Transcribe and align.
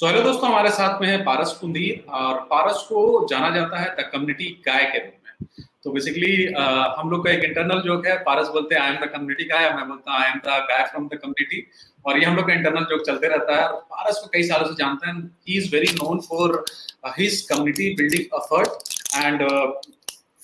So 0.00 0.06
hello 0.06 0.20
दोस्तों, 0.22 0.48
हमारे 0.48 0.70
साथ 0.70 1.00
में 1.00 1.06
है 1.08 1.16
पारस 1.24 1.50
कुंदीर 1.60 2.04
और 2.10 2.34
पारस 2.50 2.84
को 2.88 3.00
जाना 3.30 3.48
जाता 3.56 3.80
है 3.80 3.88
द 3.96 4.04
कम्युनिटी 4.12 4.44
गाय 4.66 4.84
के 4.92 4.98
रूप 4.98 5.12
में। 5.24 5.64
तो 5.84 5.90
बेसिकली 5.92 6.30
हम 6.98 7.10
लोग 7.10 7.24
का 7.24 7.32
एक 7.32 7.44
इंटरनल 7.44 7.80
जोक 7.80 8.06
है, 8.06 8.16
पारस 8.22 8.48
बोलते 8.48 8.74
हैं 8.74 8.82
I 8.82 8.90
am 8.90 8.96
the 8.96 9.08
community 9.10 9.44
guy 9.48 9.68
मैं 9.72 9.86
बोलता 9.88 10.12
I 10.18 10.30
am 10.30 10.38
the 10.38 10.56
guy 10.68 10.84
from 10.84 11.08
the 11.08 11.18
community 11.22 11.60
और 12.04 12.18
ये 12.18 12.24
हम 12.24 12.36
लोग 12.36 12.46
का 12.46 12.54
इंटरनल 12.54 12.84
जोक 12.90 13.02
चलते 13.06 13.28
रहता 13.28 13.56
है। 13.56 13.66
पारस 13.90 14.20
को 14.22 14.30
कई 14.32 14.42
सालों 14.42 14.68
से 14.68 14.74
जानते 14.76 15.06
हैं 15.06 15.14
he 15.48 15.56
is 15.58 15.68
very 15.72 15.92
known 15.94 16.20
for 16.28 16.64
his 17.18 17.40
community 17.50 17.88
building 17.96 18.38
effort 18.38 18.70
and 19.16 19.42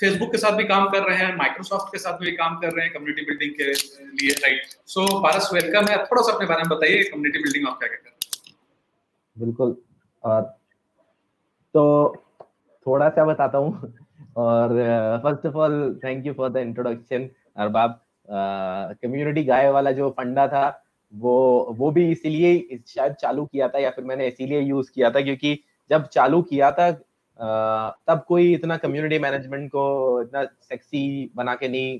Facebook 0.00 0.32
के 0.32 0.38
साथ 0.38 0.56
भी 0.56 0.64
काम 0.72 0.88
कर 0.90 1.02
रहे 1.02 1.16
हैं 1.18 1.34
माइक्रोसॉफ्ट 1.36 1.92
के 1.92 1.98
साथ 1.98 2.18
भी 2.18 2.32
काम 2.42 2.58
कर 2.58 2.72
रहे 2.72 2.84
हैं 2.84 2.92
कम्युनिटी 2.94 3.24
बिल्डिंग 3.30 3.54
के 3.60 3.70
लिए 3.70 4.36
राइट 4.44 4.76
सो 4.96 5.06
पारस 5.22 5.48
वेलकम 5.54 5.90
है। 5.92 5.96
थोड़ा 6.04 6.22
सा 6.22 6.32
अपने 6.32 6.46
बारे 6.46 6.62
में 6.62 6.76
बताइए 6.76 7.02
कम्युनिटी 7.04 7.42
बिल्डिंग 7.44 7.66
आप 7.68 7.78
क्या 7.78 7.88
कहते 7.88 8.08
हैं? 8.08 8.14
बिल्कुल। 9.36 9.76
और 10.24 10.42
तो 11.74 12.14
थोड़ा 12.86 13.08
सा 13.08 13.24
बताता 13.24 13.58
हूँ। 13.58 13.92
और 14.36 14.68
first 15.22 15.46
of 15.46 15.54
all 15.56 16.00
thank 16.04 16.26
you 16.26 16.32
for 16.34 16.50
the 16.50 16.56
introduction 16.56 17.28
Arbab. 17.56 18.00
Community 18.28 19.44
guy 19.44 19.70
वाला 19.70 19.90
जो 19.92 20.10
फंडा 20.10 20.46
था, 20.48 20.66
वो 21.12 21.74
वो 21.78 21.90
भी 21.90 22.10
इसीलिए 22.12 22.78
शायद 22.88 23.12
चालू 23.20 23.44
किया 23.46 23.68
था 23.68 23.78
या 23.78 23.90
फिर 23.90 24.04
मैंने 24.04 24.26
इसीलिए 24.28 24.60
यूज़ 24.60 24.90
किया 24.94 25.10
था 25.10 25.20
क्योंकि 25.20 25.58
जब 25.90 26.06
चालू 26.08 26.42
किया 26.42 26.70
था 26.72 26.90
तब 28.08 28.24
कोई 28.28 28.52
इतना 28.54 28.76
कम्युनिटी 28.76 29.18
मैनेजमेंट 29.18 29.68
को 29.70 30.22
इतना 30.22 30.44
सेक्सी 30.62 31.30
बना 31.36 31.54
के 31.54 31.68
नहीं 31.68 31.98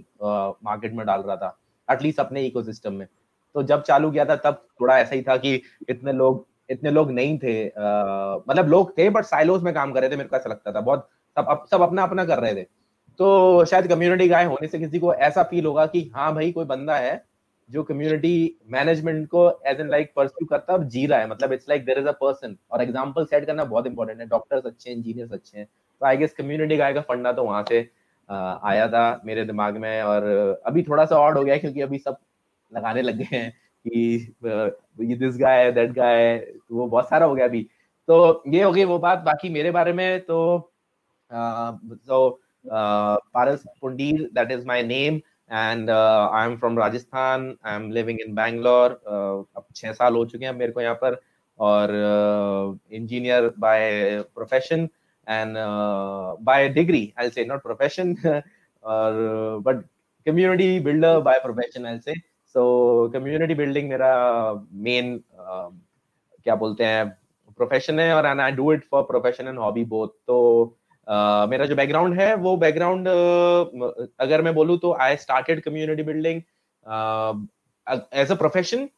मार्केट 0.65 0.93
में 0.95 1.05
डाल 1.07 1.23
रहा 1.23 1.37
था 1.37 1.57
एटलीस्ट 1.89 2.21
अपने 2.21 2.43
इकोसिस्टम 2.47 2.93
में। 2.93 3.07
तो 3.55 3.63
जब 3.63 3.83
चालू 3.83 4.11
किया 4.11 4.25
था, 4.25 4.37
तब 4.37 4.63
थोड़ा 4.81 4.99
ऐसा 4.99 5.15
ही 5.15 5.23
था 5.23 5.37
कि 5.37 5.55
इतने 5.91 6.13
लोग 6.13 6.47
इतने 6.69 6.91
लोग 6.91 7.11
नहीं 7.13 7.39
थे 7.39 7.69
आ, 7.69 8.37
मतलब 8.49 8.69
लोग 8.69 8.97
थे 8.99 9.09
बट 9.11 9.25
साइलोस 9.25 9.63
में 9.63 9.73
काम 9.75 9.93
कर 9.93 10.01
रहे 10.01 10.11
थे 10.11 10.17
मेरे 10.17 10.29
को 10.29 10.37
ऐसा 10.37 10.51
लगता 10.51 10.73
था। 10.73 10.81
बहुत 10.81 11.09
सब 11.37 11.47
अप, 11.49 11.67
सब 11.71 11.83
अपना 11.83 12.03
अपना 12.03 12.25
कर 12.25 12.39
रहे 12.39 12.55
थे। 12.55 12.63
तो 13.21 13.65
शायद 13.65 13.87
कम्युनिटी 13.89 14.29
गाय 14.29 14.45
होने 14.45 14.69
से 14.69 14.79
किसी 14.79 14.99
को 14.99 15.15
ऐसा 15.15 15.43
फील 15.45 15.67
होगा 15.67 15.87
कि 15.87 16.11
हाँ 16.15 16.35
भाई 16.35 16.53
कोई 16.53 16.65
बंदा 16.67 16.97
है 16.97 17.25
जो 17.71 17.83
कम्युनिटी 17.83 18.59
मैनेजमेंट 18.71 19.27
को 19.29 19.49
एज 19.67 19.81
एन 19.81 19.89
लाइक 19.91 20.13
परस्यू 20.17 20.47
करता 20.47 20.73
है 20.73 20.89
जी 20.89 21.07
रहा 21.07 21.19
है। 21.19 21.29
मतलब 21.31 21.53
it's 21.53 21.69
like 21.69 21.85
there 21.85 21.99
is 21.99 22.07
a 22.07 22.13
person 22.21 22.57
और 22.71 22.83
एग्ज़ाम्पल 22.83 23.25
सेट 23.25 23.47
करना 23.47 23.65
बहुत 23.67 23.87
इंपॉर्टेंट 23.87 24.21
है। 24.21 24.27
डॉक्टर्स 24.27 24.67
अच्छे 24.67 24.91
हैं 24.91 24.97
इंजीनियर्स 24.97 25.33
अच्छे 25.33 25.59
हैं। 25.59 25.67
तो 25.67 26.07
आई 26.07 26.17
गेस 26.17 26.35
कम्युनिटी 26.35 26.77
गाय 26.77 26.95
का 26.95 27.01
फंडा 27.01 27.33
तो 27.33 27.45
वहाँ 27.45 27.65
से 27.69 27.81
आया 28.29 28.87
था 28.89 29.21
मेरे 29.25 29.45
दिमाग 29.45 29.77
में 29.77 30.03
और 30.03 30.25
अभी 30.67 30.83
थोड़ा 30.83 31.05
सा 31.05 31.17
ऑड 31.17 31.39
हो 31.39 31.45
गया 31.45 31.57
क्योंकि 31.57 31.81
अभी 31.81 31.99
सब 31.99 32.17
लगाने 32.73 33.03
लग 33.03 33.17
गए 33.17 33.37
हैं। 33.37 33.53
कि 33.87 34.35
ये 35.01 35.17
दिस 35.17 35.37
गाय 35.39 35.71
दैट 35.73 35.93
गाय 35.93 36.37
वो 36.73 36.87
बहुत 36.87 37.09
सारा 37.09 37.27
हो 37.27 37.35
गया 37.35 37.45
अभी। 37.45 37.63
तो 38.09 38.43
ये 38.49 38.63
हो 38.63 38.73
गई 38.73 38.85
वो 38.85 38.99
बात, 38.99 39.19
बाकी 39.21 39.49
मेरे 39.51 39.71
बारे 39.71 39.93
में 39.93 40.21
तो 40.21 40.73
तो 41.31 42.29
Paras 42.65 43.65
Pundir 43.81 44.29
that 44.35 44.51
is 44.53 44.67
my 44.67 44.83
name 44.83 45.21
and 45.51 45.91
I 45.91 46.47
am 46.47 46.57
from 46.59 46.79
Rajasthan 46.79 47.55
I 47.67 47.75
am 47.77 47.91
living 47.93 48.21
in 48.21 48.35
Bangalore 48.35 49.01
अब 49.07 49.65
छह 49.77 49.93
साल 49.93 50.15
हो 50.15 50.25
चुके 50.27 50.45
हैं 50.45 50.53
मेरे 50.55 50.73
को 50.73 50.81
यहाँ 50.81 50.95
पर, 51.03 51.21
और 51.61 51.91
engineer 52.93 53.53
by 53.59 54.23
profession 54.35 54.89
and 55.27 55.57
by 56.47 56.69
degree 56.71 57.13
I 57.19 57.31
say 57.31 57.45
not 57.45 57.63
profession 57.63 58.15
और 58.25 59.13
but 59.65 59.85
community 60.27 60.79
builder 60.81 61.19
by 61.21 61.39
profession 61.41 61.87
I 61.87 61.99
say 61.99 62.15
so 62.57 63.09
community 63.09 63.55
building 63.55 63.89
मेरा 63.89 64.11
मेन 64.73 65.17
uh, 65.17 65.71
क्या 66.45 66.55
बोलते 66.55 66.85
हैं 66.85 67.09
प्रोफेशन 67.57 68.01
है 68.01 68.15
और 68.15 68.27
and 68.27 68.41
I 68.41 68.53
do 68.53 68.73
it 68.73 68.85
for 68.91 69.03
profession 69.03 69.49
and 69.49 69.59
hobby 69.59 69.85
both 69.85 70.09
तो 70.09 70.39
uh, 71.09 71.49
मेरा 71.51 71.67
जो 71.67 71.77
बैकग्राउंड 71.77 72.21
है 72.21 72.35
वो 72.37 72.57
बैकग्राउंड 72.57 73.09
uh, 73.09 74.09
अगर 74.21 74.43
मैं 74.43 74.55
बोलूँ 74.55 74.79
तो 74.79 74.93
I 75.01 75.17
started 75.17 75.63
community 75.63 76.03
building 76.03 76.43
as 78.15 78.33
a 78.33 78.35
profession 78.35 78.89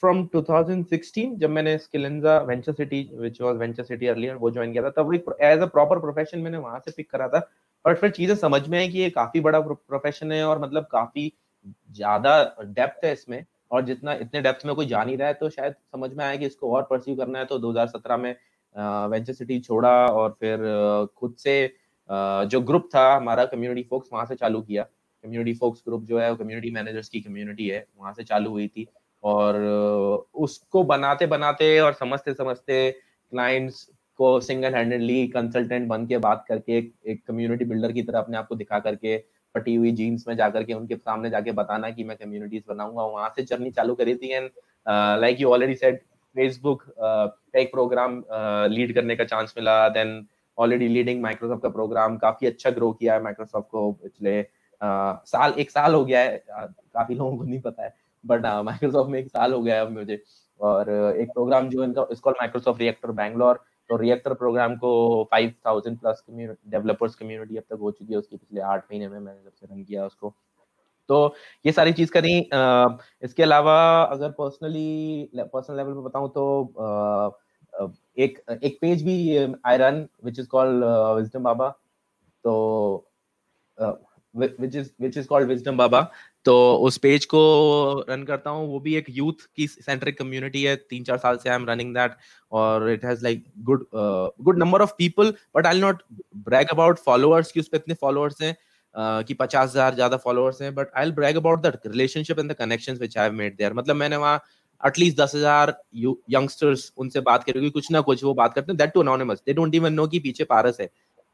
from 0.00 0.28
2016 0.36 1.34
जब 1.38 1.50
मैंने 1.50 1.78
Skillenza 1.78 2.38
venture 2.38 2.72
city 2.72 3.10
which 3.14 3.40
was 3.42 3.56
venture 3.56 3.82
city 3.82 4.06
earlier 4.06 4.34
वो 4.34 4.50
ज्वाइन 4.50 4.72
किया 4.72 4.82
था 4.82 4.90
तब 4.90 5.14
एक 5.14 5.34
एज 5.42 5.60
अ 5.60 5.66
प्रॉपर 5.66 5.98
प्रोफेशन 5.98 6.38
मैंने 6.38 6.58
वहाँ 6.58 6.78
से 6.78 6.90
पिक 6.96 7.10
करा 7.10 7.28
था। 7.28 7.38
बट 7.84 7.98
फिर 7.98 8.10
चीज़ें 8.10 8.34
समझ 8.36 8.68
में 8.68 8.78
आई 8.78 8.88
कि 8.88 8.98
ये 8.98 9.10
काफ़ी 9.10 9.40
बड़ा 9.40 9.60
प्रोफेशन 9.60 10.32
है 10.32 10.44
और 10.44 10.62
मतलब 10.62 10.88
काफ़ी 10.92 11.32
ज़्यादा 11.92 12.38
डेप्थ 12.64 13.04
है 13.04 13.12
इसमें, 13.12 13.44
और 13.70 13.84
जितना, 13.84 14.12
इतने 14.14 14.40
डेप्थ 14.42 14.66
में 14.66 14.74
कोई 14.74 14.86
जान 14.86 15.08
ही 15.08 15.16
रहा 15.16 15.28
है 15.28 15.34
तो 15.34 15.48
शायद 15.50 15.72
समझ 15.72 16.12
में 16.12 16.24
आया 16.24 16.36
कि 16.36 16.46
इसको 16.46 16.72
और 16.72 16.82
परस्यू 16.90 17.16
करना 17.16 17.38
है 17.38 17.44
तो 17.46 17.58
2017 17.60 18.16
में 18.18 18.34
वेंचर 19.10 19.32
सिटी 19.32 19.58
छोड़ा 19.60 19.90
और 20.06 20.36
फिर 20.40 20.58
खुद 21.16 21.34
से 21.38 21.56
जो 22.10 22.60
ग्रुप 22.62 22.88
था 22.94 23.14
हमारा 23.14 23.44
कम्युनिटी 23.46 23.82
फोक्स 23.90 24.08
वहाँ 24.12 24.24
से 24.26 24.34
चालू 24.36 24.60
किया। 24.62 24.82
कम्युनिटी 24.82 25.54
फोक्स 25.54 25.82
ग्रुप 25.86 26.04
जो 26.04 26.18
है, 26.20 26.30
वो 26.30 26.36
कम्युनिटी 26.36 26.70
मैनेजर्स 26.70 27.08
की 27.08 27.20
कम्युनिटी 27.20 27.68
है, 27.68 27.86
वहाँ 27.98 28.12
से 28.14 28.24
चालू 28.24 28.50
हुई 28.50 28.66
थी। 28.68 28.86
और 29.24 29.56
उसको 30.36 30.82
बनाते 30.84 31.26
बनाते 31.26 31.78
और 31.80 31.92
समझते 31.94 32.34
समझते 32.34 32.90
क्लाइंट्स 33.32 33.84
को 34.18 34.40
सिंगल 34.40 34.74
हैंडेडली 34.74 35.26
कंसल्टेंट 35.28 35.88
बन 35.88 36.06
के 36.06 36.18
बात 36.18 36.44
करके 36.48 36.78
एक 37.06 37.22
कम्युनिटी 37.28 37.64
बिल्डर 37.64 37.92
की 37.92 38.02
तरह 38.02 38.18
अपने 38.18 38.36
आप 38.36 38.46
को 38.48 38.54
दिखा 38.56 38.78
करके 38.80 39.16
फटी 39.56 39.74
हुई 39.74 39.92
जीन्स 39.92 40.28
में 40.28 40.36
जाकर 40.36 40.64
के 40.64 40.74
उनके 40.74 40.96
सामने 40.96 41.30
जाके 41.30 41.52
बताना 41.54 41.90
कि 41.90 42.04
मैं 42.04 42.16
कम्युनिटीज 42.16 42.62
बनाऊँगा। 42.68 43.02
वहाँ 43.04 43.32
से 43.36 43.42
जर्नी 43.44 43.70
चालू 43.72 43.94
करी 43.94 44.14
थी 44.14 44.32
and 44.32 44.50
like 45.20 45.40
you 45.40 45.50
already 45.50 45.74
said 45.76 45.98
Facebook 46.36 46.82
एक 47.56 47.70
प्रोग्राम 47.72 48.22
लीड 48.70 48.94
करने 48.94 49.16
का 49.16 49.24
चांस 49.24 49.54
मिला। 49.58 49.88
देन 49.90 50.26
ऑलरेडी 50.58 50.88
लीडिंग 50.88 51.22
माइक्रोसॉफ्ट 51.22 51.62
का 51.62 51.68
प्रोग्राम 51.70 52.16
काफ़ी 52.18 52.46
अच्छा 52.46 52.70
ग्रो 52.70 52.90
किया 52.92 53.14
है 53.14 53.22
माइक्रोसॉफ्ट 53.22 53.68
को 53.70 53.90
पिछले 53.92 54.42
uh, 54.42 55.14
साल 55.26 55.54
एक 55.58 55.70
साल 55.70 55.94
हो 55.94 56.04
गया 56.04 56.20
है। 56.20 56.38
Uh, 56.38 56.68
काफ़ी 56.94 57.14
लोगों 57.14 57.36
को 57.36 57.44
नहीं 57.44 57.60
पता 57.60 57.84
है 57.84 57.94
बट 58.24 58.46
माइक्रोसॉफ्ट 58.64 59.06
uh, 59.06 59.12
में 59.12 59.18
एक 59.20 59.28
साल 59.28 59.52
हो 59.52 59.62
गया 59.62 59.76
है 59.76 59.90
मुझे। 59.90 60.22
और 60.60 60.90
एक 61.20 61.28
प्रोग्राम 61.30 61.68
जो 61.68 61.84
इनका 61.84 62.06
इसको 62.12 62.30
माइक्रोसॉफ्ट 62.32 62.80
रिएक्टर 62.80 63.10
बैंगलोर 63.12 63.60
तो 63.90 63.96
रिएक्टर 63.96 64.34
प्रोग्राम 64.34 64.74
को 64.76 64.90
5000 65.32 65.96
प्लस 65.96 66.24
डेवलपर्स 66.30 67.14
कम्युनिटी 67.14 67.56
अब 67.56 67.62
तक 67.70 67.78
हो 67.80 67.90
चुकी 67.90 68.12
है, 68.12 68.18
उसके 68.18 68.36
पिछले 68.36 68.60
आठ 68.62 68.84
महीने 68.84 69.08
में 69.08 69.18
मैंने 69.18 69.42
जब 69.44 69.52
से 69.52 69.66
रन 69.66 69.82
किया 69.84 70.06
उसको। 70.06 70.34
तो 71.08 71.34
ये 71.66 71.72
सारी 71.72 71.92
चीज़ 71.92 72.10
करी 72.12 72.38
इसके 73.24 73.42
अलावा 73.42 73.76
अगर 74.04 74.30
पर्सनली 74.38 75.30
पर्सनल 75.36 75.76
लेवल 75.76 75.92
पे 75.94 76.00
बताऊँ 76.04 76.28
तो 76.30 76.44
एक 78.18 78.40
एक 78.62 78.78
पेज 78.80 79.02
भी 79.04 79.16
I 79.66 79.76
run 79.76 80.06
which 80.24 80.38
is 80.38 80.46
called 80.48 80.84
wisdom 81.16 81.42
Baba 81.44 81.68
तो 82.44 82.54
which 84.36 84.76
is 84.76 84.90
which 85.02 85.16
is 85.18 85.26
called 85.26 85.48
wisdom 85.48 85.76
Baba 85.76 86.00
तो 86.44 86.54
उस 86.86 86.96
पेज 86.98 87.24
को 87.24 87.40
रन 88.08 88.22
करता 88.24 88.50
हूँ। 88.50 88.66
वो 88.68 88.80
भी 88.80 88.94
एक 88.96 89.06
यूथ 89.10 89.46
की 89.56 89.66
सेंट्रिक 89.66 90.18
कम्युनिटी 90.18 90.62
है। 90.62 90.74
तीन 90.76 91.04
चार 91.04 91.18
साल 91.18 91.36
से 91.36 91.48
आई 91.50 91.56
एम 91.56 91.66
रनिंग 91.68 91.94
दैट 91.94 92.12
और 92.52 92.90
it 92.90 93.04
has 93.04 93.22
like 93.24 93.44
good 93.60 93.86
good 93.94 94.58
number 94.58 94.82
of 94.82 94.92
people 94.98 95.32
but 95.56 95.66
I 95.66 95.80
not 95.80 96.02
brag 96.48 96.68
about 96.72 96.98
followers 97.00 97.52
की 97.52 97.60
उस 97.60 97.68
पर 97.68 97.76
इतने 97.76 97.94
फॉलोअर्स 97.94 98.42
हैं 98.42 98.52
uh, 98.52 99.26
कि 99.26 99.34
पचास 99.34 99.70
हज़ार 99.70 99.94
ज़्यादा 99.94 100.16
फॉलोअर्स 100.18 100.62
हैं 100.62 100.74
but 100.74 100.90
I 100.96 101.10
brag 101.12 101.36
about 101.36 101.62
the 101.62 101.78
relationship 101.86 102.38
and 102.38 102.50
the 102.50 102.54
connection 102.56 102.94
which 103.00 103.18
I 103.18 103.30
made 103.32 103.56
there 103.56 103.74
मतलब 103.74 103.96
मैंने 103.96 104.16
वहाँ 104.18 104.40
एटलीस्ट 104.80 105.16
दस 105.16 105.34
हज़ार 105.34 105.74
यंगस्टर्स 106.30 106.92
उनसे 106.98 107.20
बात 107.22 107.44
करेगी 107.44 107.70
कुछ 107.70 107.90
ना 107.92 108.00
कुछ 108.00 108.24
वो 108.24 108.32
बात 108.34 108.54
करते 108.54 108.72
हैं। 108.72 108.76
That 108.78 108.92
too 108.92 109.00
anonymous 109.00 109.42
they 109.46 109.52
don't 109.52 109.74
even 109.74 109.92
know 109.92 110.06
कि 110.06 110.18
पीछे 110.20 110.44
पारस 110.46 110.80
है। 110.80 110.88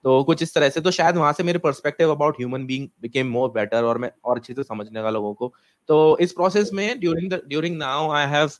तो 0.04 0.22
कुछ 0.24 0.42
इस 0.42 0.54
तरह 0.54 0.68
से। 0.68 0.80
तो 0.80 0.90
शायद 0.90 1.16
वहाँ 1.16 1.32
से 1.32 1.42
मेरे 1.42 1.58
perspective 1.60 2.10
about 2.10 2.36
human 2.38 2.66
being 2.66 2.88
became 3.02 3.28
more 3.30 3.50
better 3.50 3.84
और 3.84 3.98
मैं 3.98 4.10
और 4.24 4.38
अच्छे 4.38 4.54
से 4.54 4.62
समझने 4.62 5.02
का 5.02 5.10
लोगों 5.10 5.32
को। 5.34 5.52
तो 5.88 6.18
इस 6.20 6.32
प्रोसेस 6.32 6.70
में 6.74 6.98
during 7.00 7.30
the 7.30 7.40
during 7.48 7.76
now 7.78 8.10
I 8.12 8.26
have 8.30 8.50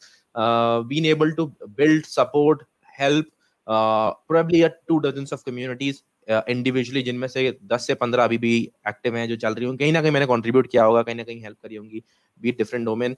been 0.89 1.07
able 1.07 1.33
to 1.33 1.47
build 1.71 2.05
support 2.07 2.63
help 3.01 3.27
probably 3.67 4.63
two 4.89 4.99
dozens 5.01 5.33
of 5.33 5.43
communities 5.47 6.03
individually 6.29 7.03
जिनमें 7.03 7.27
से 7.29 7.51
10 7.65 7.87
से 7.87 7.95
15 7.97 8.25
अभी 8.25 8.39
भी 8.39 8.57
एक्टिव 8.89 9.17
हैं, 9.17 9.29
जो 9.29 9.37
चल 9.37 9.55
रही 9.55 9.65
होंगी। 9.67 9.79
कहीं 9.79 9.93
ना 9.93 10.03
कहीं 10.03 10.13
मैंने 10.13 10.27
कंट्रीब्यूट 10.27 10.67
किया 10.71 10.85
होगा, 10.85 11.03
कहीं 11.03 11.17
ना 11.17 11.23
कहीं 11.23 11.43
हेल्प 11.43 11.57
करी 11.63 11.77
होंगी 11.77 12.03
be 12.41 12.53
different 12.53 12.85
domain 12.87 13.17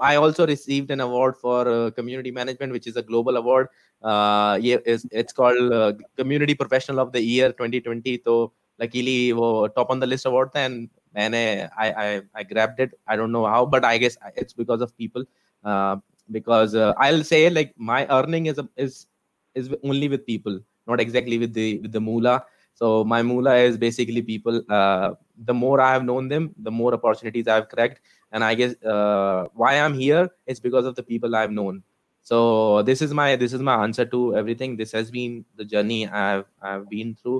I 0.00 0.16
also 0.16 0.46
received 0.46 0.90
an 0.90 1.00
award 1.00 1.36
for 1.36 1.68
uh, 1.68 1.90
community 1.90 2.30
management, 2.30 2.72
which 2.72 2.86
is 2.86 2.96
a 2.96 3.02
global 3.02 3.36
award. 3.36 3.68
Uh, 4.02 4.58
yeah, 4.60 4.78
it's, 4.84 5.06
it's 5.10 5.32
called 5.32 5.72
uh, 5.72 5.92
Community 6.16 6.54
Professional 6.54 7.00
of 7.00 7.12
the 7.12 7.20
Year 7.20 7.52
2020. 7.52 8.22
So 8.24 8.52
luckily, 8.78 9.32
वो 9.32 9.74
top 9.74 9.90
on 9.90 10.00
the 10.00 10.06
list 10.06 10.26
award 10.26 10.52
था 10.52 10.64
and 10.66 10.88
मैंने 11.16 11.70
I, 11.76 11.90
I 11.92 12.22
I 12.34 12.42
grabbed 12.42 12.80
it. 12.80 12.92
I 13.06 13.16
don't 13.16 13.32
know 13.32 13.46
how, 13.46 13.64
but 13.66 13.84
I 13.84 13.98
guess 13.98 14.16
it's 14.36 14.52
because 14.52 14.80
of 14.80 14.96
people. 14.96 15.24
Uh, 15.64 15.96
because 16.30 16.74
uh, 16.74 16.92
I'll 16.98 17.24
say 17.24 17.50
like 17.50 17.74
my 17.76 18.06
earning 18.10 18.46
is 18.46 18.58
a, 18.58 18.68
is 18.76 19.06
is 19.54 19.74
only 19.82 20.08
with 20.08 20.26
people, 20.26 20.60
not 20.86 21.00
exactly 21.00 21.38
with 21.38 21.54
the 21.54 21.78
with 21.78 21.92
the 21.92 22.00
moolah. 22.00 22.44
So 22.74 23.04
my 23.04 23.22
moolah 23.22 23.56
is 23.56 23.76
basically 23.76 24.22
people. 24.22 24.62
Uh, 24.68 25.14
the 25.44 25.54
more 25.54 25.80
I 25.80 25.92
have 25.92 26.04
known 26.04 26.28
them, 26.28 26.54
the 26.58 26.70
more 26.70 26.94
opportunities 26.94 27.48
I've 27.48 27.68
cracked, 27.68 28.00
and 28.32 28.44
I 28.44 28.54
guess 28.54 28.74
uh, 28.84 29.46
why 29.54 29.78
I'm 29.80 29.94
here 29.94 30.28
is 30.46 30.60
because 30.60 30.84
of 30.84 30.94
the 30.94 31.02
people 31.02 31.36
I've 31.36 31.50
known. 31.50 31.82
so 32.30 32.82
this 32.82 33.00
is 33.04 33.12
my 33.18 33.36
this 33.42 33.52
is 33.56 33.62
my 33.68 33.74
answer 33.82 34.04
to 34.04 34.18
everything 34.36 34.76
this 34.76 34.92
has 34.92 35.10
been 35.10 35.44
the 35.56 35.64
journey 35.64 36.00
i've 36.22 36.44
i've 36.62 36.88
been 36.90 37.14
through 37.20 37.38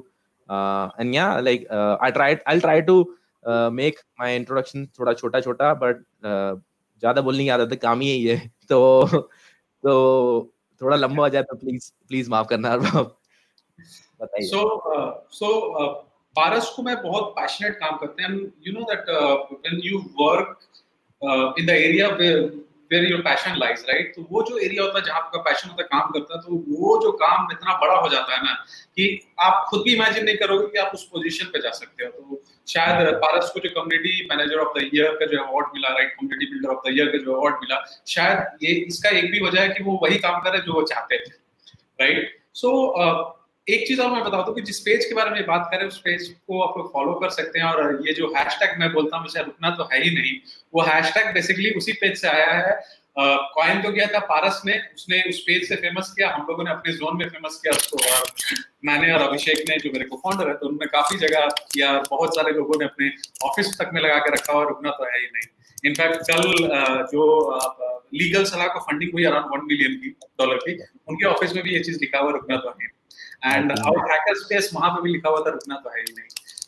uh, 0.48 0.88
and 0.98 1.14
yeah 1.14 1.40
like 1.48 1.66
uh, 1.70 1.96
i 2.00 2.10
tried 2.10 2.40
i'll 2.46 2.64
try 2.68 2.80
to 2.80 2.96
uh, 3.44 3.68
make 3.80 3.98
my 4.22 4.30
introduction 4.36 4.88
थोड़ा 4.98 5.14
छोटा 5.20 5.40
छोटा 5.48 5.74
but 5.82 6.00
uh, 6.30 6.52
ज्यादा 7.02 7.20
बोलने 7.22 7.44
की 7.44 7.48
आदत 7.56 7.72
है 7.72 7.76
काम 7.82 8.00
ही 8.00 8.08
यही 8.08 8.24
है 8.26 8.38
तो 8.68 8.78
तो 9.84 9.92
थोड़ा 10.82 10.96
लंबा 10.96 11.22
हो 11.22 11.28
जाए 11.34 11.42
तो 11.50 11.56
प्लीज 11.56 11.92
प्लीज 12.08 12.28
माफ 12.28 12.48
करना 12.50 12.76
बताइए 12.76 14.46
सो 14.46 14.62
सो 15.40 15.50
पारस 16.36 16.72
को 16.76 16.82
मैं 16.82 16.96
बहुत 17.02 17.30
पैशनेट 17.38 17.76
काम 17.84 17.96
करते 17.98 18.22
हैं 18.22 18.32
you 18.66 18.72
know 18.78 18.80
that 18.92 19.10
when 19.52 19.80
you 19.84 19.98
work 20.22 20.58
in 21.23 21.65
the 21.65 21.69
area 21.69 22.07
where 22.91 23.03
your 23.09 23.21
passion 23.21 23.55
lies 23.57 23.83
right 23.89 24.11
तो 24.15 24.25
वो 24.31 24.41
जो 24.49 24.57
एरिया 24.59 24.83
होता 24.83 24.99
है 24.99 25.05
जहाँ 25.05 25.19
आपका 25.19 25.39
पैशन 25.41 25.69
होता 25.69 25.81
है, 25.83 25.87
काम 25.91 26.09
करता 26.11 26.35
है 26.35 26.41
तो 26.41 26.55
वो 26.71 27.01
जो 27.03 27.11
काम 27.19 27.47
इतना 27.51 27.73
बड़ा 27.81 27.93
हो 27.95 28.09
जाता 28.09 28.35
है 28.35 28.43
ना, 28.43 28.53
कि 28.97 29.33
आप 29.41 29.65
खुद 29.69 29.81
भी 29.85 29.93
इमेजिन 29.93 30.25
नहीं 30.25 30.35
करोगे 30.37 30.67
कि 30.67 30.77
आप 30.79 30.91
उस 30.95 31.03
पोजीशन 31.11 31.45
पे 31.53 31.61
जा 31.61 31.69
सकते 31.71 32.05
हो। 32.05 32.11
तो 32.11 32.41
शायद 32.67 33.13
पारस 33.23 33.49
को 33.53 33.59
जो 33.59 33.69
community 33.71 34.27
manager 34.29 34.59
of 34.59 34.77
the 34.77 34.89
year 34.93 35.15
का 35.19 35.25
जो 35.31 35.39
अवार्ड 35.43 35.67
मिला 35.75 35.93
right 35.95 36.11
community 36.19 36.51
builder 36.51 36.73
of 36.73 36.87
the 36.87 36.93
year 36.97 37.07
का 37.07 37.23
जो 37.23 37.33
अवार्ड 37.33 37.55
मिला, 37.61 37.83
शायद 38.07 38.63
ये 38.63 38.73
इसका 38.87 39.09
एक 39.19 39.31
भी 39.31 39.39
वजह 39.47 39.61
है 39.61 39.69
कि 39.69 39.83
वो 39.83 39.99
वही 40.03 40.17
काम 40.27 40.39
करे 40.41 40.59
जो 40.59 40.73
वो 40.73 40.83
चाहते 40.91 41.17
थे 41.19 41.31
राइट 42.01 42.37
सो 42.55 42.69
एक 43.67 43.87
चीज़ 43.87 44.01
और 44.01 44.09
मैं 44.11 44.23
बता 44.23 44.41
दूँ 44.45 44.53
कि 44.55 44.61
जिस 44.61 44.79
पेज 44.81 45.05
के 45.05 45.15
बारे 45.15 45.29
में 45.31 45.45
बात 45.47 45.67
करें, 45.71 45.85
उस 45.87 45.99
पेज 45.99 46.27
को 46.47 46.61
आप 46.61 46.77
लोग 46.77 46.91
फॉलो 46.93 47.13
कर 47.19 47.29
सकते 47.31 47.59
हैं 47.59 47.65
और 47.65 48.01
ये 48.07 48.13
जो 48.13 48.27
हैशटैग 48.35 48.79
मैं 48.79 48.91
बोलता 48.93 49.17
हूँ 49.17 49.27
रुकना 49.37 49.69
तो 49.75 49.83
है 49.93 50.01
ही 50.03 50.09
नहीं। 50.15 50.33
वो 50.73 50.81
हैशटैग 50.83 51.33
बेसिकली 51.33 51.69
उसी 51.77 51.93
पेज 52.01 52.17
से 52.21 52.27
आया 52.27 52.51
है। 52.51 52.75
कॉइन 53.17 53.81
तो 53.81 53.91
गया 53.91 54.05
था 54.13 54.19
पारस 54.27 54.61
ने 54.65 54.77
उसने 54.95 55.21
उस 55.29 55.39
पेज 55.47 55.67
से 55.67 55.75
फ़ेमस 55.75 56.13
किया, 56.15 56.29
हम 56.29 56.45
लोगों 56.49 56.63
ने 56.63 56.71
अपने 56.71 56.93
जोन 56.93 57.17
में 57.17 57.27
फ़ेमस 57.29 57.59
किया 57.63 57.73
उसको 57.73 57.97
और 58.09 58.23
मैंने 58.85 59.11
और 59.13 59.21
अभिषेक 59.21 59.63
ने, 59.69 59.77
जो 59.77 59.91
मेरे 59.91 60.05
को 60.05 60.17
फाउंडर 60.17 60.47
है 60.49 60.55
तो 60.55 60.67
उन्होंने 60.67 60.87
काफ़ी 60.91 61.17
जगह 61.19 61.47
किया 61.73 61.91
बहुत 62.09 62.35
सारे 62.35 62.51
लोगों 62.53 62.79
ने 62.79 62.85
अपने 62.85 63.11
ऑफ़िस 63.49 63.69
तक 63.79 63.91
में 63.93 64.01
लगा 64.01 64.17
के 64.19 64.31
रखा 64.31 64.53
और 64.53 64.67
रुकना 64.67 64.91
तो 64.91 65.05
है 65.05 65.19
ही 65.19 65.27
नहीं। 65.27 65.47
इनफैक्ट 65.83 66.31
कल 66.31 66.43
जो 67.11 67.23
लीगल 68.15 68.43
सलाह 68.45 68.67
को 68.67 68.79
फंडिंग 68.81 69.13
हुई 69.13 69.23
अराउंड 69.25 69.53
वन 69.53 69.65
मिलियन 69.67 69.95
की 70.01 70.09
डॉलर 70.39 70.57
की, 70.57 70.73
उनके 71.07 71.25
ऑफ़िस 71.27 71.55
में 71.55 71.63
भी 71.63 71.73
ये 71.73 71.79
चीज़ 71.81 71.99
लिखा 72.01 72.19
हुआ, 72.19 72.31
रुकना 72.31 72.57
तो 72.57 72.75
है। 72.81 72.91
एंड 73.43 73.71
आवर 73.71 74.11
हैकर 74.11 74.35
स्पेस 74.37 74.69
वहाँ 74.73 74.89
पे 74.91 75.01
भी 75.01 75.11
लिखा 75.11 75.29
हुआ 75.29 75.39
था 75.45 75.49
रुकना 75.51 75.75
तो 75.83 75.89
है 75.89 76.01
ही 76.01 76.13
नहीं। 76.17 76.27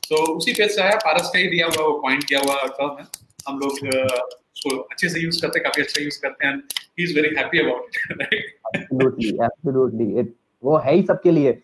तो 0.10 0.16
उसी 0.34 0.54
पेज 0.54 0.76
से 0.76 0.82
आया 0.82 0.96
पारस 1.04 1.30
का 1.34 1.40
ही 1.40 1.48
दिया 1.50 1.68
हुआ 1.68 1.86
वो 1.86 2.00
पॉइंट 2.02 2.24
किया 2.24 2.40
हुआ 2.40 2.62
टर्म 2.64 2.98
है। 3.00 3.06
हम 3.48 3.60
लोग 3.60 3.72
उसको 3.72 4.76
अच्छे 4.82 5.10
से 5.10 5.20
यूज़ 5.20 5.42
करते 5.42 5.60
काफ़ी 5.60 5.84
अच्छा 5.84 6.04
यूज़ 6.04 6.20
करते 6.22 6.48
हैं 6.48 6.56
he 6.56 7.04
is 7.04 7.16
very 7.16 7.36
happy 7.38 7.60
about 7.60 7.98
it 8.12 8.46
absolutely 8.76 9.30
absolutely 9.30 10.34
वो 10.64 10.78
है 10.78 10.94
ही 10.96 11.02
सबके 11.04 11.32
लिए। 11.32 11.58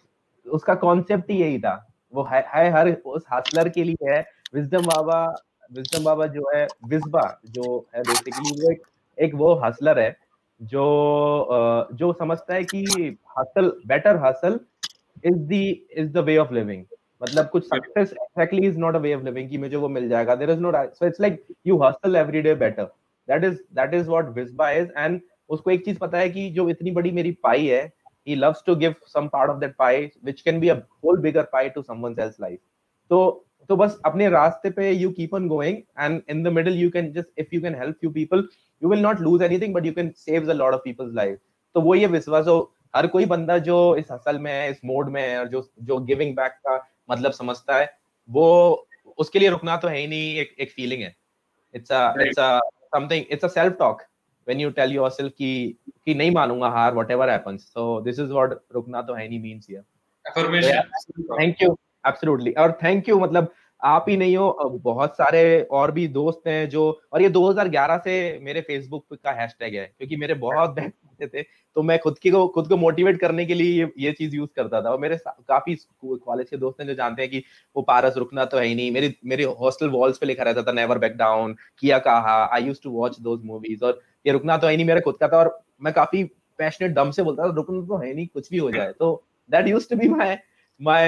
उसका 0.45 0.73
कॉन्सेप्ट 0.75 1.29
ही 1.31 1.37
यही 1.37 1.59
था। 1.59 1.73
वो 2.13 2.23
है, 2.23 2.39
है 2.47 2.71
हर 2.71 2.91
उस 2.91 3.23
हसलर 3.33 3.69
के 3.69 3.83
लिए 3.83 4.11
है। 4.11 4.19
विजडम 4.55 4.85
बाबा 4.85 5.23
विजडम 5.71 6.03
बाबा 6.03 6.25
जो 6.27 6.49
है 6.55 6.65
विजबा 6.85 7.21
जो 7.49 7.77
है 7.95 8.01
बेसिकली 8.01 8.51
वो 8.51 8.71
एक, 8.71 8.81
एक 9.17 9.35
वो 9.35 9.53
हसलर 9.63 9.99
है 9.99 10.15
जो 10.61 10.83
जो 11.93 12.11
समझता 12.13 12.53
है 12.53 12.63
कि 12.63 13.17
hustle 13.37 13.71
better 13.87 14.17
hustle 14.25 14.59
is 15.25 15.37
the 15.49 15.61
is 15.97 16.11
the 16.11 16.23
way 16.25 16.37
of 16.37 16.53
living 16.53 16.83
मतलब 17.21 17.49
कुछ 17.49 17.65
success 17.65 18.13
actually 18.41 18.67
is 18.67 18.77
not 18.79 18.95
a 18.95 18.99
way 18.99 19.13
of 19.13 19.23
living 19.25 19.49
कि 19.49 19.57
मुझे 19.57 19.75
वो 19.75 19.89
मिल 19.89 20.07
जाएगा 20.09 20.35
there 20.35 20.51
is 20.51 20.59
no 20.59 20.71
so 20.75 21.05
it's 21.07 21.21
like 21.21 21.43
you 21.67 21.77
hustle 21.83 22.15
every 22.15 22.41
day 22.41 22.53
better 22.65 22.83
that 23.27 23.43
is 23.43 23.57
that 23.79 23.93
is 23.93 24.09
what 24.09 24.29
विस्बा 24.35 24.69
is 24.71 24.89
and 24.97 25.19
उसको 25.49 25.71
एक 25.71 25.85
चीज़ 25.85 25.97
पता 25.99 26.17
है 26.17 26.29
कि 26.29 26.49
जो 26.49 26.69
इतनी 26.69 26.91
बड़ी 26.91 27.11
मेरी 27.11 27.31
पाई 27.43 27.67
है 27.67 27.89
he 28.27 28.35
loves 28.35 28.61
to 28.63 28.75
give 28.75 28.95
some 29.07 29.29
part 29.29 29.49
of 29.49 29.59
that 29.59 29.77
pie 29.77 30.11
which 30.21 30.43
can 30.43 30.59
be 30.59 30.69
a 30.69 30.83
whole 31.01 31.17
bigger 31.17 31.43
pie 31.43 31.69
to 31.69 31.83
someone 31.83 32.17
else 32.19 32.39
life 32.39 32.59
तो 33.11 33.21
तो 33.69 33.75
बस 33.75 33.99
अपने 34.05 34.29
रास्ते 34.29 34.69
पे 34.75 34.91
you 34.99 35.11
keep 35.19 35.33
on 35.33 35.47
going 35.47 35.81
and 36.05 36.21
in 36.33 36.43
the 36.43 36.51
middle 36.51 36.77
you 36.81 36.91
can 36.91 37.13
just 37.13 37.29
if 37.43 37.53
you 37.53 37.61
can 37.61 37.73
help 37.73 37.99
few 37.99 38.11
people 38.11 38.43
you 38.81 38.91
will 38.93 39.03
not 39.07 39.21
lose 39.21 39.41
anything 39.47 39.73
but 39.73 39.85
you 39.85 39.93
can 39.93 40.13
save 40.15 40.49
a 40.49 40.57
lot 40.61 40.77
of 40.77 40.83
people's 40.83 41.13
life 41.21 41.39
तो 41.75 41.81
वो 41.81 41.95
ये 41.95 42.07
विश्वास 42.13 42.47
हो 42.47 42.57
हर 42.95 43.07
कोई 43.07 43.25
बंदा 43.25 43.57
जो 43.57 43.95
इस 43.95 44.11
असल 44.11 44.39
में 44.39 44.51
है 44.51 44.71
इस 44.71 44.81
मोड 44.85 45.09
में 45.09 45.21
है 45.21 45.39
और 45.39 45.47
जो 45.47 45.71
जो 45.81 45.99
गिविंग 45.99 46.35
बैक 46.35 46.51
का 46.51 46.87
मतलब 47.09 47.31
समझता 47.31 47.77
है 47.77 47.97
वो 48.29 48.87
उसके 49.17 49.39
लिए 49.39 49.49
रुकना 49.49 49.77
तो 49.77 49.87
है 49.87 49.97
ही 49.97 50.07
नहीं 50.07 50.35
एक 50.35 50.55
एक 50.59 50.71
फीलिंग 50.71 51.01
है। 51.01 51.15
It's 51.75 51.91
a 51.91 52.13
it's 52.21 52.39
a 52.39 52.59
something 52.83 53.25
it's 53.29 53.45
a 53.45 53.47
self 53.47 53.75
talk 53.79 54.01
when 54.47 54.59
you 54.59 54.69
tell 54.69 54.91
yourself 54.91 55.33
कि 55.37 55.77
कि 56.05 56.13
नहीं 56.13 56.31
मानूँगा 56.31 56.67
हार 56.67 56.93
whatever 56.93 57.29
happens 57.29 57.61
so 57.61 58.01
this 58.01 58.19
is 58.19 58.31
what 58.31 58.59
रुकना 58.71 59.01
तो 59.01 59.13
है 59.13 59.27
नहीं 59.27 59.41
means 59.41 59.67
here 59.69 59.83
affirmation 60.27 60.81
thank 61.41 61.61
you 61.61 61.77
absolutely 62.07 62.51
और 62.51 62.71
थैंक 62.83 63.09
यू 63.09 63.19
मतलब 63.19 63.53
आप 63.83 64.05
ही 64.09 64.17
नहीं 64.17 64.37
हो 64.37 64.69
बहुत 64.83 65.13
सारे 65.13 65.61
और 65.61 65.91
भी 65.91 66.07
दोस्त 66.07 66.47
हैं 66.47 66.69
जो 66.69 67.01
और 67.13 67.21
ये 67.21 67.29
2011 67.29 67.97
से 67.97 68.39
मेरे 68.41 68.61
फेसबुक 68.61 69.05
का 69.13 69.31
हैशटैग 69.31 69.75
है 69.75 69.85
क्योंकि 69.97 70.15
मेरे 70.15 70.33
बहुत 70.33 70.75
बैक 71.21 71.33
थे 71.33 71.41
तो 71.75 71.83
मैं 71.83 71.97
खुद 71.99 72.17
की 72.19 72.31
को 72.31 72.47
खुद 72.55 72.67
को 72.67 72.77
मोटिवेट 72.77 73.19
करने 73.21 73.45
के 73.45 73.53
लिए 73.53 73.79
ये 73.79 73.91
ये 73.99 74.11
चीज़ 74.11 74.35
यूज़ 74.35 74.49
करता 74.55 74.81
था 74.81 74.89
और 74.89 74.99
मेरे 74.99 75.17
काफ़ी 75.27 75.75
कॉलेज 76.03 76.49
के 76.49 76.57
दोस्त 76.57 76.79
हैं 76.81 76.87
जो 76.87 76.93
जानते 76.93 77.21
हैं 77.21 77.31
कि 77.31 77.43
वो 77.75 77.81
पारस 77.81 78.17
रुकना 78.17 78.45
तो 78.45 78.57
है 78.57 78.65
ही 78.65 78.75
नहीं 78.75 78.91
मेरी 78.91 79.15
मेरे 79.25 79.43
हॉस्टल 79.59 79.89
वॉल्स 79.89 80.17
पे 80.17 80.25
लिखा 80.25 80.43
रहता 80.43 80.63
था 80.63 80.71
नेवर 80.71 80.97
बैक 80.97 81.17
डाउन 81.17 81.55
किया 81.79 81.99
कहा 82.09 82.37
I 82.53 82.63
used 82.63 82.81
to 82.83 82.91
watch 82.91 83.19
those 83.19 83.43
movies 83.45 83.83
और 83.85 84.01
ये 84.27 84.33
रुकना 84.33 84.57
तो 84.57 84.67
है 84.67 84.75
नहीं 84.75 84.85
मेरा 84.85 85.01
खुद 85.01 85.17
का 85.19 85.27
था 85.27 85.37
और 85.37 85.57
मैं 85.81 85.93
काफ़ी 85.93 86.23
पैशनेट 86.59 86.93
दम 86.93 87.11
से 87.11 87.23
बोलता 87.23 87.43
था 87.43 87.53
रुकना 87.55 87.85
तो 87.87 87.97
है 87.97 88.13
नहीं 88.13 88.27
कुछ 88.27 88.49
भी 88.51 88.57
हो 88.57 88.71
जाए 88.71 88.91
तो 88.99 89.11
that 89.49 89.67
used 89.67 89.89
to 89.89 89.95
be 89.95 90.07
my 90.09 90.35
my 90.79 91.05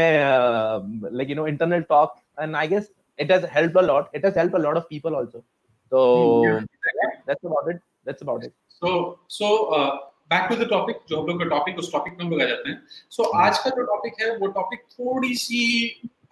like 1.13 1.29
you 1.29 1.35
know 1.35 1.47
internal 1.47 1.81
talk 1.89 2.19
and 2.37 2.57
I 2.57 2.67
guess 2.67 2.87
it 3.19 3.29
has 3.29 3.43
helped 3.43 3.75
a 3.75 3.81
lot. 3.81 4.09
It 4.13 4.23
has 4.23 4.35
helped 4.35 4.53
a 4.55 4.59
lot 4.59 4.77
of 4.77 4.89
people 4.89 5.15
also. 5.15 5.43
So 5.91 6.45
yeah. 6.45 6.59
that's 7.27 7.43
about 7.43 7.69
it. 7.69 7.81
That's 8.05 8.21
about 8.21 8.43
it. 8.43 8.53
So 8.81 9.19
so 9.29 9.69
uh, 9.69 9.91
back 10.29 10.49
to 10.49 10.55
the 10.55 10.67
topic. 10.67 11.05
जो 11.09 11.21
हम 11.21 11.27
लोग 11.27 11.39
का 11.39 11.49
topic 11.49 11.77
उस 11.79 11.91
topic 11.91 12.13
में 12.13 12.25
हम 12.25 12.31
लोग 12.31 12.41
आ 12.41 12.45
जाते 12.45 12.69
हैं 12.69 12.81
सो 13.09 13.23
so, 13.23 13.29
hmm. 13.29 13.41
आज 13.41 13.57
का 13.57 13.69
जो 13.69 13.83
टॉपिक 13.85 14.21
है 14.21 14.35
वो 14.37 14.47
टॉपिक 14.51 14.83
थोड़ी 14.91 15.33
सी 15.35 15.61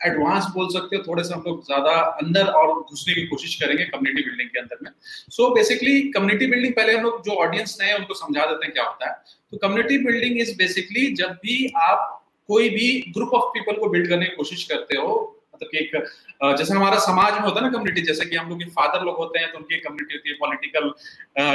एडवांस 0.06 0.46
बोल 0.54 0.68
सकते 0.74 0.96
हो 0.96 1.04
थोड़े 1.08 1.24
से 1.24 1.34
हम 1.34 1.44
लोग 1.48 1.66
ज़्यादा 1.66 1.92
अंदर 2.22 2.48
और 2.60 2.74
घुसने 2.74 3.14
की 3.14 3.26
कोशिश 3.28 3.56
करेंगे 3.56 3.84
कम्युनिटी 3.86 4.24
बिल्डिंग 4.30 4.50
के 4.50 4.60
अंदर 4.60 4.78
में 4.84 4.92
सो 5.32 5.50
बेसिकली 5.56 6.02
कम्युनिटी 6.16 6.48
बिल्डिंग 6.52 6.74
पहले 6.74 6.94
हम 6.94 7.04
लोग 7.04 7.22
जो 7.26 7.36
ऑडियंस 7.44 7.78
नए 7.82 7.94
उनको 7.94 8.14
समझा 8.14 8.46
देते 8.46 8.66
हैं 8.66 8.74
क्या 8.74 8.84
होता 8.84 9.10
है 9.10 9.16
तो 9.52 9.58
कम्युनिटी 9.58 9.98
बिल्डिंग 10.06 10.40
इज़ 10.42 10.56
बेसिकली 10.58 11.06
जब 11.22 11.38
भी 11.44 11.58
आप 11.82 12.08
कोई 12.50 12.70
भी 12.70 12.88
ग्रुप 13.18 13.34
ऑफ़ 13.34 13.50
पीपल 13.54 13.80
को 13.80 13.90
बिल्ड 13.90 14.10
करने 14.10 14.26
की 14.26 14.36
कोशिश 14.36 14.64
करते 14.72 14.98
हो 14.98 15.14
मतलब 15.64 15.76
एक 15.76 16.58
जैसे 16.58 16.74
हमारा 16.74 16.98
समाज 17.00 17.34
में 17.34 17.42
होता 17.42 17.60
है 17.60 17.66
ना 17.66 17.72
कम्युनिटी 17.72 18.02
जैसे 18.02 18.26
कि 18.26 18.36
हम 18.36 18.50
लोग 18.50 18.64
फादर 18.78 19.04
लोग 19.06 19.18
होते 19.18 19.40
हैं 19.40 19.52
तो 19.52 19.58
उनकी 19.58 19.78
कम्युनिटी 19.80 20.16
होती 20.16 20.30
है 20.30 20.36
पॉलिटिकल 20.36 20.92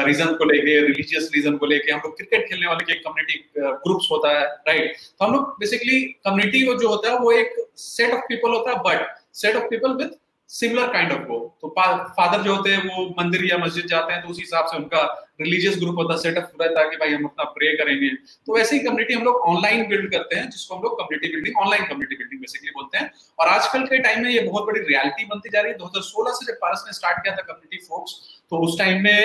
रीजन 0.06 0.34
को 0.34 0.44
लेके 0.44 0.80
रिलीजियस 0.86 1.30
रीजन 1.34 1.56
को 1.56 1.66
लेके, 1.66 1.92
हम 1.92 2.00
लोग 2.04 2.16
क्रिकेट 2.16 2.48
खेलने 2.48 2.66
वाले 2.66 2.84
की 2.84 2.98
कम्युनिटी 2.98 3.44
ग्रुप्स 3.86 4.08
होता 4.10 4.38
है 4.38 4.44
राइट 4.68 4.96
तो 5.18 5.24
हम 5.24 5.32
लोग 5.32 5.56
बेसिकली 5.60 6.00
कम्युनिटी 6.26 6.62
जो 6.76 6.88
होता 6.88 7.10
है, 7.10 7.18
वो 7.18 7.32
एक 7.32 7.54
सेट 7.78 8.14
ऑफ़ 8.14 8.20
पीपल 8.28 8.50
होता 8.50 8.70
है 8.70 8.78
but 8.86 9.16
set 9.34 9.56
of 9.56 9.64
people 9.70 9.92
with 9.94 10.14
similar 10.50 10.92
kind 10.92 11.12
of 11.12 11.22
go 11.28 11.38
तो 11.60 11.68
फादर 11.68 12.42
जो 12.42 12.54
होते 12.54 12.70
हैं, 12.70 12.82
वो 12.86 13.06
मंदिर 13.18 13.44
या 13.44 13.56
मस्जिद 13.58 13.86
जाते 13.86 14.12
हैं 14.12 14.22
तो 14.22 14.28
उस 14.28 14.38
हिसाब 14.38 14.66
से 14.66 14.76
उनका 14.76 15.02
रिलीजियस 15.40 15.78
ग्रुप 15.78 15.96
होता 15.98 16.14
है 16.14 16.20
सेटअप 16.20 16.52
रहता 16.60 16.80
है 16.80 16.90
कि 16.90 16.96
भाई 16.96 17.12
हम 17.12 17.24
अपना 17.24 17.44
प्रे 17.56 17.72
करेंगे। 17.76 18.08
तो 18.08 18.56
वैसे 18.56 18.76
ही 18.76 18.82
कम्युनिटी 18.82 19.14
हम 19.14 19.24
लोग 19.24 19.36
ऑनलाइन 19.48 19.86
बिल्ड 19.88 20.10
करते 20.12 20.36
हैं, 20.36 20.48
जिसको 20.50 20.74
हम 20.74 20.82
लोग 20.82 20.98
community 21.00 21.32
building 21.34 21.58
online 21.62 21.84
community 21.84 22.16
building 22.16 22.40
basically 22.40 22.70
बोलते 22.70 22.98
हैं। 22.98 23.10
और 23.38 23.48
आजकल 23.48 23.84
के 23.86 23.98
टाइम 23.98 24.22
में 24.22 24.30
ये 24.30 24.40
बहुत 24.40 24.66
बड़ी 24.66 24.80
रियलिटी 24.82 25.24
बनती 25.24 25.50
जा 25.52 25.60
रही 25.60 25.72
है। 25.72 25.78
2016 25.78 26.32
से 26.32 26.46
जब 26.46 26.58
पारस 26.62 26.84
ने 26.86 26.92
स्टार्ट 26.92 27.22
किया 27.22 27.34
था 27.36 27.42
कम्युनिटी 27.42 27.84
फोक्स 27.86 28.14
तो 28.50 28.58
उस 28.66 28.78
टाइम 28.78 29.02
में 29.04 29.18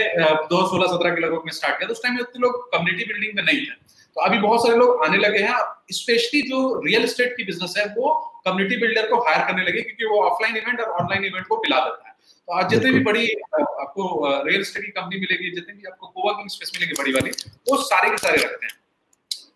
दो 0.49 0.65
सोलह 0.69 0.87
सत्रह 0.87 1.15
के 1.15 1.21
लगभग 1.21 1.41
में 1.45 1.53
स्टार्ट 1.53 1.77
किया 1.77 1.87
तो 1.87 1.93
उस 1.93 2.03
टाइम 2.03 2.15
में 2.15 2.21
उतने 2.21 2.41
लोग 2.41 2.69
कम्युनिटी 2.71 3.13
बिल्डिंग 3.13 3.35
में 3.35 3.43
नहीं 3.43 3.61
थे। 3.61 3.79
तो 4.15 4.21
अभी 4.21 4.37
बहुत 4.39 4.63
सारे 4.63 4.77
लोग 4.77 5.03
आने 5.05 5.17
लगे 5.17 5.39
हैं। 5.39 5.59
स्पेशली 5.93 6.41
जो 6.43 6.59
रियल 6.85 7.03
एस्टेट 7.03 7.35
की 7.37 7.43
बिज़नेस 7.43 7.73
है 7.77 7.85
वो 7.95 8.13
कम्युनिटी 8.45 8.77
बिल्डर 8.77 9.09
को 9.09 9.19
हायर 9.23 9.45
करने 9.47 9.63
लगे 9.63 9.81
क्योंकि 9.81 10.05
वो 10.05 10.21
ऑफलाइन 10.23 10.57
इवेंट 10.57 10.79
और 10.81 10.89
ऑनलाइन 10.93 11.25
इवेंट 11.25 11.47
को 11.47 11.57
पिला 11.57 11.79
देता 11.79 12.07
है। 12.07 12.13
तो 12.47 12.53
आज 12.53 12.69
जितनी 12.69 12.91
भी 12.91 12.99
बड़ी 13.03 13.27
आपको 13.55 14.03
रियल 14.47 14.61
एस्टेट 14.61 14.85
की 14.85 14.91
कंपनी 14.91 15.19
मिलेगी 15.19 15.51
जितनी 15.55 15.73
भी 15.73 15.89
आपको 15.89 16.07
कोवर्किंग 16.09 16.49
स्पेस 16.49 16.71
मिलेगी 16.75 16.93
बड़ी 16.99 17.11
वाली 17.13 17.31
वो 17.69 17.77
सारे 17.83 18.09
के 18.09 18.17
सारे 18.17 18.43
रखते 18.43 18.65
हैं। 18.65 18.79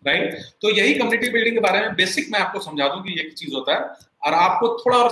राइट 0.06 0.34
तो 0.62 0.70
यही 0.70 0.94
कम्युनिटी 0.94 1.30
बिल्डिंग 1.30 1.54
के 1.56 1.60
बारे 1.60 1.80
में 1.80 1.94
बेसिक 1.96 2.28
मैं 2.32 2.40
आपको 2.40 2.60
समझा 2.60 2.88
दूँ 2.88 3.02
कि 3.02 3.18
ये 3.18 3.30
चीज़ 3.30 3.54
होता 3.54 3.74
है। 3.74 3.80
और 4.22 4.34
आपको 4.34 4.68
थोड़ा 4.78 4.98
और 4.98 5.10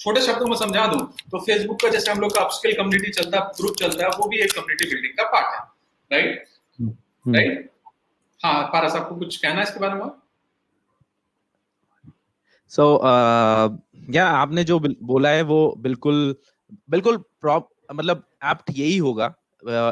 छोटे 0.00 0.20
शब्दों 0.22 0.46
में 0.46 0.56
समझा 0.56 0.86
दूँ 0.86 1.00
तो 1.30 1.38
फेसबुक 1.40 1.80
का 1.82 1.88
जैसे 1.88 2.10
हम 2.10 2.20
लोग 2.20 2.34
का 2.34 2.40
अपस्किल 2.40 2.76
कम्युनिटी 2.76 3.12
चलता 3.12 3.38
है 3.38 3.44
ग्रुप 3.56 3.76
चलता 3.76 4.04
है 4.04 4.10
वो 4.18 4.28
भी 4.28 4.40
एक 4.40 4.52
कम्युनिटी 4.52 4.90
बिल्डिंग 4.90 5.12
का 5.14 5.24
पार्ट 5.30 5.54
है। 5.54 5.60
राइट 6.10 6.44
राइट 7.28 7.70
हाँ 8.46 8.62
पारस 8.72 8.94
आपको 8.94 9.16
कुछ 9.16 9.36
कहना 9.36 9.54
है 9.54 9.62
इसके 9.62 9.80
बारे 9.80 9.94
में 9.94 10.10
सो 12.72 12.82
so, 12.82 13.04
uh, 13.04 14.14
या 14.14 14.26
आपने 14.28 14.64
जो 14.64 14.78
बोला 14.80 15.28
है 15.28 15.42
वो 15.42 15.58
बिल्कुल 15.78 16.36
बिल्कुल 16.90 17.16
प्रॉप 17.40 17.68
मतलब 17.92 18.24
एप्ट 18.44 18.70
यही 18.70 18.96
होगा। 18.98 19.34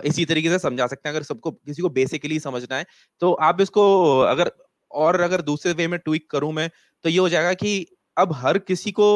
इसी 0.04 0.24
तरीके 0.24 0.48
से 0.48 0.58
समझा 0.58 0.86
सकते 0.86 1.08
हैं 1.08 1.14
अगर 1.16 1.24
सबको 1.24 1.50
किसी 1.50 1.82
को 1.82 1.88
बेसिकली 1.88 2.38
समझना 2.40 2.76
है 2.76 2.86
तो 3.22 3.32
आप 3.32 3.60
इसको 3.60 3.84
अगर 4.20 4.50
और 4.90 5.20
अगर 5.20 5.40
दूसरे 5.40 5.72
वे 5.72 5.86
में 5.88 5.98
ट्वीक 5.98 6.30
करूँ 6.30 6.52
मैं 6.52 6.70
तो 7.04 7.08
ये 7.08 7.18
हो 7.18 7.28
जाएगा 7.28 7.52
कि 7.54 7.86
अब 8.16 8.32
हर 8.32 8.58
किसी 8.58 8.92
को 8.92 9.08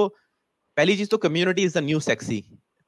पहली 0.77 0.97
चीज़ 0.97 1.09
तो 1.09 1.17
community 1.17 1.63
is 1.63 1.79
the 1.79 1.83
new 1.83 2.01
sexy 2.01 2.45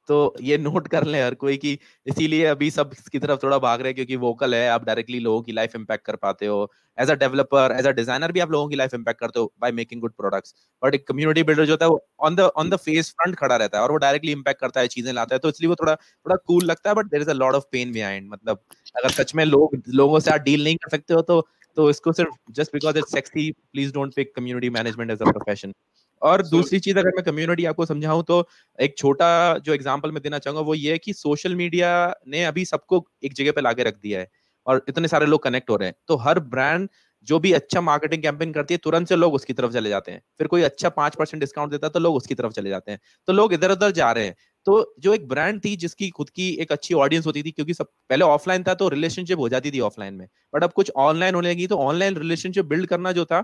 तो 0.09 0.33
ये 0.41 0.57
नोट 0.57 0.87
कर 0.87 1.03
ले 1.05 1.21
हर 1.21 1.33
कोई 1.35 1.57
की 1.57 1.77
इसीलिए 2.05 2.45
अभी 2.47 2.69
सब 2.71 2.89
इसकी 2.93 3.19
तरफ़ 3.19 3.39
थोड़ा 3.43 3.57
भाग 3.59 3.81
रहे 3.81 3.89
हैं 3.89 3.95
क्योंकि 3.95 4.15
वोकल 4.17 4.55
है, 4.55 4.67
आप 4.69 4.85
डायरेक्टली 4.85 5.19
लोगों 5.19 5.41
की 5.41 5.51
लाइफ 5.51 5.75
इंपैक्ट 5.75 6.05
कर 6.05 6.15
पाते 6.17 6.45
हो। 6.45 6.71
As 6.97 7.09
a 7.11 7.13
developer 7.15 7.75
as 7.79 7.87
a 7.87 7.91
designer 7.91 8.31
भी 8.31 8.39
आप 8.39 8.51
लोगों 8.51 8.67
की 8.69 8.75
लाइफ 8.75 8.93
इंपैक्ट 8.93 9.19
करते 9.19 9.39
हो 9.39 9.51
by 9.61 9.71
making 9.71 10.01
good 10.01 10.13
products 10.13 10.53
but 10.83 10.95
एक 10.95 11.07
कम्युनिटी 11.07 11.43
बिल्डर 11.43 11.65
जो 11.65 11.73
होता 11.73 11.85
है 11.85 11.91
on 12.21 12.35
the 12.35 12.49
on 12.57 12.69
the 12.69 12.75
face 12.79 13.11
front 13.11 13.35
खड़ा 13.35 13.55
रहता 13.55 13.77
है 13.77 13.83
और 13.83 13.91
वो 13.91 13.97
डायरेक्टली 13.99 14.31
इंपैक्ट 14.31 14.61
करता 14.61 14.79
है, 14.81 14.87
चीज़ें 14.89 15.11
लाता 15.13 15.35
है। 15.35 15.39
तो 15.39 15.49
इसलिए 15.49 15.69
वो 15.69 15.75
थोड़ा 15.75 15.95
थोड़ा 15.95 16.35
कूल 16.37 16.65
लगता 16.65 16.89
है 16.89 16.95
but 16.95 17.05
there 17.07 17.21
is 17.21 17.29
a 17.29 17.33
lot 17.35 17.55
of 17.55 17.63
pain 17.71 17.91
behind 17.93 18.29
मतलब 18.31 18.59
अगर 18.95 19.09
सच 19.13 19.35
में 19.35 19.45
लोग, 19.45 19.81
लोगों 19.89 20.19
से 20.19 20.31
आप 20.31 20.41
डील 20.41 20.63
नहीं 20.63 20.75
कर 20.77 20.89
सकते 20.89 21.13
हो 21.13 21.21
तो 21.23 21.41
तो 21.77 21.89
इसको 21.89 22.11
सिर्फ़ 22.13 22.31
just 22.53 22.73
because 22.73 22.97
it's 22.97 23.11
sexy 23.11 23.51
please 23.51 23.93
don't 23.93 24.13
pick 24.15 24.33
community 24.35 24.69
management 24.71 25.11
as 25.11 25.21
a 25.21 25.25
profession 25.27 25.73
और 26.21 26.41
so, 26.43 26.47
दूसरी 26.47 26.79
चीज़ 26.79 26.97
अगर 26.99 27.11
मैं 27.11 27.23
कम्युनिटी 27.25 27.65
आपको 27.65 27.85
समझाऊं 27.85 28.23
तो 28.23 28.47
एक 28.79 28.97
छोटा 28.97 29.29
जो 29.59 29.73
एग्जांपल 29.73 30.11
मैं 30.11 30.21
देना 30.23 30.39
चाहूँगा 30.39 30.61
वो 30.63 30.75
ये 30.75 30.91
है 30.91 30.97
कि 30.99 31.13
सोशल 31.13 31.55
मीडिया 31.55 31.91
ने 32.27 32.43
अभी 32.45 32.65
सबको 32.65 33.05
एक 33.23 33.33
जगह 33.33 33.51
पे 33.51 33.61
लाके 33.61 33.83
रख 33.83 33.97
दिया 33.97 34.19
है 34.19 34.27
और 34.67 34.83
इतने 34.89 35.07
सारे 35.07 35.25
लोग 35.25 35.43
कनेक्ट 35.43 35.69
हो 35.69 35.75
रहे 35.75 35.87
हैं। 35.89 35.95
तो 36.07 36.15
हर 36.17 36.39
ब्रांड 36.41 36.89
जो 37.27 37.37
भी 37.39 37.51
अच्छा 37.53 37.81
मार्केटिंग 37.81 38.21
कैंपेन 38.23 38.51
करती 38.53 38.73
है 38.73 38.77
तुरंत 38.83 39.07
से 39.07 39.15
लोग 39.15 39.33
उसकी 39.33 39.53
तरफ़ 39.53 39.71
चले 39.73 39.89
जाते 39.89 40.11
हैं। 40.11 40.21
फिर 40.39 40.47
कोई 40.47 40.61
अच्छा 40.63 40.89
पाँच 40.91 41.15
परसेंट 41.15 41.39
डिस्काउंट 41.39 41.71
देता 41.71 41.87
है 41.87 41.91
तो 41.91 41.99
लोग 41.99 42.15
उसकी 42.15 42.35
तरफ़ 42.35 42.51
चले 42.53 42.69
जाते 42.69 42.91
हैं। 42.91 42.99
तो 43.27 43.33
लोग 43.33 43.53
इधर 43.53 43.71
उधर 43.71 43.91
जा 43.91 44.11
रहे 44.11 44.25
हैं। 44.25 44.35
तो 44.67 44.93
जो 44.99 45.13
एक 45.13 45.27
ब्रांड 45.27 45.59
थी 45.65 45.75
जिसकी 45.75 46.09
खुद 46.11 46.29
की 46.29 46.49
एक 46.55 46.71
अच्छी 46.71 46.93
ऑडियंस 46.95 47.25
होती 47.27 47.43
थी 47.43 47.51
क्योंकि 47.51 47.73
सब 47.73 47.85
पहले 48.09 48.25
ऑफलाइन 48.25 48.63
था 48.63 48.73
तो 48.73 48.87
रिलेशनशिप 48.89 49.39
हो 49.39 49.49
जाती 49.49 49.71
थी 49.71 49.79
ऑफलाइन 49.81 50.13
में। 50.13 50.27
बट 50.53 50.63
अब 50.63 50.71
कुछ 50.73 50.91
ऑनलाइन 50.97 51.35
होने 51.35 51.51
लगी 51.51 51.67
तो 51.67 51.77
ऑनलाइन 51.79 52.17
रिलेशनशिप 52.17 52.65
बिल्ड 52.65 52.87
करना 52.87 53.11
जो 53.11 53.25
था 53.25 53.41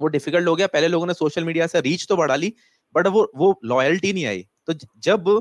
वो 0.00 0.08
डिफ़िकल्ट 0.08 0.48
हो 0.48 0.54
गया। 0.56 0.66
पहले 0.68 0.88
लोगों 0.88 1.06
ने 1.06 1.14
सोशल 1.14 1.44
मीडिया 1.44 1.66
से 1.66 1.80
रीच 1.82 2.06
तो 2.08 2.16
बढ़ा 2.16 2.36
ली 2.36 2.52
बट 2.94 3.06
वो 3.08 3.30
वो 3.36 3.54
लॉयल्टी 3.66 4.12
नहीं 4.12 4.26
आई। 4.26 4.46
तो 4.66 4.72
जब 5.00 5.40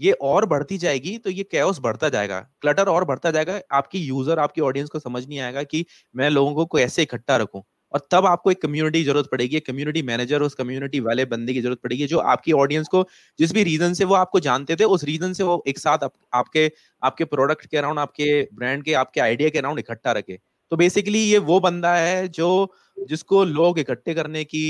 ये 0.00 0.12
और 0.22 0.44
बढ़ती 0.46 0.76
जाएगी 0.78 1.16
तो 1.18 1.30
ये 1.30 1.42
कैओस 1.44 1.78
बढ़ता 1.82 2.08
जाएगा। 2.08 2.38
क्लटर 2.62 2.88
और 2.88 3.04
बढ़ता 3.04 3.30
जाएगा। 3.30 3.60
आपकी 3.72 3.98
यूज़र 4.00 4.38
आपकी 4.38 4.60
ऑडियंस 4.62 4.88
को 4.90 4.98
समझ 4.98 5.26
नहीं 5.26 5.38
आएगा 5.40 5.62
कि 5.64 5.84
मैं 6.14 6.30
लोगों 6.30 6.54
को 6.56 6.64
कैसे 6.76 7.02
इकट्ठा 7.02 7.36
रखूँ। 7.36 7.62
और 7.94 8.00
तब 8.12 8.26
आपको 8.26 8.50
एक 8.50 8.60
कम्युनिटी 8.62 9.02
ज़रूरत 9.04 9.28
पड़ेगी 9.32 9.60
कम्युनिटी 9.60 10.02
मैनेजर 10.04 10.42
उस 10.42 10.54
कम्युनिटी 10.54 11.00
वाले 11.00 11.24
बंदे 11.26 11.52
की 11.54 11.60
ज़रूरत 11.60 11.78
पड़ेगी 11.84 12.06
जो 12.06 12.18
आपकी 12.32 12.52
ऑडियंस 12.54 12.88
को 12.88 13.02
जिस 13.38 13.52
भी 13.54 13.62
रीजन 13.64 13.94
से 13.94 14.04
वो 14.04 14.14
आपको 14.14 14.40
जानते 14.40 14.76
थे 14.76 14.84
उस 14.86 15.04
रीजन 15.04 15.32
से 15.32 15.42
वो 15.44 15.62
एक 15.68 15.78
साथ 15.78 16.04
आप, 16.04 16.12
आपके 16.34 16.70
आपके 17.02 17.24
प्रोडक्ट 17.26 17.66
के 17.66 17.76
अराउंड 17.76 17.98
आपके 17.98 18.42
ब्रांड 18.54 18.84
के 18.84 18.92
आपके 18.94 19.20
आइडिया 19.20 19.48
के 19.48 19.58
अराउंड 19.58 19.78
इकट्ठा 19.78 20.12
रखे। 20.12 20.38
तो 20.72 20.76
बेसिकली 20.76 21.18
ये 21.20 21.38
वो 21.40 21.58
बंदा 21.60 21.94
है 21.96 22.28
जो 22.30 22.48
जिसको 23.08 23.44
लोग 23.46 23.78
इकट्ठे 23.78 24.14
करने 24.14 24.44
की 24.44 24.64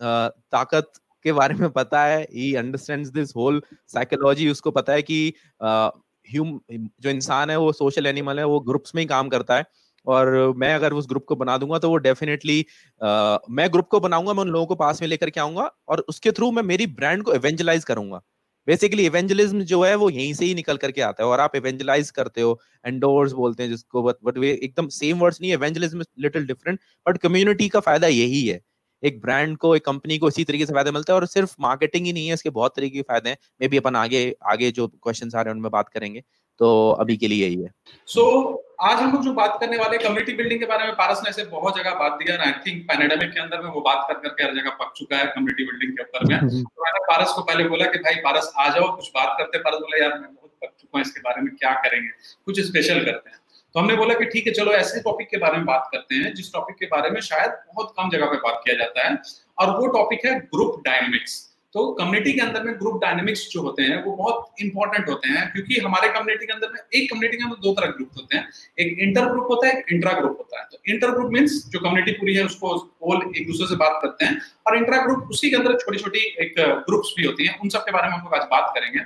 ताकत 0.00 0.92
के 1.24 1.32
बारे 1.32 1.54
में 1.54 1.68
पता 1.70 2.04
है 2.04 2.22
he 2.24 2.54
understand 2.56 3.06
this 3.14 3.32
whole 3.36 3.62
psychology 3.88 4.48
उसको 4.50 4.70
पता 4.70 4.92
है 4.92 5.02
कि 5.02 5.34
ह्यूम 5.60 6.58
जो 6.72 7.10
इंसान 7.10 7.50
है 7.50 7.56
वो 7.58 7.72
सोशल 7.74 8.06
एनिमल 8.06 8.38
है, 8.38 8.44
वो 8.44 8.60
ग्रुप्स 8.60 8.94
में 8.94 9.02
ही 9.02 9.06
काम 9.06 9.28
करता 9.28 9.56
है। 9.56 9.64
और 10.06 10.52
मैं 10.56 10.74
अगर 10.74 10.92
उस 10.92 11.06
ग्रुप 11.08 11.24
को 11.28 11.36
बना 11.36 11.56
दूँगा 11.58 11.78
तो 11.78 11.88
वो 11.88 11.96
डेफिनेटली 11.98 12.64
मैं 13.00 13.68
ग्रुप 13.72 13.88
को 13.88 14.00
बनाऊँगा, 14.00 14.32
मैं 14.32 14.40
उन 14.40 14.48
लोगों 14.48 14.66
को 14.66 14.74
पास 14.74 15.00
में 15.02 15.08
लेकर 15.08 15.30
के 15.30 15.40
आऊँगा 15.40 15.70
और 15.88 16.04
उसके 16.08 16.32
थ्रू 16.32 16.50
मैं 16.50 16.62
मेरी 16.64 16.86
ब्रांड 16.88 17.22
को 17.22 17.34
एवेंजलाइज 17.34 17.84
करूँगा। 17.84 18.20
बेसिकली 18.68 19.06
इवेंजलिज्म 19.06 19.62
जो 19.64 19.82
है 19.82 19.94
वो 19.94 20.08
यहीं 20.10 20.32
से 20.34 20.44
ही 20.44 20.54
निकल 20.54 20.76
करके 20.76 21.00
आता 21.02 21.22
है 21.22 21.28
और 21.28 21.40
आप 21.40 21.56
इवेंजलाइज 21.56 22.10
करते 22.10 22.40
हो 22.40 22.58
एंडोर्स 22.86 23.32
बोलते 23.32 23.62
हैं 23.62 23.70
जिसको 23.70 24.02
बट 24.02 24.16
बट 24.24 24.38
वे 24.38 24.50
एकदम 24.54 24.88
सेम 24.90 25.18
वर्ड्स 25.18 25.40
नहीं 25.40 25.52
evangelism 25.52 26.04
little 26.18 26.46
different 26.46 26.80
but 27.06 27.18
community 27.18 27.68
का 27.68 27.80
फ़ायदा 27.80 28.06
यही 28.08 28.46
है। 28.46 28.60
एक 29.02 29.20
ब्रांड 29.20 29.56
को, 29.58 29.74
एक 29.76 29.84
कंपनी 29.84 30.16
को 30.18 30.28
इसी 30.28 30.44
तरीके 30.44 30.66
से 30.66 30.72
फ़ायदा 30.72 30.90
मिलता 30.92 31.12
है 31.12 31.18
और 31.18 31.26
सिर्फ़ 31.26 31.54
मार्केटिंग 31.60 32.06
ही 32.06 32.12
नहीं 32.12 32.26
है, 32.28 32.34
इसके 32.34 32.50
बहुत 32.50 32.76
तरीके 32.76 32.96
के 32.96 33.02
फ़ायदे 33.02 33.30
हैं। 33.30 33.36
मे 33.60 33.68
बी 33.68 33.76
अपन 33.76 33.96
आगे 33.96 34.20
आगे 34.52 34.70
जो 34.72 34.86
क्वेश्चन 34.88 35.30
आ 35.36 35.40
रहे 35.40 35.50
हैं 35.50 35.56
उनमें 35.56 35.70
बात 35.72 35.88
करेंगे। 35.88 36.22
तो 36.62 36.90
अभी 36.90 37.16
के 37.16 37.28
लिए 37.28 37.46
यही 37.46 37.62
है। 37.62 37.70
सो 38.06 38.40
so, 38.42 38.58
आज 38.80 38.98
हम 38.98 39.12
लोग 39.12 39.22
जो 39.22 39.32
बात 39.32 39.56
करने 39.60 39.76
वाले 39.76 39.98
कम्युनिटी 39.98 40.32
बिल्डिंग 40.32 40.60
के 40.60 40.66
बारे 40.66 40.84
में 40.84 40.94
पारस 40.94 41.20
ने 41.24 41.30
ऐसे 41.30 41.44
बहुत 41.44 41.76
जगह 41.76 41.94
बात 41.94 42.12
दिया 42.12 42.42
आई 42.42 42.52
थिंक 42.66 42.82
पैनेडेमिक 42.84 43.32
के 43.32 43.40
अंदर 43.40 43.60
में 43.60 43.70
वो 43.70 43.80
बात 43.80 44.04
कर 44.08 44.14
करके 44.14 44.44
हर 44.44 44.54
जगह 44.54 44.70
पक 44.70 44.92
चुका 44.96 45.16
है 45.16 45.26
कम्युनिटी 45.26 45.64
बिल्डिंग 45.64 45.92
के 45.92 46.02
ऊपर 46.02 46.24
में। 46.24 46.38
तो 46.48 46.82
मैंने 46.82 47.00
पारस 47.00 47.32
को 47.32 47.42
पहले 47.42 47.64
बोला 47.64 47.84
कि 47.84 47.98
भाई 47.98 48.14
पारस 48.14 48.52
आ 48.56 48.68
जाओ 48.68 48.96
कुछ 48.96 49.08
बात 49.08 49.34
करते 49.38 49.58
पारस 49.58 49.78
बोला 49.78 50.04
यार 50.04 50.18
मैं 50.18 50.34
बहुत 50.34 50.50
पक 50.62 50.74
चुका 50.80 50.98
हूँ 50.98 51.02
इसके 51.02 51.20
बारे 51.20 51.42
में 51.42 51.54
क्या 51.56 51.72
करेंगे? 51.72 52.08
कुछ 52.44 52.60
स्पेशल 52.60 53.04
करते 53.04 53.30
हैं। 53.30 53.38
तो 53.74 53.80
हमने 53.80 53.94
बोला 53.94 54.14
कि 54.14 54.24
ठीक 54.24 54.46
है 54.46 54.52
चलो 54.52 54.72
ऐसे 54.72 55.00
टॉपिक 55.00 55.28
के 55.28 55.36
बारे 55.36 55.56
में 55.56 55.66
बात 55.66 55.88
करते 55.92 56.14
हैं 56.14 56.34
जिस 56.34 56.52
टॉपिक 56.52 56.76
के 56.76 56.86
बारे 56.86 57.10
में 57.10 57.20
शायद 57.20 57.50
बहुत 57.50 57.94
कम 57.98 58.10
जगह 58.10 58.26
पे 58.26 58.36
बात 58.36 58.62
किया 58.64 58.76
जाता 58.76 59.08
है। 59.08 59.18
और 59.58 59.80
वो 59.80 59.86
टॉपिक 59.86 60.26
है 60.26 60.40
ग्रुप 60.40 60.82
डायनेमिक्स 60.84 61.51
तो 61.74 61.86
कम्युनिटी 61.94 62.32
के 62.32 62.40
अंदर 62.40 62.62
में 62.62 62.74
ग्रुप 62.78 63.00
डायनेमिक्स 63.02 63.46
जो 63.50 63.60
होते 63.62 63.82
हैं 63.82 64.02
वो 64.04 64.14
बहुत 64.16 64.62
इंपॉर्टेंट 64.62 65.08
होते 65.08 65.28
हैं 65.28 65.44
क्योंकि 65.52 65.78
हमारे 65.80 66.08
कम्युनिटी 66.08 66.46
के 66.46 66.52
अंदर 66.52 66.68
में 66.72 66.80
एक 66.94 67.08
कम्युनिटी 67.10 67.36
के 67.36 67.44
अंदर 67.44 67.60
दो 67.62 67.72
तरह 67.74 67.92
ग्रुप 67.92 68.10
होते 68.16 68.36
हैं। 68.36 68.48
एक 68.78 68.98
इंटर 69.02 69.28
ग्रुप 69.28 69.46
होता 69.50 69.66
है 69.66 69.72
एक 69.72 69.92
इंट्रा 69.92 70.12
ग्रुप 70.12 70.36
होता 70.38 70.60
है। 70.60 70.66
तो 70.72 70.92
इंटर 70.92 71.10
ग्रुप 71.10 71.30
मीन्स 71.32 71.54
जो 71.68 71.80
कम्युनिटी 71.80 72.12
पूरी 72.12 72.34
है 72.34 72.44
उसको 72.44 72.74
होल 72.76 73.22
एक 73.36 73.46
दूसरे 73.46 73.66
से 73.66 73.76
बात 73.76 73.98
करते 74.02 74.24
हैं। 74.24 74.40
और 74.66 74.76
इंट्रा 74.76 74.98
ग्रुप 75.04 75.28
उसी 75.30 75.50
के 75.50 75.56
अंदर 75.56 75.76
छोटी 75.76 75.98
छोटी 75.98 76.26
एक 76.44 76.54
ग्रुप्स 76.58 77.14
भी 77.18 77.26
होती 77.26 77.46
हैं 77.46 77.58
उन 77.60 77.68
सब 77.68 77.84
के 77.84 77.92
बारे 77.92 78.08
में 78.08 78.16
हम 78.16 78.24
लोग 78.24 78.34
आज 78.34 78.46
बात 78.50 78.72
करेंगे। 78.74 79.00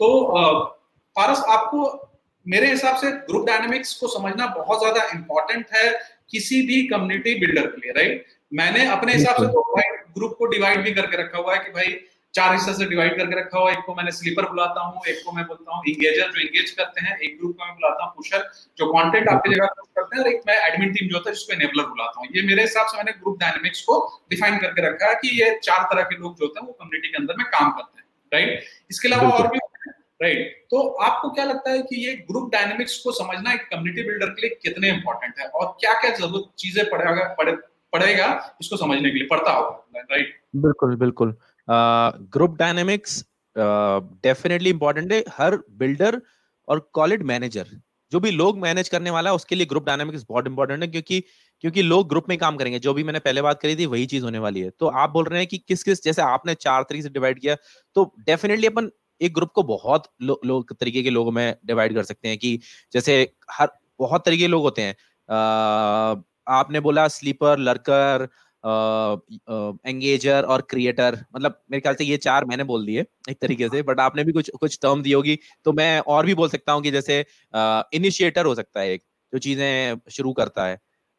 तो 0.00 0.10
पारस 1.16 1.44
आपको 1.50 1.88
मेरे 2.46 2.70
हिसाब 2.70 2.96
से 2.96 3.10
ग्रुप 3.24 3.46
डायनेमिक्स 3.46 3.94
को 3.94 4.08
समझना 4.08 4.46
बहुत 4.58 4.78
ज़्यादा 4.80 5.08
इंपॉर्टेंट 5.14 5.66
है 5.74 5.90
किसी 6.30 6.60
भी 6.66 6.82
कम्युनिटी 6.88 7.34
बिल्डर 7.40 7.66
के 7.66 7.80
लिए 7.80 7.92
राइट 7.94 8.26
मैंने 8.52 8.86
अपने 8.90 9.12
हिसाब 9.12 9.36
से 9.36 9.46
तो 9.48 9.60
भाई 9.74 9.96
ग्रुप 10.14 10.34
को 10.38 10.46
डिवाइड 10.52 10.82
भी 10.84 10.92
करके 10.94 11.16
रखा 11.16 11.38
हुआ 11.38 11.54
है 11.54 11.58
कि 11.64 11.70
भाई 11.72 11.92
चार 12.34 12.52
हिस्से 12.52 12.72
से 12.74 12.86
डिवाइड 12.86 13.16
करके 13.18 13.38
रखा 13.38 13.58
हुआ 13.58 13.70
एक 13.70 13.78
को 13.86 13.94
मैंने 13.94 14.10
स्लीपर 14.12 14.46
बुलाता 14.48 14.80
हूँ 14.80 15.00
एक 15.08 15.22
को 15.24 15.32
मैं 15.32 15.44
बोलता 15.46 15.76
हूँ 15.76 15.82
इंगेजर 15.88 16.28
जो 16.30 16.40
इंगेज 16.40 16.70
करते 16.70 17.06
हैं 17.06 17.16
एक 17.18 17.36
ग्रुप 17.38 17.56
को 17.58 17.64
मैं 17.64 17.74
बुलाता 17.74 18.04
हूँ 18.04 18.12
पुशर 18.16 18.44
जो 18.78 18.86
कंटेंट 18.92 19.28
आपकी 19.28 19.54
जगह 19.54 19.66
पुश 19.78 19.88
करते 19.96 20.16
हैं 20.16 20.24
और 20.24 20.30
एक 20.30 20.42
मैं 20.46 20.56
एडमिन 20.66 20.92
टीम 20.92 21.08
जो 21.08 21.16
होता 21.16 21.30
है 21.30 21.34
जिसको 21.34 21.52
एनेबलर 21.54 21.86
बुलाता 21.86 22.20
हूँ। 22.20 22.28
ये 22.36 22.42
मेरे 22.46 22.62
हिसाब 22.62 22.86
से 22.86 22.96
मैंने 22.98 23.12
ग्रुप 23.14 23.38
डायनेमिक्स 23.40 23.82
को 23.88 23.98
डिफाइन 24.30 24.58
करके 24.58 24.86
रखा 24.88 25.08
है 25.08 25.14
कि 25.22 25.34
ये 25.40 25.50
चार 25.62 25.82
तरह 25.92 26.02
के 26.04 26.18
लोग 26.18 26.38
जो 26.38 26.44
होते 26.44 26.60
हैं 26.60 26.66
वो 26.66 26.72
कम्युनिटी 26.74 27.08
के 27.08 27.16
अंदर 27.16 27.36
में 27.38 27.46
काम 27.48 27.70
करते 27.72 27.98
हैं 27.98 28.06
राइट 28.32 28.70
इसके 28.90 29.08
अलावा 29.08 29.30
और 29.32 29.48
भी 29.48 29.58
राइट 30.20 30.56
तो 30.70 30.86
आपको 31.02 31.30
क्या 31.34 31.44
लगता 31.44 31.70
है 31.70 31.82
कि 31.82 32.06
ये 32.06 32.14
ग्रुप 32.30 32.50
डायनेमिक्स 32.52 32.98
को 33.04 33.12
समझना 33.14 33.52
एक 33.52 33.68
कम्युनिटी 33.68 34.02
बिल्डर 34.08 34.30
के 34.30 34.46
लिए 34.46 34.58
कितने 34.62 34.88
इंपॉर्टेंट 34.90 35.38
है? 35.38 35.46
और 35.46 35.76
क्या 35.80 35.92
क्या 36.00 36.10
ज़रूरत 36.16 36.50
चीज़ें 36.58 36.84
पड़ेगा 36.90 37.28
पड़ेगा 37.92 38.26
इसको 38.60 38.76
समझने 38.76 39.10
के 39.10 39.16
लिए 39.16 39.26
पड़ता 39.28 39.52
होगा 39.52 40.00
राइट 40.10 40.36
बिल्कुल 40.56 40.94
बिल्कुल। 40.96 41.34
ग्रुप 41.70 42.56
डायनेमिक्स 42.58 43.24
डेफिनेटली 43.56 44.70
इंपॉर्टेंट 44.70 45.12
है। 45.12 45.22
हर 45.38 45.58
बिल्डर 45.78 46.20
और 46.68 46.90
कॉलेज 46.94 47.22
मैनेजर 47.24 47.66
जो 48.12 48.20
भी 48.20 48.30
लोग 48.30 48.58
मैनेज 48.58 48.88
करने 48.88 49.10
वाला 49.10 49.30
है 49.30 49.36
उसके 49.36 49.56
लिए 49.56 49.66
ग्रुप 49.66 49.84
डायनेमिक्स 49.86 50.24
बहुत 50.28 50.46
इंपॉर्टेंट 50.46 50.82
है 50.82 50.88
क्योंकि 50.88 51.20
क्योंकि 51.64 51.82
लोग 51.82 52.08
ग्रुप 52.08 52.28
में 52.28 52.36
काम 52.38 52.56
करेंगे। 52.56 52.78
जो 52.78 52.94
भी 52.94 53.02
मैंने 53.04 53.18
पहले 53.18 53.42
बात 53.42 53.60
करी 53.62 53.76
थी 53.76 53.86
वही 53.86 54.06
चीज़ 54.06 54.24
होने 54.24 54.38
वाली 54.38 54.60
है। 54.60 54.70
तो 54.70 54.86
आप 54.88 55.10
बोल 55.10 55.24
रहे 55.24 55.38
हैं 55.38 55.48
कि 55.48 55.58
किस 55.58 55.82
किस 55.84 56.02
जैसे 56.04 56.22
आपने 56.22 56.54
चार 56.56 56.82
तरीके 56.82 57.02
से 57.02 57.08
डिवाइड 57.10 57.40
किया 57.40 57.56
तो 57.96 58.04
डेफिनेटली 58.26 58.66
अपन 58.66 58.90
एक 59.20 59.34
ग्रुप 59.34 59.50
को 59.54 59.62
बहुत 59.62 60.04
लो, 60.22 60.40
लो, 60.44 60.62
तरीके 60.72 61.02
के 61.02 61.10
लोगों 61.10 61.32
में 61.32 61.56
डिवाइड 61.66 61.94
कर 61.94 62.02
सकते 62.04 62.28
हैं 62.28 62.38
कि 62.38 62.58
जैसे 62.92 63.20
हर 63.52 63.68
बहुत 64.00 64.24
तरीके 64.24 64.42
के 64.42 64.48
लोग 64.48 64.62
होते 64.62 64.82
हैं। 64.82 64.94
आ, 65.28 66.14
आपने 66.50 66.80
बोला 66.80 67.06
स्लीपर 67.08 67.58
लर्कर 67.60 68.28
एंगेजर 68.64 70.44
और 70.44 70.60
क्रिएटर 70.70 71.18
मतलब 71.36 71.60
मेरे 71.70 71.80
ख्याल 71.80 71.94
से 71.94 72.04
ये 72.04 72.16
चार 72.18 72.44
मैंने 72.44 72.64
बोल 72.64 72.86
दिए 72.86 73.00
एक 73.30 73.38
तरीके 73.42 73.68
से 73.68 73.82
बट 73.84 74.00
आपने 74.00 74.24
भी 74.24 74.32
कुछ 74.32 74.50
कुछ 74.60 74.78
टर्म 74.82 75.02
दी 75.02 75.12
होगी 75.12 75.38
तो 75.66 75.72
मैं 75.74 75.98
और 76.08 76.26
भी 76.26 76.34
बोल 76.34 76.48
सकता 76.50 76.72
हूँ 76.72 76.82
कि 76.82 76.90
जैसे 76.90 77.20
इनिशिएटर 77.94 78.46
हो 78.46 78.54
सकता 78.54 78.80
है 78.80 78.92
एक, 78.92 79.02
जो 79.32 79.38
चीज़ें 79.40 79.96
शुरू 80.12 80.32
करता 80.34 80.66
है। 80.66 80.76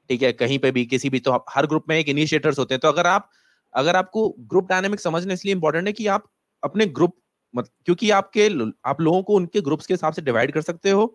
ठीक 0.10 0.21
है, 0.24 0.31
कहीं 0.33 0.60
पे 0.60 0.71
भी 0.71 0.86
किसी 0.88 1.10
भी 1.10 1.19
तो 1.21 1.33
हर 1.50 1.65
ग्रुप 1.67 1.86
में 1.89 1.98
एक 1.98 2.10
इनिशिएटर्स 2.10 2.60
होते 2.60 2.74
हैं 2.74 2.79
तो 2.81 2.88
अगर 2.88 3.07
आप, 3.07 3.29
अगर 3.74 3.95
आपको 3.95 4.27
ग्रुप 4.41 4.67
डायनेमिक 4.69 5.00
समझना 5.00 5.33
इसलिए 5.33 5.53
इंपॉर्टेंट 5.55 5.88
है 5.88 5.93
कि 5.93 6.07
आप 6.10 6.24
अपने 6.63 6.86
ग्रुप 6.88 7.15
मत, 7.53 7.69
क्योंकि 7.86 8.10
आपके, 8.12 8.48
आप 8.86 9.01
लोगों 9.01 9.21
को 9.24 9.36
उनके 9.36 9.62
ग्रुप्स 9.62 9.86
के 9.88 9.93
हिसाब 9.93 10.13
से 10.13 10.21
डिवाइड 10.21 10.51
कर 10.53 10.62
सकते 10.63 10.91
हो 10.91 11.05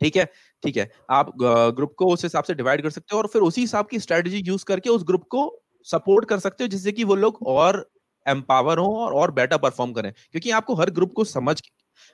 ठीक 0.00 0.16
है? 0.16 0.24
ठीक 0.62 0.76
है 0.76 0.88
आप 1.10 1.32
ग्रुप 1.38 1.94
को 1.98 2.06
उस 2.12 2.22
हिसाब 2.24 2.44
से 2.44 2.54
डिवाइड 2.54 2.82
कर 2.82 2.90
सकते 2.90 3.14
हो 3.14 3.20
और 3.20 3.26
फिर 3.28 3.42
उसी 3.42 3.60
हिसाब 3.60 3.86
की 3.86 3.98
स्ट्रेटेजी 4.00 4.42
यूज़ 4.46 4.64
करके 4.64 4.90
उस 4.90 5.04
ग्रुप 5.06 5.24
को 5.30 5.42
सपोर्ट 5.86 6.24
कर 6.28 6.38
सकते 6.38 6.64
हो 6.64 6.68
जिससे 6.68 6.92
कि 6.92 7.04
वो 7.04 7.14
लोग 7.16 7.38
और 7.48 7.88
एम्पावर 8.26 8.78
हो 8.78 8.86
और, 8.96 9.12
और 9.14 9.30
बेटर 9.32 9.56
परफॉर्म 9.58 9.92
करें। 9.92 10.12
क्योंकि 10.32 10.50
आपको 10.52 10.74
हर 10.74 10.90
ग्रुप 10.90 11.12
को 11.12 11.24
समझ 11.26 11.60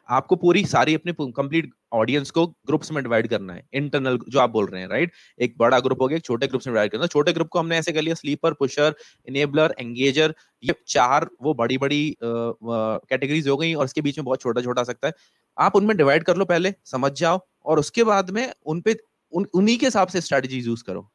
आपको 0.08 0.36
पूरी 0.36 0.64
सारी 0.64 0.94
अपनी 0.94 1.12
कंप्लीट 1.20 1.70
ऑडियंस 1.92 2.30
को 2.30 2.46
ग्रुप्स 2.46 2.92
में 2.92 3.02
डिवाइड 3.02 3.28
करना 3.28 3.54
है 3.54 3.62
इंटरनल 3.74 4.18
जो 4.28 4.40
आप 4.40 4.50
बोल 4.50 4.66
रहे 4.66 4.80
हैं 4.80 4.88
राइट 4.88 5.12
एक 5.38 5.54
बड़ा 5.58 5.80
ग्रुप 5.80 6.02
हो 6.02 6.08
गया 6.08 6.16
एक 6.16 6.24
छोटे 6.24 6.46
ग्रुप्स 6.46 6.66
में 6.66 6.74
डिवाइड 6.74 6.90
करना 6.92 7.06
छोटे 7.06 7.32
ग्रुप 7.32 7.48
को 7.48 7.58
हमने 7.58 7.78
ऐसे 7.78 7.92
कर 7.92 8.02
लिया 8.02 8.14
स्लीपर 8.14 8.52
पुशर 8.52 8.94
इनेबलर 9.28 9.74
एंगेजर 9.80 10.34
ये 10.62 10.74
चार 10.86 11.28
वो 11.42 11.54
बड़ी 11.54 11.78
बड़ी 11.78 12.16
कैटेगरीज 12.22 13.48
हो 13.48 13.56
गई 13.56 13.74
और 13.74 13.84
उसके 13.84 14.00
बीच 14.00 14.18
में 14.18 14.24
बहुत 14.24 14.40
छोटा 14.40 14.62
छोटा 14.62 14.84
सकता 14.84 15.08
है। 15.08 15.14
आप 15.58 15.76
उनमें 15.76 15.96
डिवाइड 15.96 16.24
कर 16.24 16.36
लो 16.36 16.44
पहले 16.44 16.74
समझ 16.84 17.12
जाओ 17.12 17.40
और 17.64 17.78
उसके 17.78 18.04
बाद 18.04 18.30
में 18.30 18.52
उनपे 18.66 18.96
उन, 19.32 19.46
उन्हीं 19.54 19.78
के 19.78 19.86
हिसाब 19.86 20.08
से 20.08 20.20
स्ट्रेटेजी 20.20 20.60
यूज़ 20.60 20.84
करो। 20.84 21.10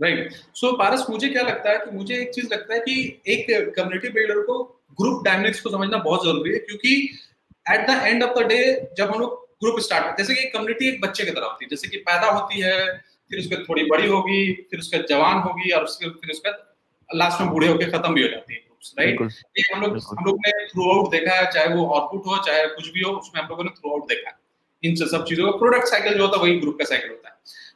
Right 0.00 0.18
right. 0.18 0.56
So 0.56 0.66
so, 0.66 0.78
Paras 0.78 1.06
मुझे 1.10 1.28
क्या 1.28 1.42
लगता 1.42 1.70
है 1.70 1.78
कि 1.78 1.90
मुझे 1.90 2.14
एक 2.14 2.30
चीज़ 2.34 2.52
लगता 2.52 2.74
है 2.74 2.80
कि 2.80 3.22
एक 3.28 3.74
कम्युनिटी 3.76 4.08
बिल्डर 4.08 4.40
को 4.40 4.73
ग्रुप 5.00 5.24
डायनेमिक्स 5.24 5.60
को 5.60 5.70
समझना 5.70 5.98
बहुत 5.98 6.24
ज़रूरी 6.24 6.52
है 6.52 6.58
क्योंकि 6.58 6.94
at 7.72 7.86
the 7.88 8.00
end 8.02 8.22
of 8.22 8.38
the 8.38 8.42
day 8.42 8.90
जब 8.98 9.10
हम 9.10 9.20
लोग 9.20 9.42
ग्रुप 9.62 9.80
स्टार्ट 9.80 10.18
जैसे 10.18 10.34
कि 10.34 10.48
कम्युनिटी 10.48 10.88
एक 10.88 11.00
बच्चे 11.00 11.24
की 11.24 11.30
तरह 11.30 11.46
होती 11.46 11.64
है 11.64 11.68
जैसे 11.68 11.88
कि 11.88 11.96
पैदा 11.96 12.30
होती 12.30 12.60
है 12.60 12.76
फिर 13.30 13.38
उसके 13.38 13.56
थोड़ी 13.56 13.84
बड़ी 13.84 14.06
होगी 14.06 14.52
फिर 14.70 14.80
उसके 14.80 14.98
जवान 15.08 15.38
होगी 15.38 15.70
और 15.70 15.84
उसके 15.84 16.08
फिर 16.08 16.30
उसके 16.30 16.50
लास्ट 17.16 17.40
में 17.40 17.50
बूढ़े 17.50 17.68
होकर 17.68 17.90
खत्म 17.90 18.14
भी 18.14 18.22
हो 18.22 18.28
जाती 18.28 18.54
है 18.54 18.62
राइट 18.98 19.20
ये 19.58 19.74
हम 19.74 19.82
लोग 19.82 19.96
हम 20.18 20.24
लोग 20.24 20.38
ने 20.38 20.50
थ्रू 20.66 20.90
आउट 20.90 21.10
देखा 21.10 21.34
है 21.34 21.50
चाहे 21.52 21.68
वो 21.68 21.86
आउटपुट 21.94 22.26
हो 22.26 22.36
चाहे 22.46 22.66
कुछ 22.66 22.88
भी 22.88 23.00
हो 23.00 23.10
उसमें 23.10 23.42
हम 23.42 23.48
लोगों 23.48 23.64
ने 23.64 23.70
थ्रू 23.70 23.92
आउट 23.92 24.08
देखा 24.08 24.30
है 24.30 24.36
इन 24.82 24.94
सब 24.94 25.24
चीज़ों 25.24 25.52
का। 25.52 25.58
प्रोडक्ट 25.58 25.86
साइकिल 25.86 26.14
जो 26.14 26.22
होता 26.22 26.36
है 26.36 26.42
वही 26.42 26.58
ग्रुप 26.60 26.78
का 26.78 26.84
साइकिल 26.84 27.10
होता 27.10 27.23
है। 27.23 27.23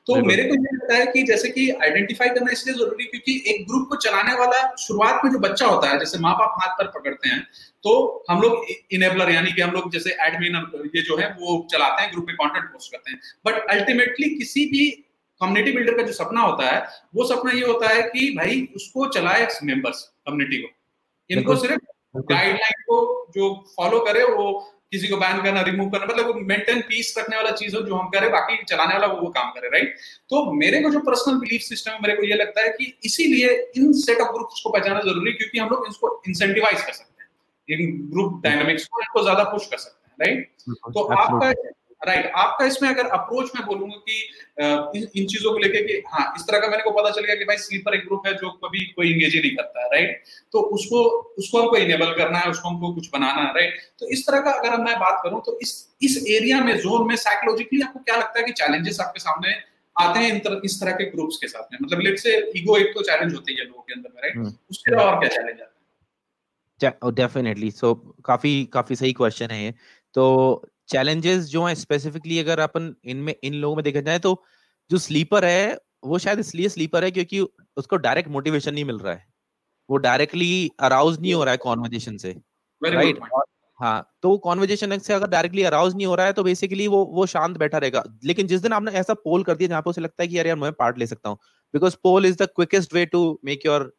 तो 0.07 0.15
मेरे 0.27 0.43
को 0.43 0.55
ये 0.55 0.75
लगता 0.75 0.97
है 0.97 1.07
कि 1.07 1.23
जैसे 1.23 1.49
कि 1.49 1.69
आइडेंटिफाई 1.83 2.29
करना 2.29 2.53
इसलिए 2.53 2.75
ज़रूरी 2.77 3.05
क्योंकि 3.05 3.33
एक 3.47 3.67
ग्रुप 3.67 3.89
को 3.89 3.97
चलाने 3.97 4.35
वाला 4.35 4.61
शुरुआत 4.79 5.25
में 5.25 5.31
जो 5.33 5.39
बच्चा 5.39 5.67
होता 5.67 5.89
है 5.89 5.99
जैसे 5.99 6.19
माँ 6.19 6.33
बाप 6.35 6.55
हाथ 6.61 6.75
पर 6.79 6.87
पकड़ते 6.91 7.29
हैं 7.29 7.41
तो 7.85 7.93
हम 8.31 8.41
लोग 8.43 8.67
इनेबलर 8.93 9.31
यानी 9.31 9.53
कि 9.53 9.63
हम 9.63 9.71
लोग 9.71 9.91
जैसे 9.93 10.17
एडमिन 10.21 10.57
ये 10.87 11.03
जो 11.03 11.17
है 11.17 11.29
वो 11.41 11.67
चलाते 11.73 12.03
हैं 12.03 12.11
ग्रुप 12.13 12.25
में 12.29 12.37
कंटेंट 12.37 12.65
पोस्ट 12.65 12.93
करते 12.93 13.11
हैं। 13.11 13.21
बट 13.47 13.71
अल्टीमेटली 13.71 14.29
किसी 14.37 14.65
भी 14.67 14.89
कम्युनिटी 15.41 15.73
बिल्डर 15.73 15.97
का 15.97 16.03
जो 16.03 16.13
सपना 16.13 16.41
होता 16.41 16.71
है 16.71 16.81
वो 17.15 17.25
सपना 17.27 17.53
ये 17.53 17.67
होता 17.67 17.89
है 17.89 18.03
कि 18.05 18.31
भाई 18.37 18.67
उसको 18.77 19.07
चलाए 19.11 19.47
मेंबर्स 19.65 20.03
कम्युनिटी 20.27 20.63
को। 20.63 20.69
इनको 21.31 21.57
सिर्फ़ 21.57 22.23
गाइडलाइन 22.33 22.83
को 22.83 22.99
जो 23.35 23.55
फॉलो 23.77 24.01
करे 24.01 24.25
वो 24.25 24.49
किसी 24.93 25.09
को 25.09 25.17
बैन 25.17 25.43
करना 25.43 25.63
रिमूव 25.63 25.89
करना 25.91 26.07
मतलब 26.07 26.27
वो 26.27 26.35
मेंटेन 26.47 26.81
पीस 26.81 27.15
रखने 27.19 27.37
वाला 27.37 27.51
चीज़ 27.53 27.77
हो 27.77 27.83
जो 27.83 27.95
हम 27.95 28.09
करें 28.09 28.31
बाकी 28.31 28.63
चलाने 28.65 28.95
वाला 28.95 29.07
वो, 29.07 29.21
वो 29.21 29.29
काम 29.29 29.51
करे 29.51 29.69
राइट 29.69 29.97
तो 30.31 30.53
मेरे 30.53 30.81
को 30.83 30.91
जो 30.91 31.01
पर्सनल 31.01 31.39
बिलीफ 31.39 31.61
सिस्टम 31.63 31.93
है 31.93 31.99
मेरे 32.03 32.15
को 32.15 32.23
ये 32.23 32.35
लगता 32.35 32.63
है 32.63 32.69
कि 32.69 32.93
इसीलिए 33.05 33.51
इन 33.77 33.93
सेट 34.01 34.21
ऑफ़ 34.21 34.33
ग्रुप्स 34.33 34.61
को 34.61 34.71
पहचाना 34.71 35.01
ज़रूरी 35.01 35.33
क्योंकि 35.33 35.59
हम 35.59 35.69
लोग 35.69 35.87
इसको 35.89 36.23
इंसेंटिवाइज 36.29 36.83
कर 36.83 36.93
सकते 36.93 37.23
हैं। 37.23 37.79
इन 37.79 38.09
ग्रुप 38.11 38.41
डायनामिक्स 38.45 38.87
को 38.87 39.01
इनको 39.01 39.23
ज़्यादा 39.23 39.45
पुश 39.45 39.67
कर 39.67 39.77
सकते 39.77 40.25
हैं 40.25 40.35
राइट 40.35 40.95
तो 40.95 41.03
आपका 41.17 41.53
राइट 42.07 42.21
right. 42.21 42.37
आपका 42.37 42.67
इसमें 42.67 42.89
अगर 42.89 43.07
अप्रोच 43.07 43.51
मैं 43.57 43.67
बोलूँगा 43.67 43.97
कि 43.97 44.19
इन, 44.99 45.07
इन 45.17 45.27
चीज़ों 45.27 45.53
को 45.53 45.59
लेके 45.59 45.83
कि 45.83 46.03
हाँ 46.09 46.33
इस 46.37 46.43
तरह 46.43 46.59
का 46.59 46.69
मैंने 46.69 46.83
को 46.83 46.91
पता 46.91 47.11
चल 47.11 47.25
गया 47.25 47.35
कि 47.35 47.45
भाई 47.45 47.57
स्लीपर 47.57 47.95
एक 47.95 48.05
ग्रुप 48.05 48.27
है 48.27 48.35
जो 48.35 48.51
कभी 48.65 48.81
कोई 48.81 49.13
इंगेज 49.13 49.35
ही 49.35 49.41
नहीं 49.41 49.57
करता 49.57 49.83
है 49.83 49.89
राइट 49.89 50.23
तो 50.53 50.61
उसको 50.61 51.03
उसको 51.39 51.63
हमको 51.63 51.77
इनेबल 51.77 52.15
करना 52.15 52.39
है 52.39 52.51
उसको 52.51 52.69
हमको 52.69 52.95
कुछ 52.95 53.09
बनाना 53.13 53.43
है 53.43 53.55
राइट 53.55 53.81
तो 53.99 54.09
इस 54.09 54.27
तरह 54.27 54.41
का 54.41 54.51
अगर 54.51 54.77
मैं 54.77 54.99
बात 54.99 55.21
करूँ 55.25 55.41
तो 55.47 55.59
इस 55.63 55.75
इस 56.03 56.25
एरिया 56.29 56.61
में 56.61 56.77
जोन 56.79 57.09
में 57.09 57.17
साइकोलॉजिकली 57.17 57.81
आपको 57.81 57.99
क्या 57.99 58.17
लगता 58.17 58.39
है 58.39 58.45
कि 58.47 58.53
चैलेंजेस 58.53 59.01
आपके 59.01 59.21
सामने 59.21 59.55
आते 59.97 60.21
हैं 60.21 60.61
इस 60.65 60.81
तरह 60.81 60.93
के 60.93 61.05
ग्रुप्स 61.05 61.37
के 61.37 61.49
साथ 61.49 61.73
में? 61.73 61.79
मतलब 61.83 62.01
लेट 62.01 62.19
से 62.19 62.37
ईगो 62.57 62.77
एक 62.77 62.93
तो 62.95 63.03
चैलेंज 63.03 63.35
होती 63.35 63.55
है 63.55 63.65
लोगों 63.65 63.83
के 63.83 63.93
अंदर 63.93 64.09
में 64.15 64.23
राइट 64.23 64.37
हम्म। 64.37 64.53
उसके 64.71 64.95
अलावा 64.95 65.11
और 65.13 65.19
क्या 65.19 65.29
चैलेंज 65.29 65.61
आता 65.61 66.97
है? 66.97 67.13
डेफिनेटली 67.13 67.71
सो 67.71 67.95
काफ़ी 68.25 68.65
काफ़ी 68.65 68.97
सही 68.97 69.13
क्वेश्चन 69.13 69.51
है 69.51 69.63
ये. 69.65 69.75
तो 70.15 70.69
चैलेंजेस 70.89 71.45
जो 71.45 71.65
हैं 71.65 71.75
स्पेसिफिकली 71.75 72.39
अगर 72.39 72.61
अपन 72.61 72.95
इनमें 73.05 73.35
इन 73.45 73.55
लोगों 73.55 73.77
में 73.77 73.83
देखा 73.85 74.01
जाए 74.01 74.19
तो 74.19 74.43
जो 74.91 74.99
स्लीपर 74.99 75.45
है 75.45 75.79
वो 76.05 76.19
शायद 76.19 76.39
इसलिए 76.39 76.69
स्लीपर 76.69 77.05
है 77.05 77.11
क्योंकि 77.11 77.41
उसको 77.77 77.97
डायरेक्ट 77.97 78.29
मोटिवेशन 78.31 78.75
नहीं 78.75 78.85
मिल 78.85 78.99
रहा 78.99 79.15
है। 79.15 79.27
वो 79.91 79.97
डायरेक्टली 79.97 80.71
अराउज 80.81 81.21
नहीं 81.21 81.35
हो 81.35 81.45
रहा 81.45 81.53
है 81.53 81.59
कॉन्वर्जेशन 81.59 82.17
से 82.17 82.37
राइट 82.83 83.21
हाँ 83.81 84.11
तो 84.23 84.37
कॉन्वर्जेशन 84.39 84.99
से 84.99 85.13
अगर 85.15 85.27
डायरेक्टली 85.27 85.63
अराउज 85.63 85.95
नहीं 85.97 86.07
हो 86.07 86.15
रहा 86.15 86.27
है 86.27 86.33
तो 86.33 86.43
बेसिकली 86.43 86.87
वो 86.89 87.05
वो 87.05 87.27
शांत 87.27 87.57
बैठा 87.59 87.79
रहेगा। 87.79 88.03
लेकिन 88.25 88.47
जिस 88.47 88.61
दिन 88.61 88.73
आपने 88.73 88.93
ऐसा 88.93 89.15
पोल 89.15 89.43
कर 89.45 89.55
दिया 89.57 89.69
जहाँ 89.69 89.83
पे 89.83 89.91
उसे 89.91 90.01
लगता 90.01 90.23
है 90.23 90.29
कि 90.29 90.39
यार 90.39 90.47
यार 90.47 90.57
मैं 90.57 90.73
पार्ट 90.73 90.99
ले 90.99 91.07
सकता 91.07 91.29
हूँ 91.29 91.39
because 91.75 91.97
poll 92.03 92.27
is 92.27 92.37
the 92.37 92.49
quickest 92.57 92.95
way 92.95 93.07
to 93.07 93.41
make 93.45 93.67
your 93.67 93.93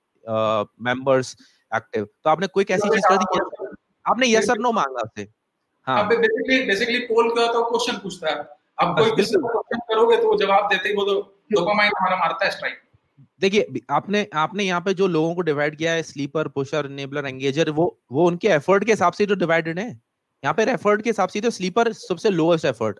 members 0.82 1.36
active 1.72 2.06
तो 2.24 2.30
आपने 2.30 2.48
क्विक 2.48 2.72
ऐसी 2.72 2.90
चीज़ 2.90 3.08
कर 3.10 3.18
दी 3.18 3.40
आपने 4.06 4.28
यस 4.28 4.50
और 4.50 4.60
नो 4.60 4.72
मांगा 4.72 5.02
उससे 5.02 5.22
हाँ 5.22 5.39
बेसिकली 6.10 6.64
बेसिकली 6.66 7.00
पोल 7.06 7.26
होता 7.26 7.42
है 7.42 7.48
क्वेश्चन 7.66 7.98
पूछता 8.00 8.30
है। 8.30 8.36
अब 8.80 8.96
कोई 8.98 9.12
किसी 9.16 9.36
को 9.36 9.48
क्वेश्चन 9.50 9.80
करोगे 9.90 10.18
तो 10.18 10.28
वो 10.28 10.38
जवाब 10.38 10.68
देते 10.68 10.90
ही 10.90 10.96
वो 10.96 11.04
तो 11.06 11.16
डोपामाइन 11.52 11.92
हमारा 11.98 12.18
मारता 12.18 12.46
है 12.46 12.52
स्ट्राइक 12.52 12.82
देखिए 13.42 13.82
आपने 13.92 14.28
आपने 14.38 14.64
यहाँ 14.64 14.82
पे 14.82 14.94
जो 14.94 15.08
लोगों 15.10 15.34
को 15.36 15.42
डिवाइड 15.44 15.76
किया 15.76 15.92
है 15.94 16.04
स्लीपर 16.04 16.48
पुशर 16.50 16.86
इनेबलर 16.86 17.28
एंगेजर 17.28 17.70
वो 17.72 17.86
वो 18.12 18.28
उनके 18.28 18.48
एफर्ट 18.50 18.84
के 18.84 18.92
हिसाब 18.92 19.14
से 19.14 19.26
जो 19.26 19.36
डिवाइडेड 19.38 19.80
है। 19.80 19.88
यहाँ 19.88 20.54
पे 20.54 20.64
एफर्ट 20.72 21.02
के 21.02 21.10
हिसाब 21.10 21.30
से 21.30 21.42
तो 21.42 21.50
स्लीपर 21.52 21.92
सबसे 21.94 22.30
लोएस्ट 22.30 22.66
एफर्ट 22.66 23.00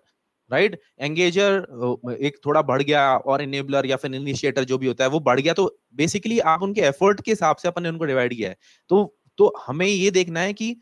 राइट 0.50 0.78
एंगेजर 1.00 2.16
एक 2.20 2.38
थोड़ा 2.46 2.62
बढ़ 2.62 2.82
गया 2.82 3.02
और 3.16 3.42
इनेबलर 3.42 3.86
या 3.86 3.96
फिर 3.96 4.14
इनिशिएटर 4.14 4.64
जो 4.64 4.78
भी 4.78 4.86
होता 4.86 5.04
है 5.04 5.10
वो 5.10 5.20
बढ़ 5.22 5.40
गया। 5.40 5.52
तो 5.54 5.66
बेसिकली 5.94 6.38
आप 6.52 6.62
उनके 6.62 6.80
एफर्ट 6.82 7.20
के 7.20 7.30
हिसाब 7.30 7.56
से 7.56 7.68
अपन 7.68 7.82
ने 7.82 7.88
उनको 7.88 8.04
डिवाइड 8.04 8.34
किया 8.34 8.48
है। 8.48 8.56
तो 8.90 9.04
तो 9.38 9.52
हमें 9.66 9.86
ये 9.86 10.10
देखना 10.10 10.40
है 10.40 10.52
कि 10.52 10.76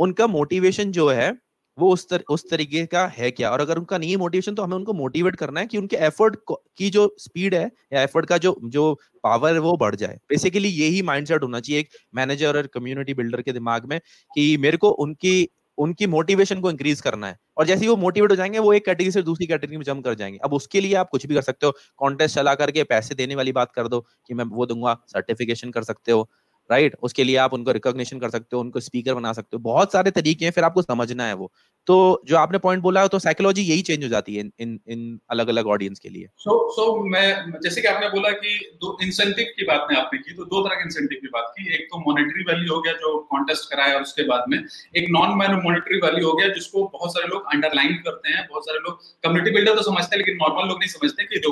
उनका 0.00 0.26
मोटिवेशन 0.28 0.92
जो 0.92 1.08
है 1.10 1.32
वो 1.78 1.92
उस 1.92 2.08
तर, 2.10 2.22
उस 2.30 2.44
तरीके 2.50 2.84
का 2.86 3.06
है 3.08 3.30
क्या? 3.30 3.50
और 3.50 3.60
अगर 3.60 3.78
उनका 3.78 3.98
नहीं 3.98 4.10
है 4.10 4.16
मोटिवेशन 4.16 4.54
तो 4.54 4.62
हमें 4.62 4.76
उनको 4.76 4.92
मोटिवेट 4.94 5.36
करना 5.36 5.60
है 5.60 5.66
कि 5.66 5.78
उनके 5.78 5.96
एफर्ट 5.98 6.36
की 6.78 6.90
जो 6.90 7.14
स्पीड 7.20 7.54
है 7.54 7.64
या 7.92 8.02
एफर्ट 8.02 8.26
का 8.26 8.38
जो 8.38 8.56
जो 8.66 8.92
पावर 9.24 9.52
है 9.54 9.60
वो 9.60 9.76
बढ़ 9.78 9.94
जाए। 9.96 10.18
बेसिकली 10.30 10.68
यही 10.70 11.02
माइंडसेट 11.04 11.42
होना 11.42 11.60
चाहिए 11.60 11.80
एक 11.80 11.88
मैनेजर 12.14 12.56
और 12.56 12.66
कम्युनिटी 12.74 13.14
बिल्डर 13.14 13.42
के 13.42 13.52
दिमाग 13.52 13.86
में 13.86 13.98
कि 14.30 14.56
मेरे 14.58 14.76
को 14.78 14.90
उनकी 15.00 15.48
उनकी 15.78 16.06
मोटिवेशन 16.08 16.60
को 16.60 16.70
इंक्रीज 16.70 17.00
करना 17.00 17.26
है। 17.26 17.36
और 17.58 17.66
जैसे 17.66 17.80
ही 17.80 17.88
वो 17.88 17.96
मोटिवेट 17.96 18.30
हो 18.30 18.36
जाएँगे 18.36 18.58
वो 18.58 18.72
एक 18.72 18.84
कैटेगरी 18.86 19.10
से 19.12 19.22
दूसरी 19.22 19.46
कैटेगरी 19.46 19.76
में 19.76 19.84
जम 19.84 20.00
कर 20.00 20.14
जाएँगे। 20.14 20.38
अब 20.44 20.52
उसके 20.54 20.80
लिए 20.80 20.94
आप 20.96 21.08
कुछ 21.10 21.26
भी 21.26 21.34
कर 21.34 21.42
सकते 21.42 21.66
हो। 21.66 21.72
कॉन्टेस्ट 21.98 22.34
चला 22.36 22.54
करके 22.56 22.82
पैसे 22.84 23.14
देने 23.14 23.34
वाली 23.34 23.52
बात 23.52 23.72
कर 23.72 23.88
दो 23.88 24.00
कि 24.28 24.34
मैं 24.34 24.44
वो 24.50 24.66
दूँगा 24.66 24.96
सर्टिफिकेशन 25.08 25.70
कर 25.70 25.82
सकते 25.84 26.12
हो। 26.12 26.28
Right 26.70 26.90
right? 26.90 27.04
उसके 27.04 27.24
लिए 27.24 27.36
आप 27.36 27.54
उनको 27.54 27.72
रिकॉग्निशन 27.72 28.18
कर 28.18 28.30
सकते 28.30 28.56
हो 28.56 28.62
उनको 28.62 28.80
स्पीकर 28.80 29.14
बना 29.14 29.32
सकते 29.32 29.56
हो। 29.56 29.62
बहुत 29.62 29.92
सारे 29.92 30.10
तरीके 30.10 30.44
हैं 30.44 30.52
फिर 30.52 30.64
आपको 30.64 30.82
समझना 30.82 31.26
है 31.26 31.34
वो। 31.34 31.52
तो 31.86 32.22
जो 32.26 32.36
आपने 32.36 32.58
पॉइंट 32.58 32.82
बोला 32.82 33.06
तो 33.06 33.18
साइकोलॉजी 33.18 33.62
यही 33.62 33.82
चेंज 33.82 34.04
हो 34.04 34.08
जाती 34.08 34.34
है 34.34 34.50
इन 34.60 34.80
इन 34.88 35.20
अलग 35.30 35.48
अलग 35.48 35.66
ऑडियंस 35.66 35.98
के 35.98 36.08
लिए। 36.08 36.26
सो 36.36 36.50
so, 36.50 36.70
सो 36.76 36.98
so, 36.98 37.10
मैं 37.12 37.60
जैसे 37.60 37.80
कि 37.80 37.88
आपने 37.88 38.08
बोला 38.08 38.30
कि 38.30 38.70
दो 38.74 38.96
इंसेंटिव 39.02 39.52
की 39.56 39.64
बात 39.64 39.86
में 39.90 39.96
आपने 39.98 40.18
की 40.18 40.34
तो 40.34 40.44
दो 40.44 40.62
तरह 40.62 40.74
के 40.74 40.82
इंसेंटिव 40.82 41.18
की 41.22 41.28
बात 41.28 41.52
की। 41.58 41.74
एक 41.74 41.86
तो 41.92 41.98
मॉनेटरी 42.10 42.44
वैल्यू 42.44 42.74
हो 42.74 42.80
गया 42.80 42.92
जो 42.92 43.18
कॉन्टेस्ट 43.30 43.70
कराया 43.70 43.94
और 43.94 44.02
उसके 44.02 44.22
बाद 44.22 44.44
में। 44.48 44.58
एक 44.96 45.06
नॉन 45.10 45.38
मॉनेटरी 45.38 45.98
वैल्यू 45.98 46.28
हो 46.28 46.32
गया 46.32 46.48
जिसको 46.48 46.84
बहुत 46.92 47.14
सारे 47.14 47.28
लोग 47.28 47.54
अंडरलाइन 47.54 47.94
करते 47.94 48.32
हैं 48.32 48.46
बहुत 48.50 48.64
सारे 48.64 48.78
लोग 48.78 49.00
कम्युनिटी 49.22 49.50
बिल्डर 49.50 49.76
तो 49.76 49.82
समझते 49.82 50.16
हैं 50.16 50.18
लेकिन 50.18 50.36
नॉर्मल 50.36 50.68
लोग 50.68 50.78
नहीं 50.78 50.88
समझते 50.88 51.24
कि 51.24 51.42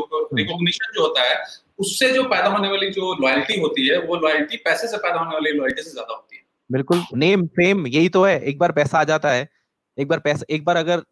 रिकॉग्निशन 0.42 0.92
जो 0.94 1.02
होता 1.02 1.22
है 1.22 1.67
उससे 1.79 2.11
जो 2.12 2.23
पैदा 2.27 2.49
होने 2.49 2.69
वाली 2.69 2.91
जो 2.93 3.14
लॉयल्टी 3.23 3.61
होती 3.61 3.87
है 3.88 3.99
वो 4.03 4.17
लॉयल्टी 4.19 4.57
पैसे 4.64 4.88
से 4.88 4.97
पैदा 4.99 5.19
होने 5.19 5.35
वाली 5.35 5.53
लॉयल्टी 5.53 5.83
से 5.83 5.91
ज़्यादा 5.91 6.14
होती 6.14 6.37
है। 6.37 6.43
बिल्कुल। 6.71 7.03
नेम 7.17 7.47
फेम 7.51 7.87
यही 7.88 8.09
तो 8.11 8.25
है। 8.25 8.41
एक 8.43 8.59
बार 8.59 8.73
पैसा 8.73 8.99
आ 8.99 9.05
जाता 9.07 9.31
है 9.33 9.49
एक 9.99 10.09
बार 10.09 10.19
पैसा 10.21 10.45
एक 10.51 10.64
बार 10.64 10.77
अगर 10.77 11.03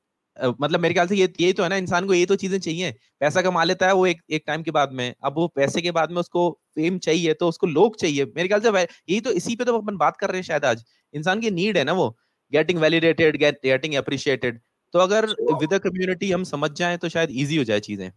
मतलब 0.61 0.81
मेरे 0.81 0.95
ख्याल 0.95 1.07
से 1.09 1.17
ये 1.17 1.29
यही 1.41 1.53
तो 1.53 1.63
है 1.63 1.69
ना 1.69 1.77
इंसान 1.77 2.07
को 2.07 2.15
ये 2.15 2.25
तो 2.27 2.37
चीज़ें 2.37 2.59
चाहिए। 2.59 2.91
पैसा 3.21 3.43
कमा 3.43 3.63
लेता 3.65 3.87
है 3.87 3.93
वो 3.95 4.07
एक 4.07 4.21
एक 4.31 4.43
टाइम 4.47 4.63
के 4.63 4.71
बाद 4.71 4.93
में। 4.93 5.15
अब 5.25 5.35
वो 5.37 5.47
पैसे 5.57 5.83
के 5.83 5.91
बाद 5.93 6.11
में 6.11 6.19
उसको 6.21 6.51
फेम 6.75 6.99
चाहिए 7.01 7.35
तो 7.35 7.49
उसको 7.49 7.67
लोग 7.69 7.97
चाहिए। 7.97 8.25
मेरे 8.27 8.49
ख्याल 8.49 8.61
से 8.63 8.71
यही 8.83 9.21
तो 9.21 9.31
इसी 9.33 9.57
पे 9.57 9.65
तो 9.65 9.79
अपन 9.79 9.97
बात 9.97 10.17
कर 10.17 10.31
रहे 10.31 10.39
हैं 10.39 10.45
शायद 10.45 10.65
आज। 10.65 10.85
इंसान 11.15 11.41
की 11.41 11.51
नीड 11.53 11.79
है 11.79 11.85
ना 11.85 11.93
वो। 11.95 12.09
गेटिंग 12.53 12.79
वैलिडेटेड 12.81 13.37
गेटिंग 13.39 13.95
अप्रिशिएटेड 13.95 14.61
तो 14.95 14.99
अगर 14.99 15.27
विद 15.53 15.73
अ 15.75 15.79
कम्युनिटी 15.81 16.31
हम 16.33 16.45
समझ 16.47 16.71
जाए 16.75 16.97
तो 16.97 17.09
शायद 17.09 17.31
इजी 17.33 17.57
हो 17.57 17.65
जाए 17.65 17.81
चीज़ें। 17.83 18.11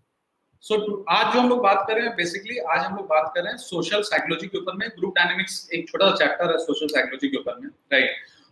सो 0.63 0.76
so, 0.76 1.04
आज 1.10 1.34
जो 1.34 1.39
हम 1.39 1.50
लोग 1.50 1.62
बात 1.63 1.84
कर 1.88 1.93
रहे 1.95 2.06
हैं 2.06 2.15
बेसिकली 2.15 2.58
आज 2.58 2.80
हम 2.80 2.95
लोग 2.95 3.06
बात 3.08 3.32
कर 3.36 3.43
रहे 3.43 3.52
हैं 3.52 3.58
सोशल 3.58 4.02
साइकोलॉजी 4.02 4.48
के 4.48 4.58
ऊपर 4.58 4.74
में 4.74 4.89
ग्रुप 4.89 5.13
डायनेमिक्स 5.15 5.69
एक 5.74 5.88
छोटा 5.89 6.10
सा 6.10 6.15
चैप्टर 6.15 6.52
है 6.52 6.58
सोशल 6.58 6.88
साइकोलॉजी 6.88 7.28
के 7.28 7.38
ऊपर 7.38 7.60
में 7.60 7.69
राइट 7.93 8.12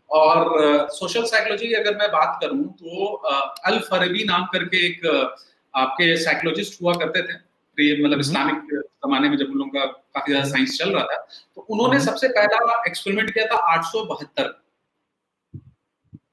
और 0.09 0.87
सोशल 0.91 1.21
uh, 1.21 1.27
साइकोलॉजी 1.27 1.73
अगर 1.73 1.97
मैं 1.97 2.09
बात 2.11 2.39
करूँ 2.41 2.63
तो 2.73 3.09
uh, 3.31 3.43
अल 3.65 3.79
फरबी 3.89 4.23
नाम 4.23 4.45
करके 4.53 4.85
एक 4.85 5.05
uh, 5.05 5.27
आपके 5.73 6.15
साइकोलॉजिस्ट 6.17 6.81
हुआ 6.81 6.93
करते 6.93 7.21
थे। 7.21 7.45
मतलब 7.77 8.19
इस्लामिक 8.19 8.61
जमाने 8.73 9.29
में 9.29 9.37
जब 9.37 9.45
उन 9.45 9.57
लोगों 9.57 9.71
का 9.71 9.85
काफ़ी 9.85 10.31
ज़्यादा 10.33 10.49
साइंस 10.49 10.77
चल 10.77 10.91
रहा 10.91 11.03
था। 11.03 11.17
तो 11.55 11.61
उन्होंने 11.61 11.99
सबसे 11.99 12.27
पहला 12.27 12.83
एक्सपेरिमेंट 12.87 13.33
किया 13.33 13.45
था 13.45 13.57
आठ 13.73 13.83
सौ 13.85 14.03
बहत्तर। 14.05 14.47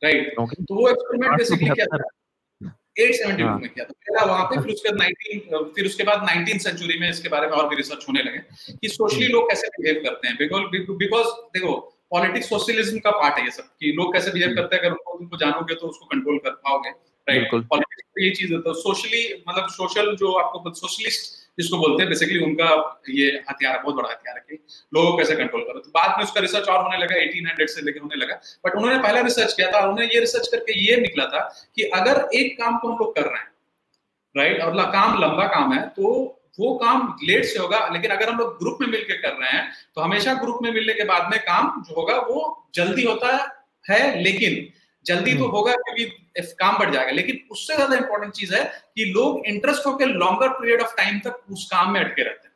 राइट 0.04 0.34
तो 0.38 0.74
वो 0.74 0.88
एक्सपेरिमेंट 0.88 1.37
बेसिकली 1.38 1.68
क्या 1.70 1.87
था? 1.87 2.04
872 2.96 3.42
हाँ। 3.42 3.59
में 3.59 3.68
किया 3.70 3.85
था। 3.85 3.92
पहला 3.92 4.24
वहाँ 4.24 4.44
पे 4.44 4.61
फिर 4.62 4.72
उसके 4.72 4.90
19 4.90 5.72
फिर 5.76 5.87
उसके 5.87 6.04
बाद 6.04 6.26
19 6.26 6.62
सेंचुरी 6.64 6.98
में 6.98 7.09
इसके 7.11 7.28
बारे 7.28 7.46
में 7.46 7.52
और 7.52 7.68
भी 7.68 7.76
रिसर्च 7.76 8.04
होने 8.09 8.22
लगे 8.22 8.74
कि 8.76 8.88
सोशली 8.88 9.26
लोग 9.28 9.48
कैसे 9.50 9.68
बिहेव 9.68 10.02
करते 10.04 10.28
हैं। 10.28 10.37
बिकॉज़ 10.37 10.92
बिकॉज़ 10.98 11.26
देखो 11.54 11.74
पॉलिटिक्स 12.11 12.48
सोशलिज्म 12.48 12.98
का 12.98 13.11
पार्ट 13.11 13.38
है 13.38 13.44
ये 13.44 13.50
सब 13.50 13.68
कि 13.80 13.92
लोग 13.92 14.12
कैसे 14.12 14.30
बिहेव 14.30 14.54
करते 14.57 14.76
हैं। 14.76 14.83
अगर 14.83 14.96
उनको 15.14 15.37
जानोगे 15.37 15.74
तो 15.74 15.87
उसको 15.87 16.07
कंट्रोल 16.07 16.38
कर 16.38 16.50
पाओगे 16.66 16.90
राइट 17.28 17.50
पॉलिटिक्स 17.52 18.02
ये 18.18 18.30
चीज़ 18.30 18.52
होता 18.54 18.68
है 18.68 18.74
तो 18.74 18.80
सोशली 18.80 19.22
मतलब 19.48 19.68
सोशल 19.70 20.14
जो 20.16 20.33
आपको 20.33 20.74
सोशलिस्ट 20.74 21.33
जिसको 21.58 21.78
बोलते 21.78 22.02
हैं 22.02 22.08
बेसिकली 22.08 22.38
उनका 22.44 22.68
ये 23.10 23.26
हथियार, 23.50 23.78
बहुत 23.78 23.94
बड़ा 23.94 24.08
हथियार 24.10 24.36
है 24.36 24.44
कि 24.48 24.58
लोगों 24.92 25.10
को 25.10 25.16
कैसे 25.18 25.34
कंट्रोल 25.36 25.62
करो। 25.62 25.80
तो 25.80 25.90
बाद 25.90 26.18
में 26.18 26.24
उसका 26.24 26.40
रिसर्च 26.40 26.68
और 26.68 26.82
होने 26.82 26.98
लगा 26.98 27.16
1800 27.18 27.70
से 27.70 27.82
लेकर 27.82 28.00
होने 28.00 28.16
लगा। 28.16 28.40
बट 28.66 28.76
उन्होंने 28.76 28.98
पहला 29.02 29.20
रिसर्च 29.22 29.52
किया 29.52 29.70
था, 29.72 29.80
उन्होंने 29.80 30.06
ये 30.06 30.20
रिसर्च 30.20 30.48
करके 30.48 30.78
ये 30.80 30.96
निकला 30.98 31.26
था 31.26 31.40
कि 31.76 31.82
अगर 31.94 32.28
एक 32.34 32.56
काम 32.58 32.78
को 32.78 32.88
हम 32.88 32.98
लोग 32.98 33.14
कर 33.14 33.22
रहे 33.22 33.40
हैं 33.40 33.52
राइट 34.34 34.60
और 34.60 34.90
काम 34.92 35.20
लंबा 35.22 35.46
काम 35.48 35.72
है 35.72 35.86
तो 35.90 36.40
वो 36.58 36.74
काम 36.78 37.16
लेट 37.24 37.44
से 37.44 37.58
होगा, 37.58 37.78
लेकिन 37.92 38.10
अगर 38.10 38.28
हम 38.28 38.38
लोग 38.38 38.58
ग्रुप 38.58 38.78
में 38.80 38.86
मिलकर 38.88 39.16
कर 39.18 39.32
रहे 39.34 39.50
हैं 39.50 39.70
तो 39.94 40.00
हमेशा 40.00 40.34
ग्रुप 40.34 40.58
में 40.62 40.70
मिलने 40.72 40.94
के 40.94 41.04
बाद 41.04 41.30
में 41.30 41.38
काम 41.40 41.82
जो 41.82 41.94
होगा, 41.94 42.16
वो 42.18 42.68
जल्दी 42.74 43.04
होता 43.04 43.36
है, 43.84 44.22
लेकिन 44.22 44.72
जल्दी 45.06 45.34
तो 45.34 45.44
हम्म। 45.44 45.50
होगा 45.50 45.72
क्योंकि 45.72 46.04
काम 46.54 46.78
बढ़ 46.78 46.90
जाएगा। 46.90 47.12
लेकिन 47.12 47.40
उससे 47.50 47.74
ज़्यादा 47.74 47.96
इंपॉर्टेंट 47.96 48.32
चीज़ 48.32 48.54
है 48.54 48.64
कि 48.64 49.04
लोग 49.04 49.46
इंटरेस्ट 49.46 49.86
होकर 49.86 50.06
लॉन्गर 50.06 50.48
पीरियड 50.48 50.80
ऑफ़ 50.80 50.94
टाइम 50.96 51.18
तक 51.18 51.40
उस 51.50 51.68
काम 51.72 51.92
में 51.92 52.00
अटके 52.00 52.22
रहते 52.22 52.48
हैं। 52.48 52.54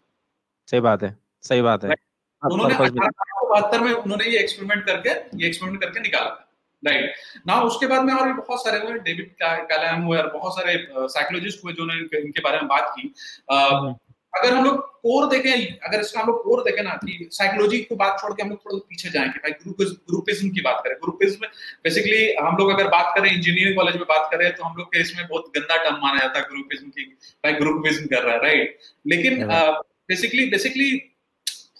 सही 0.69 0.81
बात 0.81 1.03
है 1.03 1.17
सही 1.45 1.63
बात 1.63 1.85
है। 1.85 1.95
उन्होंने 2.43 2.75
बहत्तर 2.75 3.81
में 3.81 3.93
उन्होंने 3.93 4.25
ये 4.25 4.39
एक्सपेरिमेंट 4.39 4.85
करके 4.87 5.11
ये 5.11 5.47
एक्सपेरिमेंट 5.47 5.83
करके 5.83 6.01
निकाला 6.01 6.31
था। 6.31 6.45
राइट 6.83 7.15
ना 7.47 7.61
उसके 7.61 7.87
बाद 7.87 8.05
में 8.05 8.13
और 8.15 8.27
भी 8.27 8.33
बहुत 8.33 8.65
सारे 8.65 8.79
हुए 8.79 8.99
डेविड 8.99 9.35
कैलम 9.43 10.03
हुए 10.03 10.19
और 10.19 10.31
बहुत 10.33 10.55
सारे 10.57 10.75
साइकोलॉजिस्ट 10.93 11.65
हुए 11.65 11.73
जो 11.73 11.85
इनके 12.19 12.41
बारे 12.41 12.59
में 12.59 12.67
बात 12.69 12.93
की। 12.97 13.15
हम्म। 13.53 13.95
अगर 14.39 14.55
हम 14.55 14.65
लोग 14.65 14.87
कोर 15.03 15.27
देखें 15.31 15.79
अगर 15.89 16.01
इसका 16.01 16.21
हम 16.21 16.27
लोग 16.27 16.43
कोर 16.45 16.63
देखें 16.63 16.83
ना 16.83 16.95
कि 17.05 17.29
साइकोलॉजी 17.33 17.79
को 17.83 17.97
बात 17.97 18.19
छोड़ 18.21 18.33
के 18.33 18.43
हम 18.43 18.49
लोग 18.51 18.59
थोड़ा 18.65 18.79
पीछे 18.89 19.11
जाएँ 19.11 19.29
कि 19.29 19.39
भाई 19.39 19.53
ग्रुपिज्म 19.63 19.95
ग्रुपिज्म 20.11 20.49
की 20.51 20.61
बात 20.61 20.81
करें। 20.85 20.95
ग्रुपिज्म 21.03 21.47
बेसिकली 21.85 22.21
हम 22.41 22.57
लोग 22.57 22.71
अगर 22.71 22.89
बात 22.91 23.13
करें 23.17 23.31
इंजीनियरिंग 23.31 23.77
कॉलेज 23.77 23.97
में 23.97 24.05
बात 24.09 24.29
करें 24.33 24.51
तो 24.53 24.65
हम 24.65 24.77
लोग 24.79 24.89
के 24.89 25.01
इसमें 25.01 25.27
बहुत 25.27 25.53
गंदा 25.57 25.77
टर्म 25.85 26.01
माना 26.03 26.19
जाता 26.19 26.39
है 26.39 26.45
ग्रुपिज्म 26.49 26.89
की 26.89 27.05
भाई 27.45 27.53
ग्रुपिज्म 27.61 28.07
कर 28.07 28.23
रहा 28.23 28.35
है 28.35 28.43
राइट 28.43 28.79
लेकिन 29.07 29.45
बेसिकली 29.45 30.49
बेसिकली 30.51 30.91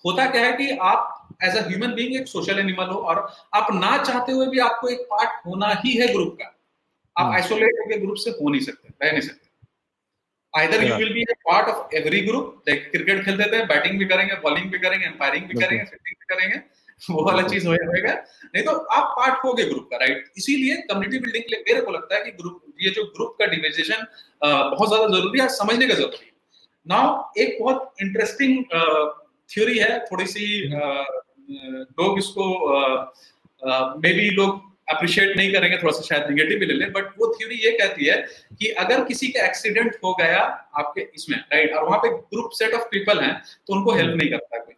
होता 0.07 0.27
क्या 0.31 0.43
है 0.43 0.53
कि 0.53 0.71
आप 0.83 1.15
एज 1.45 1.57
अ 1.57 1.67
ह्यूमन 1.69 1.95
बीइंग 1.95 2.15
एक 2.17 2.29
सोशल 2.29 2.59
एनिमल 2.59 2.87
हो 2.87 2.99
और 3.11 3.19
आप 3.55 3.73
ना 3.75 3.97
चाहते 4.03 4.33
हुए 4.33 4.47
भी 4.47 4.59
आपको 4.61 4.89
एक 4.89 5.01
पार्ट 5.11 5.47
होना 5.47 5.69
ही 5.85 5.93
है 5.97 6.13
ग्रुप 6.13 6.37
का। 6.41 6.55
आप 7.17 7.33
आइसोलेट 7.35 7.79
होकर 7.81 8.01
ग्रुप 8.01 8.17
से 8.17 8.31
हो 8.31 8.49
नहीं 8.49 8.61
सकते 8.63 8.89
रह 9.03 9.11
नहीं 9.13 9.21
सकते। 9.21 9.48
Either 10.59 10.85
you 10.85 10.97
will 10.97 11.13
be 11.13 11.23
a 11.25 11.35
part 11.47 11.69
of 11.69 11.95
every 11.97 12.21
group 12.23 12.69
like 12.69 12.91
cricket 12.91 13.25
खेलते 13.25 13.51
थे 13.53 13.65
बैटिंग 13.67 13.99
भी 13.99 14.05
करेंगे 14.07 14.37
बॉलिंग 14.43 14.71
भी 14.71 14.79
करेंगे 14.79 15.07
एम्पायरिंग 15.07 15.47
भी 15.47 15.55
करेंगे 15.57 15.85
फील्डिंग 15.85 16.17
भी 16.17 16.35
करेंगे 16.35 16.61
वो 17.01 17.25
वाला 17.25 17.43
चीज़ 17.45 17.67
होएगा 17.67 18.13
नहीं 18.13 18.63
तो 18.65 18.73
आप 18.93 19.15
पार्ट 19.19 19.45
हो 19.45 19.53
गए 19.53 19.65
ग्रुप 19.65 19.89
का 19.91 19.97
राइट 19.97 20.33
इसीलिए 20.39 20.77
कम्युनिटी 20.89 21.19
बिल्डिंग 21.19 21.45
के 21.45 21.55
लिए 21.55 21.65
मेरे 21.69 21.81
को 21.81 21.93
लगता 21.93 22.17
है 22.17 22.25
कि 22.25 22.31
ग्रुप 22.33 22.63
ये 22.81 22.91
जो 22.91 23.05
ग्रुप 23.11 23.37
का 23.39 23.47
डिविजेशन 23.49 24.07
बहुत 24.43 24.89
ज़्यादा 24.89 25.07
ज़रूरी 25.09 25.41
है 25.41 25.49
समझने 25.53 25.89
का 25.89 25.95
ज़रूरी 25.95 26.25
है 26.25 26.33
नाउ 26.87 27.41
एक 27.41 27.57
बहुत 27.61 28.03
इंटरेस्टिंग 28.03 28.65
थ्योरी 29.51 29.79
है 29.79 29.99
थोड़ी 30.07 30.27
सी 30.29 30.47
लोग 31.99 32.19
इसको 32.19 32.49
मे 33.99 34.13
बी 34.13 34.31
लोग 34.33 34.68
अप्रिशिएट 34.91 35.37
नहीं 35.37 35.53
करेंगे 35.53 35.79
थोड़ा 35.79 35.93
सा 35.93 36.03
शायद 36.03 36.31
निगेटिव 36.31 36.59
भी 36.59 36.67
ले 36.67 36.75
लें 36.75 36.93
बट 36.93 37.05
वो 37.05 37.35
थ्योरी 37.35 37.55
ये 37.55 37.79
कहती 37.79 38.05
है 38.05 38.17
कि 38.59 38.69
अगर 38.69 39.05
किसी 39.05 39.29
का 39.29 39.47
एक्सीडेंट 39.47 39.97
हो 40.05 40.15
गया 40.15 40.41
आपके 40.75 41.01
इसमें 41.15 41.39
राइट 41.39 41.73
और 41.73 41.85
वहाँ 41.85 41.99
पे 41.99 42.09
ग्रुप 42.09 42.51
सेट 42.53 42.75
ऑफ़ 42.75 42.83
पीपल 42.83 43.21
हैं 43.21 43.43
तो 43.67 43.75
उनको 43.75 43.93
हेल्प 43.93 44.17
नहीं 44.17 44.31
करता 44.31 44.59
कोई 44.59 44.75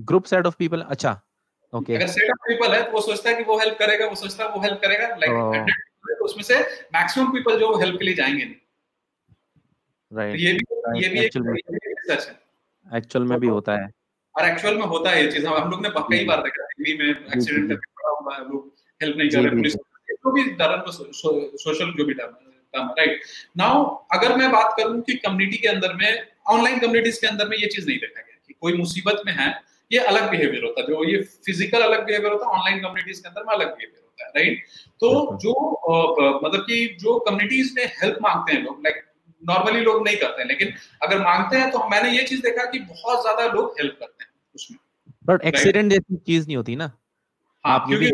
ग्रुप 0.00 0.24
सेट 0.24 0.46
ऑफ़ 0.46 0.56
पीपल 0.58 0.80
अच्छा 0.80 1.20
ओके 1.74 1.78
okay. 1.78 1.96
अगर 1.96 2.06
सेट 2.06 2.30
ऑफ़ 2.30 2.48
पीपल 2.48 2.74
है 2.74 2.84
तो 2.84 2.90
वो 2.90 3.00
सोचता 3.00 3.30
है 3.30 3.36
कि 3.36 3.42
वो 3.42 3.58
हेल्प 3.58 3.76
करेगा 3.78 4.06
वो 4.06 4.14
सोचता 4.14 4.44
है 4.44 4.50
वो 4.50 4.60
हेल्प 4.60 4.80
करेगा 4.84 5.08
लाइक 5.08 5.66
तो 6.08 6.24
उसमें 6.24 6.44
से 6.44 6.54
मैक्सिमम 6.86 7.30
पीपल 7.30 7.58
जो 7.58 7.78
हेल्प 7.78 7.98
के 7.98 8.04
लिए 8.04 8.14
जाएँगे 8.14 8.44
नहीं। 8.44 8.54
Right 10.12 10.36
right. 10.36 10.68
तो 10.68 10.98
ये 11.00 11.08
भी 11.08 11.18
ये 11.18 11.18
भी 11.18 11.24
एक 11.24 12.02
सच 12.10 12.28
है। 12.28 12.98
एक्चुअल 12.98 13.24
में 13.24 13.40
भी 13.40 13.46
होता 13.46 13.72
है। 13.72 13.90
और 14.36 14.48
एक्चुअल 14.48 14.74
में 14.74 14.86
होता 14.86 15.10
है 15.10 15.24
ये 15.24 15.32
चीज़। 15.32 15.46
हम 15.46 15.70
लोग 15.70 15.82
ने 15.82 15.88
कई 15.96 16.24
बार 16.24 16.42
देखा 16.42 16.64
दिल्ली 16.64 16.98
में 16.98 17.20
एक्सीडेंट 17.26 17.80
हुआ 18.26 18.36
है 18.36 18.48
लोग 18.48 18.72
हेल्प 19.00 19.16
नहीं 19.16 19.30
कर 19.30 19.40
रहे 19.40 19.56
पुलिस 19.56 19.74
जो 20.16 20.32
भी 20.32 20.44
धर्म 20.56 20.90
सोशल 20.90 21.92
जो 21.98 22.04
भी 22.04 22.14
धर्म 22.14 22.34
काम 22.74 22.88
राइट 22.98 23.20
नाउ 23.56 23.84
अगर 24.12 24.36
मैं 24.36 24.50
बात 24.52 24.74
करूँ 24.78 25.00
कि 25.02 25.14
कम्युनिटी 25.26 25.56
के 25.56 25.68
अंदर 25.68 25.94
में 25.94 26.08
ऑनलाइन 26.54 26.78
कम्युनिटीज 26.78 27.18
के 27.18 27.26
अंदर 27.26 27.48
में 27.48 27.56
ये 27.56 27.66
चीज़ 27.66 27.86
नहीं 27.88 27.98
देखा 27.98 28.20
गया 28.20 28.38
कि 28.48 28.54
कोई 28.60 28.76
मुसीबत 28.76 29.22
में 29.26 29.32
है 29.32 29.48
ये 29.90 29.98
अलग 30.10 30.30
बिहेवियर 30.30 30.64
होता 30.64 30.80
है। 30.80 30.86
जो 30.86 31.04
ये 31.04 31.18
फ़िज़िकल 31.46 31.82
अलग 31.82 32.04
बिहेवियर 32.06 32.32
होता 32.32 32.46
है 32.46 32.52
ऑनलाइन 32.52 32.78
कम्युनिटीज 32.78 33.18
के 33.18 33.28
अंदर 33.28 33.42
में 33.42 33.52
अलग 33.54 33.68
बिहेवियर 33.68 34.02
होता 34.04 34.26
है 34.26 34.30
राइट 34.36 34.64
तो 35.00 35.10
जो 35.38 35.54
मतलब 36.44 36.60
कि 36.60 36.78
जो 37.00 37.18
कम्युनिटीज 37.20 37.72
में 37.76 37.84
हेल्प 38.02 38.18
मांगते 38.22 38.52
हैं 38.52 38.62
लोग 38.64 38.80
लाइक 38.84 39.02
नॉर्मली 39.42 39.80
लोग 39.80 40.04
नहीं 40.06 40.16
करते 40.16 40.42
हैं 40.42 40.48
लेकिन 40.48 40.72
अगर 41.02 41.22
मांगते 41.22 41.56
हैं 41.56 41.70
तो 41.70 41.88
मैंने 41.88 42.10
ये 42.10 42.22
चीज़ 42.24 42.40
देखा 42.42 42.64
कि 42.70 42.78
बहुत 42.92 43.22
ज़्यादा 43.22 43.46
लोग 43.52 43.74
हेल्प 43.80 43.96
करते 44.00 44.24
हैं 44.24 44.30
उसमें। 44.54 44.78
बट 45.26 45.44
एक्सीडेंट 45.44 45.92
जैसी 45.92 46.16
चीज़ 46.26 46.46
नहीं 46.46 46.56
होती 46.56 46.76
ना? 46.76 46.84
हाँ, 46.84 47.05
आप 47.66 47.86
ये 47.90 47.96
भी 47.96 48.08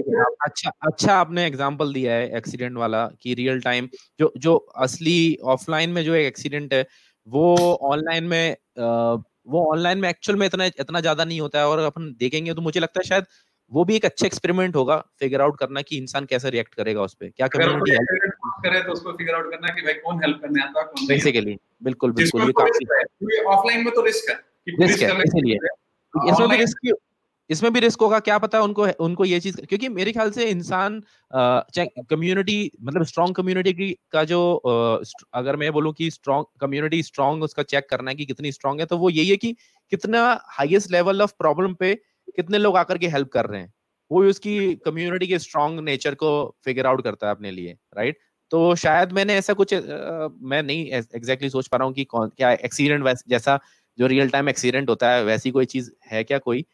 अच्छा 0.47 0.71
अच्छा 0.83 1.15
आपने 1.15 1.47
एग्जांपल 1.47 1.93
दिया 1.93 2.15
है 2.15 2.37
एक्सीडेंट 2.37 2.77
वाला 2.77 3.07
कि 3.23 3.35
रियल 3.35 3.61
टाइम 3.61 3.89
जो 4.21 4.33
जो 4.39 4.57
असली 4.57 5.37
ऑफलाइन 5.45 5.91
में 5.91 6.05
जो 6.05 6.15
एक्सीडेंट 6.15 6.75
है 6.75 6.87
वो 7.29 7.55
ऑनलाइन 7.83 8.25
में 8.25 8.57
वो 8.79 9.65
ऑनलाइन 9.73 9.99
में 9.99 10.09
एक्चुअल 10.09 10.39
में 10.39 10.47
इतना 10.47 10.65
इतना 10.65 11.01
ज़्यादा 11.01 11.25
नहीं 11.25 11.41
होता 11.41 11.59
है 11.59 11.69
और 11.69 11.79
अपन 11.79 12.15
देखेंगे 12.19 12.55
तो 12.55 12.63
मुझे 12.63 12.81
लगता 12.81 13.01
है 13.01 13.09
शायद 13.09 13.25
वो 13.73 13.85
भी 13.85 13.97
एक 13.97 14.05
अच्छा 14.05 14.27
एक्सपेरिमेंट 14.27 14.77
होगा 14.77 14.97
फिगर 15.21 15.41
आउट 15.41 15.59
करना 15.59 15.83
कि 15.83 15.97
इंसान 15.97 16.25
कैसे 16.25 16.51
रिएक्ट 16.51 16.75
करेगा 16.75 17.03
उस 17.03 17.15
पर 17.15 17.29
क्या 17.29 17.49
कम्युनिटी 17.49 17.97
करे 18.63 18.83
तो 18.83 18.93
उसको 18.93 19.13
फिगर 19.13 19.35
आउट 19.35 19.51
करना 19.51 19.69
कि 19.69 19.83
भाई 19.83 19.95
कौन 19.95 20.21
हेल्प 20.23 20.39
करने 20.43 20.63
आता 20.63 20.81
है 20.81 20.87
कौन 20.87 21.07
बेसिकली 21.07 21.57
बिल्कुल 21.83 22.13
बिल्कुल 22.13 22.43
ये 22.43 22.53
काफ़ी 22.53 23.43
ऑफलाइन 23.45 23.85
में 23.85 23.95
तो 23.95 24.05
रिस्क 24.05 24.31
है 24.31 24.37
रिस्क 24.81 25.03
है 25.03 25.23
इसलिए। 25.23 25.57
इसमें 26.15 26.49
भी 26.49 26.57
रिस्क 26.57 26.95
इसमें 27.53 27.73
भी 27.73 27.81
रिस्क 27.81 28.01
होगा 28.01 28.19
क्या 28.21 28.39
पता 28.39 28.61
उनको 28.63 28.87
उनको 29.01 29.25
ये 29.25 29.41
चीज़ 29.41 29.61
क्योंकि 29.63 29.89
मेरे 29.91 30.13
ख्याल 30.13 30.31
से 30.31 30.45
इंसान 30.51 31.03
कम्युनिटी 32.11 32.59
मतलब 32.83 33.05
स्ट्रॉन्ग 33.05 33.35
कम्युनिटी 33.37 33.73
की 33.73 33.91
का 34.13 34.25
जो 34.25 34.41
अगर 35.35 35.57
मैं 35.57 35.73
बोलूँ 35.73 35.93
कि 35.93 36.11
स्ट्रॉन्ग 36.11 36.47
कम्युनिटी 36.61 37.03
स्ट्रॉन्ग 37.03 37.43
उसका 37.43 37.63
चेक 37.65 37.89
करना 37.91 38.11
है 38.11 38.17
कि 38.17 38.27
कितनी 38.27 38.53
स्ट्रॉन्ग 38.53 38.81
है 38.81 38.87
तो 38.87 38.99
वो 38.99 39.11
यही 39.11 39.29
है 39.31 39.37
कि 39.37 39.53
कितना 39.93 40.23
हाईएस्ट 40.51 40.91
लेवल 40.93 41.23
ऑफ़ 41.23 41.33
प्रॉब्लम 41.39 41.75
पे 41.75 41.95
कितने 42.37 42.59
लोग 42.59 42.77
आकर 42.77 42.99
के 42.99 43.09
हेल्प 43.09 43.29
कर 43.33 43.47
रहे 43.47 43.61
हैं। 43.61 43.73
वो 44.11 44.23
उसकी 44.25 44.75
कम्युनिटी 44.87 45.27
के 45.27 45.39
स्ट्रॉन्ग 45.39 45.81
नेचर 45.81 46.15
को 46.15 46.31
फिगर 46.65 46.87
आउट 46.87 47.03
करता 47.05 47.27
है 47.27 47.35
अपने 47.35 47.51
लिए 47.51 47.77
राइट 47.97 48.19
तो 48.51 48.75
शायद 48.77 49.13
मैंने 49.13 49.35
ऐसा 49.35 49.53
कुछ 49.53 49.75
आ, 49.75 49.79
मैं 50.43 50.63
नहीं 50.63 50.87
एग्जैक्टली 50.87 51.21
exactly 51.21 51.51
सोच 51.53 51.67
पा 51.69 51.77
रहा 51.77 51.87
हूँ 51.87 51.95
कि 51.95 52.05
कौन 52.07 52.29
क्या 52.37 52.51
एक्सीडेंट 52.53 53.09
जैसा 53.29 53.59
जो 53.99 54.07
रियल 54.07 54.29
टाइम 54.31 54.49
एक्सीडेंट 54.49 54.89
होता 54.91 55.11
है 55.11 55.25
वैसी 55.25 55.51
कोई 55.51 55.65
चीज़ 55.67 55.91
है 56.07 56.23
क्या 56.25 56.39
कोई? 56.41 56.65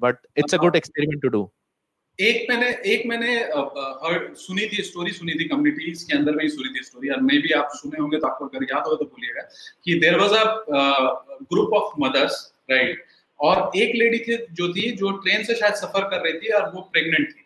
But 0.00 0.26
it's 0.36 0.54
a 0.54 0.58
good 0.58 0.76
experiment 0.76 1.22
to 1.22 1.28
do 1.28 1.50
एक 2.18 2.46
मैंने 2.50 2.68
एक 2.92 3.02
मैंने 3.06 3.34
हर्ड 4.04 4.34
सुनी 4.36 4.66
थी 4.66 4.82
स्टोरी 4.82 5.10
सुनी 5.12 5.32
थी 5.32 5.48
कम्युनिटीज 5.48 6.02
के 6.02 6.16
अंदर 6.16 6.36
में 6.36 6.48
सुनी 6.48 6.68
थी 6.74 6.84
स्टोरी 6.84 7.08
और 7.08 7.20
मे 7.20 7.38
भी 7.38 7.52
आप 7.52 7.70
सुने 7.72 8.00
होंगे 8.00 8.18
तो 8.18 8.26
आपको 8.26 8.46
अगर 8.46 8.64
याद 8.64 8.86
हो 8.86 8.94
तो 8.94 9.04
बोलिएगा 9.06 9.42
कि 9.84 9.98
there 10.00 10.18
was 10.18 10.34
a 10.34 10.44
group 11.52 11.74
of 11.74 11.92
mothers 12.00 12.40
right 12.70 13.04
और 13.40 13.70
एक 13.76 13.94
लेडी 13.94 14.18
थी 14.18 14.36
जो 14.52 14.72
थी 14.72 14.90
जो 14.96 15.10
ट्रेन 15.18 15.44
से 15.44 15.54
शायद 15.54 15.74
सफ़र 15.74 16.08
कर 16.08 16.24
रही 16.24 16.38
थी 16.38 16.52
और 16.52 16.70
वो 16.74 16.80
प्रेग्नेंट 16.92 17.28
थी। 17.28 17.42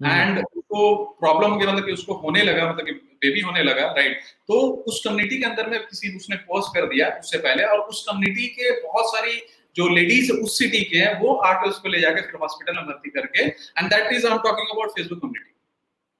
एंड 0.00 0.10
हम्म। 0.10 0.42
उसको 0.56 0.94
प्रॉब्लम 1.20 1.50
हो 1.50 1.56
गया 1.56 1.72
मतलब 1.72 1.86
कि 1.86 1.92
उसको 1.92 2.14
होने 2.14 2.42
लगा 2.42 2.72
मतलब 2.72 2.86
कि 2.86 2.92
बेबी 3.22 3.40
होने 3.40 3.62
लगा 3.62 3.86
राइट 3.92 4.20
तो 4.48 4.60
उस 4.88 5.02
कम्युनिटी 5.04 5.38
के 5.38 5.44
अंदर 5.44 5.70
में 5.70 5.80
किसी 5.80 6.16
उसने 6.16 6.36
पोस्ट 6.48 6.74
कर 6.74 6.86
दिया 6.86 7.08
उससे 7.20 7.38
पहले 7.38 7.64
और 7.64 7.78
उस 7.80 8.04
कम्युनिटी 8.08 8.46
के 8.48 8.70
बहुत 8.82 9.06
सारी 9.06 9.40
जो 9.78 9.88
लेडीज़ 9.90 10.32
उस 10.34 10.58
सिटी 10.58 10.82
के 10.84 10.98
हैं 10.98 11.12
वो 11.20 11.34
आके 11.48 11.68
उसको 11.68 11.88
ले 11.88 12.00
जाके 12.00 12.22
फिर 12.22 12.40
हॉस्पिटल 12.40 12.76
में 12.76 12.86
भर्ती 12.86 13.10
करके 13.10 13.44
and 13.44 13.90
that 13.90 14.12
is 14.12 14.26
I 14.26 14.32
am 14.32 14.38
talking 14.44 14.72
about 14.72 14.90
Facebook 14.92 15.20
community 15.20 15.54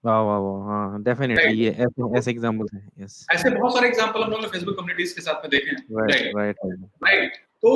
वाह 0.05 0.21
वाह 0.23 0.38
वाह 0.40 0.66
हाँ 0.66 1.03
डेफिनेटली 1.03 1.59
ये 1.59 1.71
ऐसे 1.81 2.11
ऐसे 2.18 2.31
एग्जांपल्स 2.31 2.75
हैं 2.75 3.05
यस 3.05 3.14
ऐसे 3.33 3.51
बहुत 3.51 3.75
सारे 3.75 3.88
एग्जांपल 3.88 4.23
हम 4.23 4.31
लोग 4.31 4.40
ने 4.40 4.49
फेसबुक 4.49 4.77
कम्युनिटीज 4.77 5.12
के 5.12 5.23
साथ 5.23 5.42
में 5.42 5.51
देखे 5.51 5.71
हैं. 5.71 5.83
राइट 6.03 6.37
राइट 6.37 6.57
राइट 7.05 7.37
तो 7.62 7.73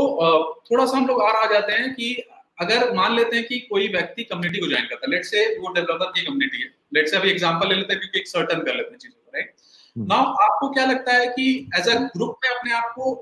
थोड़ा 0.70 0.84
सा 0.86 0.96
हम 0.96 1.06
लोग 1.06 1.20
और 1.22 1.36
आ 1.36 1.44
जाते 1.52 1.72
हैं 1.74 1.92
कि 1.94 2.12
अगर 2.60 2.92
मान 2.94 3.14
लेते 3.16 3.36
हैं 3.36 3.44
कि 3.46 3.58
कोई 3.70 3.88
व्यक्ति 3.90 4.24
कम्युनिटी 4.24 4.60
को 4.60 4.68
ज्वाइन 4.68 4.84
करता 4.86 5.06
है 5.06 5.10
लेट्स 5.10 5.30
से 5.30 5.44
वो 5.56 5.72
डेवलपर 5.74 6.10
की 6.10 6.24
कम्युनिटी 6.26 6.62
है. 6.62 6.68
लेट्स 6.94 7.10
से 7.10 7.16
अभी 7.16 7.30
एग्जांपल 7.30 7.68
ले 7.68 7.74
लेते 7.74 7.92
हैं 7.92 8.00
क्योंकि 8.00 8.20
एक 8.20 8.28
सर्टन 8.28 8.60
कर 8.60 8.74
लेते 8.74 8.90
हैं 8.90 8.98
चीज़ों 8.98 9.14
को 9.16 9.30
राइट 9.34 9.54
नाउ 9.96 10.24
हम्म। 10.24 10.44
आपको 10.44 10.68
क्या 10.70 10.84
लगता 10.86 11.12
है 11.14 11.26
कि 11.30 11.46
एज 11.78 11.88
अ 11.88 11.98
ग्रुप 12.14 12.38
में 12.44 12.50
अपने 12.50 12.72
आप 12.74 12.92
को 12.96 13.14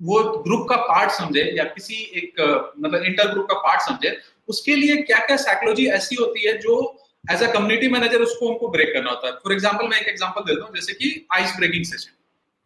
वो 0.00 0.22
ग्रुप 0.38 0.66
का 0.68 0.76
पार्ट 0.82 1.10
समझे 1.10 1.42
या 1.56 1.64
किसी 1.66 1.94
एक 2.16 2.40
मतलब 2.78 3.02
इंटर 3.02 3.28
ग्रुप 3.28 3.46
का 3.46 3.54
पार्ट 3.58 3.80
समझे 3.82 4.16
उसके 4.48 4.74
लिए 4.76 4.96
क्या 5.02 5.18
क्या 5.26 5.36
साइकोलॉजी 5.36 5.86
ऐसी 5.90 6.16
होती 6.16 6.46
है 6.46 6.56
जो 6.58 6.74
एज 7.24 7.42
अ 7.42 7.52
कम्युनिटी 7.52 7.88
मैनेजर 7.88 8.22
उसको 8.22 8.48
उनको 8.48 8.68
ब्रेक 8.68 8.92
करना 8.94 9.10
होता 9.10 9.26
है। 9.26 9.32
फॉर 9.34 9.52
एग्ज़ाम्पल 9.52 9.88
मैं 9.88 10.00
एक 10.00 10.08
एग्ज़ाम्पल 10.08 10.42
देता 10.44 10.64
हूँ 10.64 10.74
जैसे 10.74 10.92
कि 10.92 11.26
आइस 11.32 11.54
ब्रेकिंग 11.56 11.84
सेशन 11.84 12.12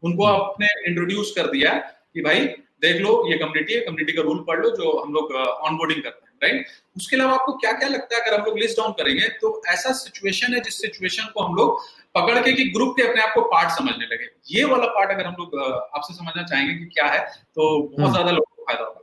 उनको 0.02 0.26
हम्म। 0.26 0.42
आपने 0.42 0.66
इंट्रोड्यूस 0.86 1.32
कर 1.36 1.46
दिया 1.50 1.72
कि 2.14 2.22
भाई 2.22 2.46
देख 2.82 3.00
लो 3.00 3.12
ये 3.30 3.38
कम्युनिटी 3.38 3.74
है 3.74 3.80
कम्युनिटी 3.80 4.12
का 4.12 4.22
रूल 4.22 4.44
पढ़ 4.48 4.60
लो 4.60 4.70
जो 4.76 4.98
हम 4.98 5.12
लोग 5.12 5.32
ऑनबोर्डिंग 5.32 6.02
करते 6.02 6.26
हैं 6.26 6.30
राइट 6.42 6.66
उसके 6.96 7.16
अलावा 7.16 7.32
आपको 7.32 7.52
क्या 7.56 7.72
क्या 7.72 7.88
लगता 7.88 8.16
है 8.16 8.22
अगर 8.22 8.38
हम 8.38 8.44
लोग 8.44 8.58
लिस्ट 8.58 8.76
डाउन 8.76 8.92
करेंगे 8.92 9.28
तो 9.40 9.50
ऐसा 9.68 9.92
सिचुएशन 9.94 10.54
है 10.54 10.60
जिस 10.60 10.80
सिचुएशन 10.80 11.30
को 11.34 11.42
हम 11.42 11.54
लोग 11.54 11.82
पकड़ 12.14 12.38
के 12.38 12.52
कि 12.52 12.64
ग्रुप 12.70 12.94
के 12.96 13.02
अपने 13.02 13.22
आप 13.22 13.32
को 13.34 13.40
पार्ट 13.48 13.70
समझने 13.70 14.06
लगे। 14.06 14.28
ये 14.50 14.64
वाला 14.64 14.86
पार्ट 14.88 15.10
अगर 15.10 15.26
हम 15.26 15.34
लोग 15.38 15.58
आपसे 15.58 16.14
समझना 16.14 16.42
चाहेंगे 16.44 16.74
कि 16.74 16.84
क्या 16.86 17.06
है 17.06 17.20
तो 17.20 17.80
बहुत 17.80 18.00
हम्म। 18.00 18.12
ज़्यादा 18.12 18.30
लोगों 18.30 18.54
को 18.56 18.64
फ़ायदा 18.64 18.84
होगा। 18.84 18.96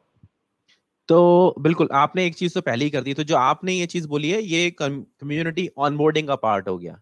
तो 1.09 1.55
बिल्कुल 1.59 1.89
आपने 1.95 2.25
एक 2.25 2.35
चीज़ 2.35 2.53
तो 2.53 2.61
पहले 2.61 2.85
ही 2.85 2.91
कर 2.91 3.01
दी 3.01 3.13
तो 3.13 3.23
जो 3.23 3.35
आपने 3.37 3.73
ये 3.73 3.85
चीज़ 3.87 4.07
बोली 4.07 4.29
है 4.29 4.41
ये 4.43 4.69
कम्युनिटी 4.73 5.69
ऑनबोर्डिंग 5.79 6.27
का 6.27 6.35
पार्ट 6.37 6.67
हो 6.69 6.77
गया 6.77 6.99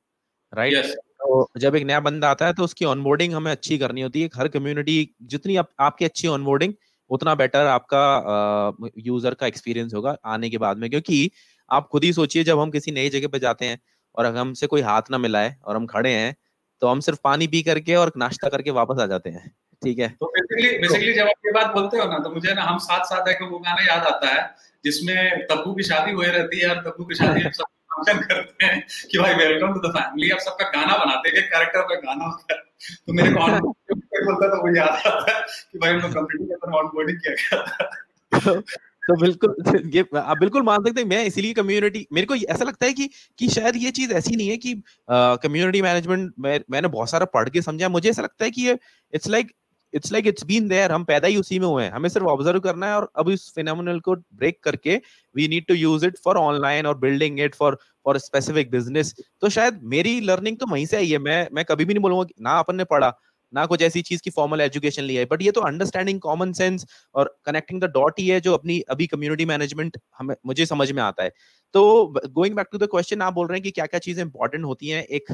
राइट 0.53 0.73
yes. 0.75 0.91
तो 1.21 1.47
जब 1.57 1.75
एक 1.75 1.83
नया 1.83 1.99
बंदा 1.99 2.29
आता 2.29 2.45
है 2.45 2.53
तो 2.53 2.63
उसकी 2.63 2.85
ऑनबोर्डिंग 2.85 3.33
हमें 3.33 3.51
अच्छी 3.51 3.77
करनी 3.77 4.01
होती 4.01 4.21
है। 4.21 4.29
हर 4.35 4.47
कम्युनिटी 4.47 4.97
जितनी 5.23 5.55
आप, 5.55 5.69
आपकी 5.79 6.05
अच्छी 6.05 6.27
ऑनबोर्डिंग 6.27 6.73
उतना 7.09 7.33
बेटर 7.35 7.65
आपका 7.67 8.91
यूज़र 8.99 9.33
का 9.33 9.47
एक्सपीरियंस 9.47 9.93
होगा 9.93 10.15
आने 10.25 10.49
के 10.49 10.57
बाद 10.57 10.77
में। 10.77 10.89
क्योंकि 10.89 11.31
आप 11.71 11.87
खुद 11.87 12.03
ही 12.03 12.13
सोचिए 12.13 12.43
जब 12.43 12.59
हम 12.59 12.71
किसी 12.71 12.91
नई 12.91 13.09
जगह 13.09 13.27
पे 13.27 13.39
जाते 13.39 13.65
हैं 13.65 13.79
और 14.15 14.25
अगर 14.25 14.37
हमसे 14.37 14.67
कोई 14.67 14.81
हाथ 14.81 15.01
ना 15.11 15.17
मिलाए 15.17 15.55
और 15.65 15.75
हम 15.75 15.85
खड़े 15.85 16.11
हैं 16.11 16.35
तो 16.81 16.87
हम 16.87 16.99
सिर्फ़ 16.99 17.19
पानी 17.23 17.47
पी 17.47 17.63
करके 17.63 17.95
और 17.95 18.11
नाश्ता 18.17 18.49
करके 18.49 18.71
वापस 18.71 18.99
आ 18.99 19.05
जाते 19.05 19.29
हैं 19.29 19.55
ठीक 19.83 19.99
है? 19.99 20.09
तो 20.09 20.25
बेसिकली 20.25 20.79
बेसिकली 20.79 21.13
जब 21.13 21.21
आप 21.21 21.45
ये 21.45 21.51
बात 21.51 21.67
बोलते 21.67 21.97
हो 21.97 22.05
ना 22.05 22.19
तो 22.19 22.29
मुझे 22.29 22.53
ना 22.53 22.63
हम 22.63 22.77
साथ 22.77 23.05
साथ 23.05 23.27
है 23.27 23.37
वो 23.41 23.59
गाना 23.59 23.93
याद 23.93 24.03
आता 24.03 24.27
है 24.27 24.55
जिसमें 24.85 25.47
तब्बू 25.47 25.73
की 25.73 25.83
शादी 25.83 26.11
हुई 26.11 26.25
रहती 26.25 26.59
है 26.59 26.69
और 26.69 26.75
तब्बू 26.75 27.03
की 27.03 27.15
शादी 27.15 27.41
सब 27.41 27.63
फ़ंक्शन 27.95 28.25
करते 28.27 28.65
हैं 28.65 28.87
कि 29.11 29.17
भाई 29.17 29.33
वेलकम 29.33 29.73
टू 29.73 29.79
द 29.79 29.91
फैमिली 29.91 30.29
आप 30.29 30.39
सबका 30.39 30.69
गाना 30.69 30.97
बनाते 30.97 31.29
हैं 31.29 31.49
कैरेक्टर 31.49 31.81
का 31.81 31.95
गाना 31.95 32.25
होता 32.25 32.53
है। 32.53 32.59
तो 33.07 33.13
मेरे 33.13 33.29
को 33.31 33.39
बोलता 34.25 34.49
था 34.49 34.61
वो 34.61 34.75
याद 34.77 34.89
आता 34.89 35.37
है 35.37 35.41
कि 35.71 35.79
भाई 35.79 35.91
हम 35.91 35.99
लोग 35.99 36.13
कंप्यूटर 36.13 36.45
के 36.45 36.53
अंदर 36.53 36.77
ऑनबोर्डिंग 36.77 37.17
किया 37.17 37.33
गया 37.33 37.63
था। 37.63 38.61
तो 39.07 39.15
बिल्कुल 39.15 39.55
ये 39.95 40.05
आप 40.17 40.37
बिल्कुल 40.37 40.63
मान 40.63 40.83
सकते 40.83 41.01
हैं 41.01 41.07
मैं 41.07 41.23
इसीलिए 41.25 41.53
कम्युनिटी 41.53 42.05
मेरे 42.13 42.27
को 42.27 42.35
ऐसा 42.35 42.65
लगता 42.65 42.85
है 42.85 42.93
कि 42.93 43.09
कि 43.39 43.47
शायद 43.49 43.75
ये 43.77 43.91
चीज़ 43.91 44.13
ऐसी 44.13 44.35
नहीं 44.35 44.49
है 44.49 44.57
कि 44.57 44.73
कम्युनिटी 45.09 45.81
मैनेजमेंट 45.81 46.33
मैं, 46.39 46.59
मैंने 46.71 46.87
बहुत 46.89 47.09
सारा 47.09 47.25
पढ़ 47.27 47.49
के 47.49 47.61
समझा। 47.61 47.89
मुझे 47.89 48.09
ऐसा 48.09 48.21
लगता 48.21 48.45
है 48.45 48.51
कि 48.51 48.61
ये 48.63 48.77
it's 49.13 49.27
like 49.29 49.51
it's 49.93 50.11
like 50.11 50.27
it's 50.27 50.43
been 50.45 50.67
there 50.67 50.91
हम 50.91 51.03
पैदा 51.05 51.27
ही 51.27 51.35
उसी 51.37 51.59
में 51.59 51.67
हुए 51.67 51.83
हैं। 51.83 51.91
हमें 51.91 52.07
सिर्फ़ 52.09 52.25
ऑब्ज़र्व 52.27 52.59
करना 52.59 52.87
है 52.87 52.95
और 52.95 53.09
अब 53.17 53.29
इस 53.29 53.51
फिनोमिनल 53.55 53.99
को 54.01 54.15
ब्रेक 54.15 54.59
करके 54.63 54.95
we 55.35 55.47
need 55.47 55.65
to 55.67 55.73
use 55.75 56.05
it 56.05 56.17
for 56.25 56.37
online 56.37 56.85
और 56.85 56.97
building 56.99 57.39
it 57.41 57.55
for 57.55 57.77
for 58.05 58.17
specific 58.19 58.71
business 58.71 59.13
तो 59.41 59.49
शायद 59.49 59.79
मेरी 59.95 60.19
लर्निंग 60.21 60.57
तो 60.59 60.65
वहीं 60.71 60.85
से 60.85 60.97
आई 60.97 61.09
है। 61.09 61.17
मैं 61.19 61.47
मैं 61.53 61.65
कभी 61.65 61.85
भी 61.85 61.93
नहीं 61.93 62.01
बोलूँगा 62.03 62.25
ना 62.41 62.57
अपन 62.59 62.75
ने 62.75 62.83
पढ़ा। 62.85 63.13
ना 63.53 63.65
कुछ 63.65 63.81
ऐसी 63.81 64.01
चीज़ 64.01 64.21
की 64.21 64.29
फॉर्मल 64.29 64.61
एजुकेशन 64.61 65.03
ली 65.03 65.15
है। 65.15 65.25
बट 65.25 65.41
ये 65.41 65.51
तो 65.51 65.61
अंडरस्टैंडिंग 65.61 66.19
कॉमन 66.19 66.53
सेंस 66.53 66.85
और 67.15 67.35
कनेक्टिंग 67.45 67.81
द 67.81 67.85
डॉट 67.85 68.19
ही 68.19 68.27
है 68.27 68.39
जो 68.41 68.53
अपनी 68.53 68.79
अभी 68.89 69.07
कम्युनिटी 69.07 69.45
मैनेजमेंट 69.45 69.97
हमें 70.19 70.35
मुझे 70.45 70.65
समझ 70.65 70.91
में 70.91 71.01
आता 71.03 71.23
है। 71.23 71.31
तो 71.73 72.13
going 72.29 72.55
back 72.55 72.67
to 72.71 72.77
the 72.77 72.87
question 72.91 73.21
आप 73.21 73.33
बोल 73.33 73.47
रहे 73.47 73.57
हैं 73.57 73.63
कि 73.63 73.71
क्या 73.71 73.85
क्या 73.85 73.99
चीज़ें 73.99 74.23
इंपॉर्टेंट 74.23 74.65
होती 74.65 74.89
हैं 74.89 75.03
एक 75.03 75.31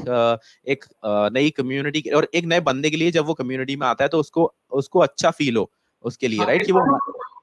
एक 0.68 0.84
नई 1.32 1.50
कम्युनिटी 1.50 2.02
और 2.10 2.28
एक 2.34 2.44
नए 2.44 2.60
बंदे 2.60 2.90
के 2.90 2.96
लिए 2.96 3.10
जब 3.10 3.26
वो 3.26 3.34
कम्युनिटी 3.34 3.76
में 3.76 3.86
आता 3.86 4.04
है 4.04 4.08
तो 4.08 4.20
उसको 4.20 4.52
उसको 4.72 5.00
अच्छा 5.00 5.30
फील 5.30 5.56
हो 5.56 5.70
उसके 6.04 6.28
लिए 6.28 6.44
राइट 6.44 6.60
हाँ, 6.60 6.66
कि 6.66 6.72
वो 6.72 6.80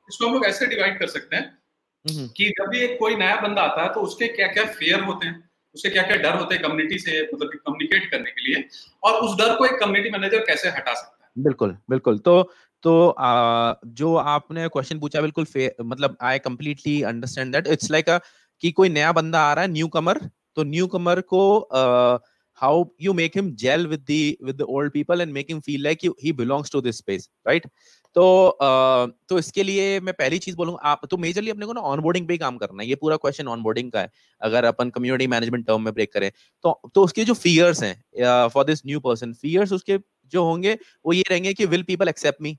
इसको 0.09 0.27
हम 0.27 0.33
लोग 0.33 0.45
ऐसे 0.45 0.67
डिवाइड 0.67 0.99
कर 0.99 1.07
सकते 1.07 1.35
हैं 1.35 1.57
हम्म। 2.05 2.27
कि 2.27 2.49
जब 2.49 2.69
भी 2.69 2.79
एक 2.79 2.97
कोई 2.99 3.15
नया 3.15 3.35
बंदा 3.41 3.61
आता 3.61 3.83
है 3.83 3.93
तो 3.93 4.01
उसके 4.01 4.27
क्या 4.27 4.47
क्या 4.47 4.65
फेयर 4.65 5.03
होते 5.03 5.27
हैं? 5.27 5.48
उसके 5.75 5.89
क्या 5.89 6.03
क्या 6.03 6.17
डर 6.17 6.37
होते 6.37 6.55
हैं 6.55 6.63
कम्युनिटी 6.63 6.97
से 6.99 7.21
मतलब 7.23 7.49
कम्युनिकेट 7.49 8.09
करने 8.11 8.31
के 8.31 8.41
लिए? 8.41 8.63
और 9.03 9.19
उस 9.21 9.37
डर 9.37 9.55
को 9.55 9.65
एक 9.65 9.79
कम्युनिटी 9.79 10.09
मैनेजर 10.09 10.45
कैसे 10.45 10.69
हटा 10.69 10.93
सकता 10.93 11.25
है? 11.25 11.43
बिल्कुल 11.43 11.77
बिल्कुल। 11.89 12.17
तो 12.19 12.51
तो 12.83 13.09
आ, 13.09 13.73
जो 13.85 14.15
आपने 14.15 14.67
क्वेश्चन 14.67 14.99
पूछा 14.99 15.21
बिल्कुल 15.21 15.45
मतलब 15.81 16.17
I 16.21 16.39
completely 16.39 17.01
understand 17.03 17.51
that 17.53 17.67
it's 17.67 17.91
like 17.91 18.09
कि 18.63 18.71
कोई 18.71 18.89
नया 18.89 19.11
बंदा 19.11 19.39
आ 19.41 19.53
रहा 19.53 19.65
है 19.65 19.71
न्यू 19.71 19.87
कमर 19.87 20.19
तो 20.55 20.63
न्यू 20.63 20.87
कमर 20.87 21.21
को 21.33 21.41
how 22.61 22.85
you 23.01 23.13
make 23.13 23.35
him 23.35 23.51
gel 23.55 23.85
with 23.87 24.05
with 24.43 24.55
the 24.55 24.65
old 24.69 24.91
people 24.93 25.21
and 25.21 25.33
make 25.33 25.45
him 25.49 25.59
feel 25.59 25.83
like 25.83 25.99
he 26.23 26.31
belongs 26.33 26.71
to 26.71 26.81
this 26.81 26.97
space 26.97 27.29
right 27.47 27.67
तो 28.15 28.57
तो 29.29 29.37
इसके 29.39 29.63
लिए 29.63 29.99
मैं 29.99 30.13
पहली 30.13 30.37
चीज़ 30.39 30.55
बोलूँगा 30.55 30.89
आप 30.89 31.01
तो 31.11 31.17
मेजरली 31.17 31.51
अपने 31.51 31.65
को 31.65 31.73
ना 31.73 31.81
ऑनबोर्डिंग 31.89 32.27
पे 32.27 32.33
ही 32.33 32.37
काम 32.37 32.57
करना 32.57 32.83
है 32.83 32.89
ये 32.89 32.95
पूरा 32.95 33.17
क्वेश्चन 33.17 33.47
ऑनबोर्डिंग 33.47 33.91
का 33.91 34.01
है 34.01 34.11
अगर 34.41 34.65
अपन 34.65 34.89
कम्युनिटी 34.89 35.27
मैनेजमेंट 35.27 35.65
टर्म 35.67 35.81
में 35.81 35.93
ब्रेक 35.93 36.13
करें 36.13 36.31
तो 36.65 36.79
तो 36.95 37.03
उसके 37.03 37.25
जो 37.25 37.33
फियर्स 37.35 37.83
हैं 37.83 38.47
for 38.49 38.65
this 38.65 38.85
new 38.85 38.99
person 38.99 39.33
fears 39.33 39.73
उसके 39.73 39.97
जो 40.33 40.43
होंगे 40.43 40.77
वो 41.05 41.13
ये 41.13 41.23
रहेंगे 41.29 41.53
कि 41.53 41.65
will 41.65 41.83
people 41.83 42.09
accept 42.09 42.41
me 42.41 42.57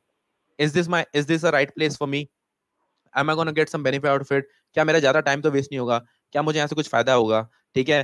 is 0.58 0.74
this 0.74 0.88
my 0.88 1.04
is 1.14 1.26
this 1.26 1.44
a 1.44 1.50
right 1.50 1.74
place 1.74 1.96
for 1.98 2.08
me 2.08 2.26
am 3.14 3.30
I 3.30 3.36
gonna 3.36 3.50
get 3.52 3.68
some 3.68 3.82
benefit 3.82 4.10
out 4.10 4.20
of 4.20 4.34
it 4.34 4.48
क्या 4.76 4.84
मेरा 4.84 4.98
ज़्यादा 4.98 5.20
टाइम 5.20 5.40
तो 5.40 5.50
वेस्ट 5.50 5.72
नहीं 5.72 5.80
होगा? 5.80 5.98
क्या 6.32 6.42
मुझे 6.42 6.58
यहाँ 6.58 6.68
से 6.68 6.74
कुछ 6.74 6.88
फ़ायदा 6.88 7.12
होगा? 7.14 7.40
ठीक 7.76 7.88
है? 7.88 8.00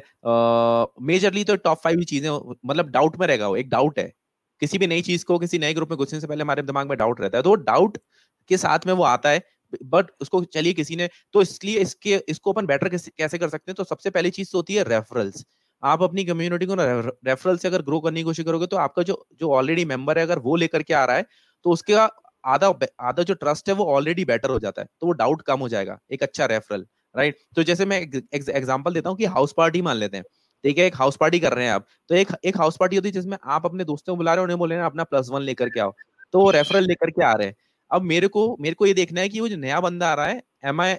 मेजरली 1.02 1.40
uh, 1.42 1.46
तो 1.46 1.56
टॉप 1.56 1.78
फाइव 1.85 2.02
चीज़ें 2.04 2.30
मतलब 2.66 2.88
डाउट 2.90 3.16
में 3.20 3.26
रहेगा 3.26 3.48
वो 3.48 3.56
एक 3.56 3.68
डाउट 3.70 3.98
है। 3.98 4.12
किसी 4.62 4.79
भी 4.79 4.87
नई 4.87 5.03
चीज़ 5.03 5.25
को 5.25 5.38
किसी 5.38 5.59
नए 5.59 5.75
ग्रुप 5.75 5.90
में 5.90 5.99
घुसने 5.99 6.21
से 6.21 6.27
पहले 6.27 6.42
हमारे 6.42 6.62
दिमाग 6.64 6.88
में 6.88 6.97
डाउट 6.99 7.21
रहता 7.21 7.38
है। 7.38 7.42
तो 7.42 7.55
डाउट 7.57 7.99
के 8.51 8.57
साथ 8.59 8.87
में 8.87 8.92
वो 8.95 9.05
आता 9.05 9.31
है 9.31 9.42
बट 9.85 10.11
उसको 10.21 10.42
चलिए 10.47 10.73
किसी 10.75 10.97
ने 10.97 11.09
तो 11.35 11.42
इसलिए 11.42 11.79
इसके, 11.81 12.14
इसको 12.29 12.53
अपन 12.53 12.66
बेटर 12.66 12.88
कैसे 12.88 13.38
कर 13.38 13.49
सकते 13.49 13.71
हैं? 13.71 13.75
तो 13.77 13.85
सबसे 13.85 14.11
पहली 14.11 14.31
चीज़ 14.33 14.51
तो 14.53 14.59
होती 14.59 14.75
है 14.75 14.85
रेफरल्स 14.87 15.45
आप 15.83 16.03
अपनी 16.03 16.25
कम्युनिटी 16.25 16.66
को 16.66 16.75
ना 16.75 16.85
रेफरल 17.27 17.57
से 17.59 17.69
अगर 17.69 17.83
ग्रो 17.85 18.01
करने 18.01 18.21
की 18.21 18.25
कोशिश 18.25 18.45
करोगे 18.45 18.66
तो 18.66 18.77
आपका 18.79 19.03
जो 19.05 19.25
जो 19.40 19.51
ऑलरेडी 19.55 19.85
मेंबर 19.87 20.19
है, 20.19 20.25
अगर 20.25 20.38
वो 20.40 20.57
लेकर 20.57 20.83
के 20.83 20.95
आ 20.95 21.05
रहा 21.05 21.16
है 21.16 21.27
तो 21.64 21.71
उसका 21.71 22.09
आधा 22.45 22.69
आधा 23.03 23.23
जो 23.23 23.35
ट्रस्ट 23.37 23.69
है, 23.69 23.75
वो 23.75 23.85
ऑलरेडी 23.87 24.25
बेटर 24.27 24.51
हो 24.51 24.59
जाता 24.61 24.83
है। 24.83 24.88
तो 25.01 25.07
वो 25.07 25.12
डाउट 25.14 25.42
कम 25.42 25.61
हो 25.61 25.69
जाएगा, 25.69 25.99
एक 26.12 26.23
अच्छा 26.23 26.47
रेफरल 26.47 26.87
राइट 27.14 27.37
तो 27.57 27.62
जैसे 27.64 27.85
मैं 27.87 28.01
एग्ज़ाम्पल 28.01 28.95
देता 28.95 29.09
हूँ 29.11 29.16
कि 29.19 29.25
हाउस 29.27 29.55
पार्टी 29.57 29.83
मान 29.83 29.97
लेते 29.97 30.16
हैं। 30.16 30.25
ठीक 30.66 30.79
है, 30.79 30.85
एक 30.87 30.96
हाउस 30.96 31.16
पार्टी 31.16 31.38
कर 31.40 31.52
रहे 31.52 31.64
हैं 31.64 31.72
आप। 31.72 31.87
तो 32.11 32.14
एक 32.14 32.29
एक 32.44 32.57
हाउस 32.59 32.76
पार्टी 32.81 32.96
होती 32.96 33.09
है 33.09 33.12
जिसमें 33.12 33.37
आप 33.46 33.66
अपने 33.66 33.85
दोस्तों 33.85 34.12
को 34.12 34.16
बुला 34.16 34.35
रहे 34.35 34.40
हो, 34.40 34.44
उन्हें 34.44 34.59
बोल 34.59 34.68
रहे 34.70 34.79
हैं, 34.79 34.87
अपना 34.87 35.05
प्लस 35.05 35.29
वन 35.33 35.42
लेकर 35.42 35.68
के 35.68 35.81
आओ। 35.81 35.92
तो 36.35 36.40
वो 36.40 36.50
रेफरल 36.50 36.85
लेकर 36.87 37.11
के 37.11 37.24
आ 37.24 37.33
रहे 37.33 37.46
हैं। 37.46 37.55
अब 37.90 38.02
मेरे 38.02 38.29
को 38.29 38.57
मेरे 38.61 38.74
को 38.74 38.87
ये 38.87 38.94
देखना 38.94 39.20
है 39.20 39.29
कि 39.29 39.40
वो 39.40 39.48
जो 39.48 39.57
नया 39.57 39.81
बंदा 39.81 40.09
आ 40.11 40.14
रहा 40.14 40.26
है 40.26 40.42
एम 40.64 40.81
आई 40.81 40.94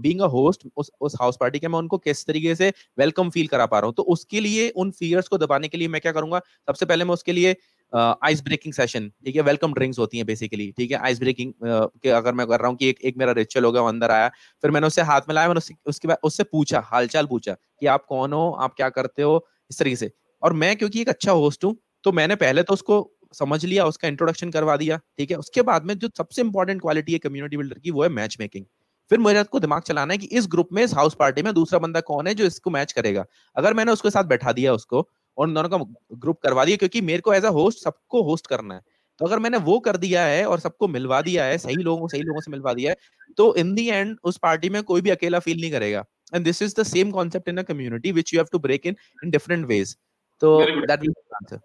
बींग 0.00 0.20
होस्ट 0.30 0.62
उस 0.76 0.90
उस 1.00 1.14
हाउस 1.20 1.36
पार्टी 1.40 1.58
के, 1.58 1.68
मैं 1.68 1.78
उनको 1.78 1.98
किस 1.98 2.26
तरीके 2.26 2.54
से 2.54 2.72
वेलकम 2.98 3.30
फील 3.30 3.46
करा 3.46 3.66
पा 3.66 3.78
रहा 3.78 3.86
हूँ? 3.86 3.94
तो 3.94 4.02
उसके 4.04 4.40
लिए, 4.40 4.68
उन 4.70 4.90
फियर्स 4.92 5.28
को 5.28 5.38
दबाने 5.38 5.68
के 5.68 5.78
लिए 5.78 5.88
मैं 5.88 6.00
क्या 6.00 6.12
करूँगा? 6.12 6.40
सबसे 6.68 6.86
पहले 6.86 7.04
मैं 7.04 7.12
उसके 7.12 7.32
लिए 7.32 7.56
आइस 7.92 8.42
ब्रेकिंग 8.44 8.74
सेशन 8.74 9.08
ठीक 9.24 9.36
है? 9.36 9.42
वेलकम 9.42 9.72
ड्रिंक्स 9.74 9.98
होती 9.98 10.16
हैं 10.16 10.26
बेसिकली 10.26 10.70
ठीक 10.78 10.90
है? 10.90 10.98
आइस 10.98 11.20
ब्रेकिंग 11.20 11.52
के 11.62 12.10
अगर 12.10 12.34
मैं 12.34 12.46
कर 12.46 12.60
रहा 12.60 12.68
हूँ 12.68 12.76
कि 12.76 12.88
एक 12.88 13.00
एक 13.02 13.16
मेरा 13.18 13.32
रिचुअल 13.32 13.64
हो 13.64 13.72
गया 13.72 13.82
अंदर 13.88 14.10
आया, 14.10 14.28
फिर 14.62 14.70
मैंने 14.70 14.86
उससे 14.86 15.02
हाथ 15.02 15.20
मिलाया, 15.28 15.48
मैंने 15.48 15.58
उससे, 15.58 15.74
उसके 15.86 16.08
बाद, 16.08 16.18
उससे 16.22 16.44
पूछा, 16.44 16.80
हालचाल 16.86 17.26
पूछा 17.26 17.52
कि 17.80 17.86
आप 17.88 18.04
कौन 18.08 18.32
हो? 18.32 18.50
आप 18.60 18.74
क्या 18.76 18.88
करते 18.90 19.22
हो? 19.22 19.46
इस 19.70 19.78
तरीके 19.78 19.96
से। 19.96 20.10
और 20.42 20.52
मैं 20.54 20.76
क्योंकि 20.76 21.00
एक 21.00 21.08
अच्छा 21.08 21.32
होस्ट 21.32 21.64
हूँ 21.64 21.76
तो 22.04 22.12
मैंने 22.12 22.34
पहले 22.36 22.62
तो 22.62 22.72
उसको 22.74 23.08
समझ 23.34 23.64
लिया, 23.64 23.84
उसका 23.86 24.08
इंट्रोडक्शन 24.08 24.50
करवा 24.50 24.76
दिया, 24.76 24.96
ठीक 25.18 25.30
है? 25.30 25.36
उसके 25.36 25.62
बाद 25.62 25.84
में 25.84 25.98
जो 25.98 26.08
सबसे 26.18 26.42
इंपॉर्टेंट 26.42 26.80
क्वालिटी 26.82 27.12
है 27.12 27.18
कम्युनिटी 27.20 27.56
बिल्डर 27.56 27.78
की, 27.78 27.90
वो 27.90 28.02
है 28.02 28.08
मैच 28.10 28.36
मेकिंग 28.40 28.64
फिर 29.10 29.18
मेरे 29.18 29.42
को 29.44 29.60
दिमाग 29.60 29.82
चलाना 29.82 30.12
है 30.14 30.18
कि 30.18 30.26
इस 30.32 30.46
ग्रुप 30.50 30.68
में, 30.72 30.82
इस 30.82 30.94
हाउस 30.94 31.14
पार्टी 31.18 31.42
में 31.42 31.52
दूसरा 31.54 31.78
बंदा 31.78 32.00
कौन 32.02 32.26
है 32.26 32.34
जो 32.34 32.44
इसको 32.44 32.70
मैच 32.70 32.92
करेगा? 32.92 33.24
अगर 33.56 33.74
मैंने 33.74 33.92
उसके 33.92 34.10
साथ 34.10 34.24
बैठा 34.26 34.52
दिया 34.52 34.72
उसको 34.74 35.08
और 35.38 35.50
दोनों 35.50 35.68
का 35.68 35.78
ग्रुप 36.14 36.40
करवा 36.42 36.64
दिया 36.64 36.76
क्योंकि 36.76 37.00
मेरे 37.02 37.20
को 37.20 37.32
एज 37.34 37.44
अ 37.44 37.50
होस्ट 37.50 37.84
सबको 37.84 38.22
होस्ट 38.22 38.46
करना 38.46 38.74
है। 38.74 38.80
तो 39.20 39.26
अगर 39.26 39.38
मैंने 39.38 39.58
वो 39.60 39.78
कर 39.80 39.96
दिया 39.96 40.24
है 40.26 40.44
और 40.46 40.60
सबको 40.60 40.88
मिलवा 40.88 41.20
दिया 41.22 41.44
है 41.44 41.58
सही 41.58 41.74
लोगों 41.76 42.00
को 42.00 42.08
सही 42.08 42.22
लोगों 42.22 42.40
से 42.40 42.50
मिलवा 42.50 42.72
दिया 42.74 42.90
है 42.90 43.34
तो 43.38 43.54
इन 43.56 43.74
दी 43.74 43.86
एंड 43.88 44.16
उस 44.24 44.38
पार्टी 44.42 44.68
में 44.70 44.82
कोई 44.82 45.00
भी 45.00 45.10
अकेला 45.10 45.38
फील 45.38 45.60
नहीं 45.60 45.70
करेगा। 45.70 46.04
And 46.34 46.44
this 46.44 46.62
is 46.62 46.74
the 46.80 46.82
same 46.86 47.10
concept 47.10 47.48
in 47.48 47.56
a 47.56 47.62
community 47.64 48.12
which 48.12 48.32
you 48.34 48.40
have 48.40 48.46
to 48.52 48.58
break 48.60 48.86
in 48.86 48.96
in 49.24 49.30
different 49.30 49.66
ways 49.66 49.96
तो 50.42 50.58
that 50.60 51.00
will 51.00 51.12
answer 51.34 51.60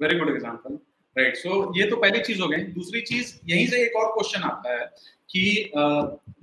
very 0.00 0.18
good 0.18 0.30
example 0.30 0.78
right 1.18 1.36
so 1.36 1.60
ये 1.76 1.86
तो 1.90 1.96
पहली 1.96 2.20
चीज़ 2.22 2.40
हो 2.42 2.48
गई। 2.48 2.62
दूसरी 2.74 3.00
चीज़ 3.02 3.32
यहीं 3.48 3.66
से 3.66 3.82
एक 3.82 3.96
और 3.96 4.06
क्वेश्चन 4.12 4.42
आता 4.48 4.72
है 4.72 4.84
कि 5.30 5.40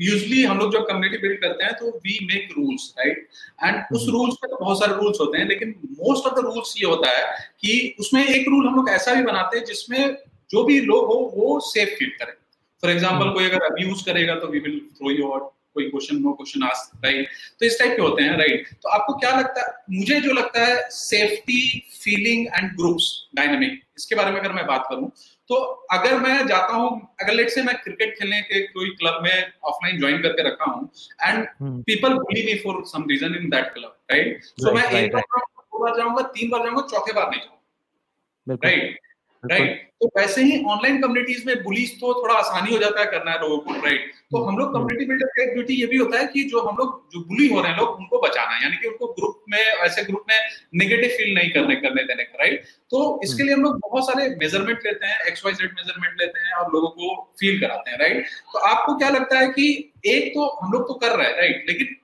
यूजली 0.02 0.42
uh, 0.44 0.50
हम 0.50 0.58
लोग 0.60 0.74
जब 0.74 0.86
कम्युनिटी 0.88 1.18
बिल्ड 1.18 1.40
करते 1.42 1.64
हैं 1.64 1.74
तो 1.74 1.90
we 2.00 2.18
make 2.24 2.50
rules 2.58 2.94
right 3.00 3.28
and 3.64 3.96
उस 3.96 4.08
रूल्स 4.10 4.36
में 4.44 4.50
तो 4.52 4.58
बहुत 4.58 4.80
सारे 4.80 4.94
रूल्स 4.96 5.20
होते 5.22 5.38
हैं 5.38 5.48
लेकिन 5.48 5.74
मोस्ट 6.00 6.28
ऑफ़ 6.28 6.36
द 6.36 6.44
रूल्स 6.46 6.74
ये 6.78 6.88
होता 6.88 7.10
है 7.12 7.24
कि 7.62 7.96
उसमें 8.00 8.24
एक 8.24 8.48
रूल 8.48 8.68
हम 8.68 8.76
लोग 8.76 8.90
ऐसा 8.90 9.14
भी 9.14 9.24
बनाते 9.24 9.58
हैं 9.58 9.66
जिसमें 9.66 10.02
जो 10.52 10.64
भी 10.64 10.80
लोग 10.82 11.06
हो 11.06 11.20
वो 11.36 11.60
सेफ़ 11.68 11.96
फील 12.00 12.10
करें। 12.20 12.34
फॉर 12.84 12.92
एग्ज़ाम्पल 12.92 13.30
कोई 13.34 13.46
अगर 13.46 13.64
अब्यूज 13.66 14.02
करेगा 14.02 14.36
तो 14.40 14.48
we 14.48 14.60
will 14.60 14.80
throw 14.98 15.12
you 15.12 15.32
out 15.32 15.52
कोई 15.76 15.90
question 15.90 16.22
no 16.22 16.34
question 16.34 16.64
ask 16.66 17.06
right 17.06 17.30
तो 17.60 17.66
इस 17.66 17.80
टाइप 17.80 17.96
के 17.96 18.02
होते 18.02 18.24
हैं 18.24 18.38
राइट 18.38 18.60
right? 18.60 18.82
तो 18.82 18.90
आपको 18.90 19.14
क्या 19.16 19.32
लगता 19.40 19.62
है 19.62 19.98
मुझे 19.98 20.20
जो 20.22 20.34
लगता 20.34 20.66
है 20.66 20.90
safety 20.92 21.62
feeling 21.96 22.48
and 22.50 22.76
groups 22.78 23.08
dynamic 23.36 23.82
इसके 23.98 24.16
बारे 24.16 24.32
में 24.32 24.40
अगर 24.40 24.54
मैं 24.54 24.66
बात 24.68 24.86
करूँ 24.90 25.12
तो 25.50 25.56
अगर 25.92 26.20
मैं 26.20 26.36
जाता 26.48 26.76
हूँ 26.76 26.90
अगर 27.22 27.34
लेट 27.34 27.50
से 27.50 27.64
मैं 27.64 27.76
क्रिकेट 27.78 28.16
खेलने 28.20 28.42
के 28.44 28.62
कोई 28.68 28.90
क्लब 29.02 29.20
में 29.24 29.52
ऑफलाइन 29.66 30.00
ज्वाइन 30.00 30.22
करके 30.22 30.48
रखा 30.48 30.72
हूँ 30.72 30.90
and 31.22 31.48
people 31.86 32.14
bully 32.20 32.46
me 32.46 32.58
for 32.60 32.84
some 32.88 33.06
reason 33.10 33.36
in 33.36 33.50
that 33.50 33.74
club 33.74 33.98
right 34.12 34.44
so 34.44 34.74
मैं 34.76 34.90
एक 34.94 35.16
बार 35.16 35.98
जाऊँगा 35.98 36.22
तीन 36.36 36.50
बार 36.50 36.64
जाऊँगा 36.64 36.88
चौथे 36.88 37.14
बार 37.14 37.30
नहीं 37.30 37.42
जाऊँगा 37.42 38.58
राइट 38.64 39.00
राइट 39.52 39.84
तो 40.02 40.08
वैसे 40.18 40.44
ही 40.44 40.64
ऑनलाइन 40.66 41.02
कम्युनिटीज 41.02 41.46
में 41.46 41.64
बुलीज 41.64 41.92
तो 42.00 42.14
थोड़ा 42.14 42.34
आसानी 42.36 42.72
हो 42.72 42.78
जाता 42.78 43.00
है 43.00 43.06
करना 43.06 43.32
है 43.32 43.40
लोगों 43.42 43.58
को 43.58 43.74
राइट 43.86 44.12
तो 44.32 44.44
हम 44.44 44.58
लोग 44.58 44.74
कम्युनिटी 44.74 45.06
बिल्डर 45.06 45.26
का 45.26 45.44
एक 45.44 45.54
ड्यूटी 45.54 45.74
ये 45.74 45.86
भी 45.88 45.98
होता 45.98 46.20
है 46.20 46.26
कि 46.28 46.44
जो 46.44 46.62
हम 46.62 46.78
लोग 46.78 47.10
जो 47.14 47.20
बुली 47.20 47.48
हो 47.48 47.62
रहे 47.62 47.72
हैं 47.72 47.78
लोग 47.80 47.90
उनको 47.90 48.20
बचाना 48.22 48.56
है। 48.56 48.64
यानी 48.64 48.78
कि 48.78 48.88
उनको 48.88 49.08
ग्रुप 49.08 49.44
में 49.50 49.58
ऐसे 49.60 50.04
ग्रुप 50.04 50.26
में 50.30 50.36
नेगेटिव 50.76 51.10
फील 51.10 51.34
नहीं 51.36 51.50
करने 51.52 51.76
करने 51.76 52.04
देने 52.04 52.24
का 52.24 52.44
राइट 52.44 52.64
तो 52.92 53.22
इसके 53.24 53.44
लिए 53.44 53.54
हम 53.54 53.62
लोग 53.62 53.80
बहुत 53.80 54.06
सारे 54.06 54.30
मेज़रमेंट 54.30 54.80
लेते 54.86 55.08
हैं 55.08 55.26
एक्स 55.28 55.46
वाई 55.46 55.54
जेड 55.54 55.72
मेज़रमेंट 55.72 56.22
लेते 56.22 56.40
हैं 56.40 56.54
और 56.54 56.72
लोगों 56.74 56.88
को 56.90 57.34
फील 57.40 57.60
कराते 57.62 57.92
हैं 57.92 57.98
राइट 57.98 58.26
तो 58.54 58.60
आपको 58.60 58.96
क्या 58.96 59.10
लगता 59.10 59.40
है 59.40 59.48
कि 59.48 59.94
एक 60.06 60.30
तो 60.30 60.48
हम 60.64 60.72
लोग 60.72 60.88
तो 60.88 60.94
कर 60.94 61.18
रहे 61.18 61.28
हैं 61.28 61.38
राइट 61.38 61.66
लेकिन 61.68 61.96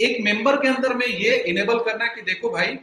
एक 0.00 0.20
मेंबर 0.24 0.56
के 0.56 0.68
अंदर 0.68 0.94
में 0.94 1.06
ये 1.06 1.36
इनेबल 1.36 1.78
करना 1.78 2.04
है 2.04 2.14
कि 2.14 2.22
देखो 2.22 2.50
भाई 2.50 2.78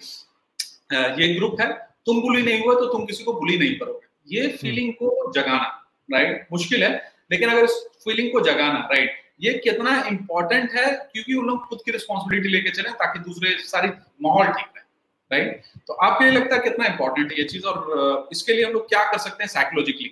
ये 0.93 1.33
ग्रुप 1.33 1.61
है 1.61 1.92
तुम 2.07 2.21
बुली 2.21 2.41
नहीं 2.41 2.63
हुए 2.63 2.75
तो 2.75 2.85
तुम 2.91 3.05
किसी 3.05 3.23
को 3.23 3.33
बुली 3.33 3.57
नहीं 3.57 3.75
करोगे। 3.79 4.35
ये 4.35 4.47
फीलिंग 4.57 4.87
हम्म। 4.89 5.09
को 5.09 5.31
जगाना 5.31 5.67
राइट 6.09 6.47
मुश्किल 6.51 6.83
है 6.83 6.91
लेकिन 7.31 7.49
अगर 7.49 7.63
इस 7.63 7.83
फीलिंग 8.03 8.31
को 8.31 8.39
जगाना 8.41 8.79
राइट 8.91 9.21
ये 9.41 9.53
कितना 9.63 9.97
इंपॉर्टेंट 10.07 10.71
है 10.71 10.85
क्योंकि 11.13 11.33
उन 11.33 11.45
लोग 11.45 11.67
खुद 11.67 11.79
की 11.85 11.91
रिस्पॉन्सिबिलिटी 11.91 12.49
लेके 12.49 12.71
चले 12.71 12.89
ताकि 12.95 13.19
दूसरे 13.19 13.55
सारी 13.65 13.89
माहौल 14.23 14.47
ठीक 14.47 14.65
रहे 14.75 14.83
राइट 15.31 15.63
तो 15.87 15.93
आपको 16.05 16.25
ये 16.25 16.31
लगता 16.31 16.55
है 16.55 16.61
कितना 16.61 16.85
इंपॉर्टेंट 16.85 17.31
है 17.31 17.37
ये 17.37 17.43
चीज़ 17.43 17.65
और 17.65 18.29
इसके 18.31 18.53
लिए 18.53 18.65
हम 18.65 18.73
लोग 18.73 18.87
क्या 18.89 19.03
कर 19.11 19.17
सकते 19.17 19.43
हैं 19.43 19.49
साइकोलॉजिकली 19.49 20.11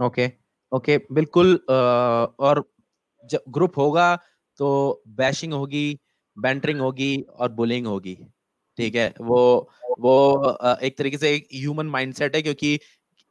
ओके 0.00 0.30
ओके 0.72 0.98
बिल्कुल 1.12 1.54
और 1.68 2.64
जब 3.24 3.42
ग्रुप 3.48 3.78
होगा 3.78 4.14
तो 4.60 4.68
बैशिंग 5.16 5.52
होगी 5.52 5.86
बैंटरिंग 6.36 6.80
होगी 6.80 7.14
और 7.30 7.48
बुलिंग 7.52 7.86
होगी 7.86 8.16
ठीक 8.78 8.94
है? 8.94 9.12
वो 9.20 9.70
वो 10.02 10.58
एक 10.82 10.98
तरीके 10.98 11.18
से 11.18 11.34
एक 11.34 11.48
ह्यूमन 11.54 11.86
माइंडसेट 11.88 12.36
है 12.36 12.42
क्योंकि 12.42 12.78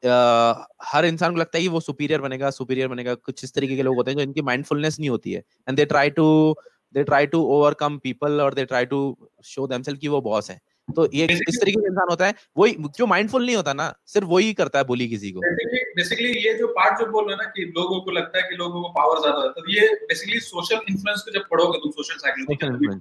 आ, 0.03 0.53
हर 0.83 1.05
इंसान 1.05 1.33
को 1.33 1.39
लगता 1.39 1.57
है 1.57 1.61
कि 1.61 1.67
वो 1.69 1.79
सुपीरियर 1.79 2.21
बनेगा 2.21 2.49
सुपीरियर 2.51 2.87
बनेगा। 2.87 3.13
कुछ 3.15 3.43
इस 3.43 3.53
तरीके 3.53 3.75
के 3.75 3.83
लोग 3.83 3.95
होते 3.95 4.11
हैं 4.11 4.17
जो 4.17 4.23
इनकी 4.23 4.41
माइंडफुलनेस 4.41 4.99
नहीं 4.99 5.09
होती 5.09 5.31
है। 5.31 5.43
And 5.67 5.77
they 5.77 5.85
try 5.85 6.09
to 6.09 6.55
they 6.95 7.03
try 7.03 7.25
to 7.27 7.41
overcome 7.55 7.97
people 7.97 8.41
और 8.41 8.53
they 8.53 8.65
try 8.65 8.85
to 8.85 8.99
show 9.45 9.67
themselves 9.67 9.99
कि 9.99 10.07
वो 10.07 10.21
बॉस 10.21 10.49
है। 10.51 10.59
तो 10.87 11.07
ये 11.13 11.25
इस 11.25 11.59
तरीके 11.61 11.81
का 11.81 11.87
इंसान 11.87 12.07
होता 12.09 12.25
है। 12.25 12.33
वही 12.57 12.75
जो 12.97 13.05
माइंडफुल 13.05 13.45
नहीं 13.45 13.55
होता 13.55 13.73
ना 13.73 13.93
सिर्फ़ 14.07 14.27
वही 14.27 14.53
करता 14.53 14.79
है 14.79 14.85
बोली 14.85 15.07
किसी 15.07 15.31
को। 15.31 15.41
बेसिकली 15.95 16.31
ये 16.47 16.53
जो 16.53 16.67
पार्ट 16.73 16.99
जो 16.99 17.11
बोल 17.11 17.27
रहे 17.27 17.35
ना 17.35 17.49
कि 17.55 17.71
लोगों 17.77 17.99
को 18.01 18.11
लगता 18.11 18.37
है 18.37 18.43
कि 18.49 18.55
लोगों 18.55 18.81
को 18.81 18.89
पावर 18.89 19.21
ज़्यादा 19.21 19.41
है 19.41 19.49
तो 19.49 19.71
ये 19.71 19.87
बेसिकली 20.03 20.39
सोशल 20.41 20.79
इन्फ्लुएंस 20.89 21.21
को 21.21 21.31
जब 21.31 21.47
पढ़ोगे 21.51 21.79
तुम 21.79 21.91
सोशल 21.91 22.17
साइकोलॉजी 22.17 22.97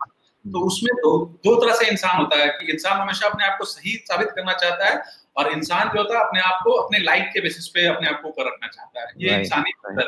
तो 0.47 0.67
उसमें 0.67 0.97
दो 0.97 1.41
दो 1.45 1.65
तरह 1.65 1.75
से 1.75 1.91
इंसान 1.91 2.17
होता 2.17 2.37
है 2.37 2.49
कि 2.49 2.73
इंसान 2.73 3.01
हमेशा 3.01 3.29
अपने 3.29 3.45
आप 3.45 3.59
को 3.59 3.65
सही 3.65 3.97
साबित 3.97 4.29
करना 4.29 4.53
चाहता 4.53 4.87
है 4.87 5.03
और 5.37 5.53
इंसान 5.53 5.89
जो 5.89 5.99
होता 5.99 6.19
है 6.19 6.25
अपने 6.25 6.41
आप 6.41 6.61
को 6.65 6.71
अपने 6.71 6.99
लाइफ 6.99 7.31
के 7.35 7.41
बेसिस 7.41 7.69
पे 7.69 7.87
अपने 7.87 8.09
आप 8.09 8.23
को 8.23 8.29
ऊपर 8.29 8.47
रखना 8.47 8.69
चाहता 8.69 9.01
है। 9.01 9.07
ये 9.19 9.29
इंसानी 9.41 9.73
है। 9.89 10.07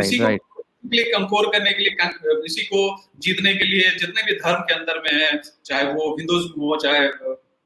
इसी 0.00 0.18
को 0.36 0.62
लिए 0.94 1.04
कंकोर 1.04 1.46
करने 1.52 1.72
के 1.72 1.78
लिए 1.78 1.96
इसी 2.46 2.62
को 2.62 3.10
जीतने 3.18 3.54
के 3.54 3.64
लिए 3.64 3.90
जितने 3.90 4.22
भी 4.22 4.32
धर्म 4.32 4.60
के 4.60 4.74
अंदर 4.74 4.98
में 4.98 5.22
है 5.22 5.42
चाहे 5.64 5.84
वो 5.84 6.16
हिंदुज्म 6.16 6.60
हो 6.60 6.76
चाहे 6.76 7.08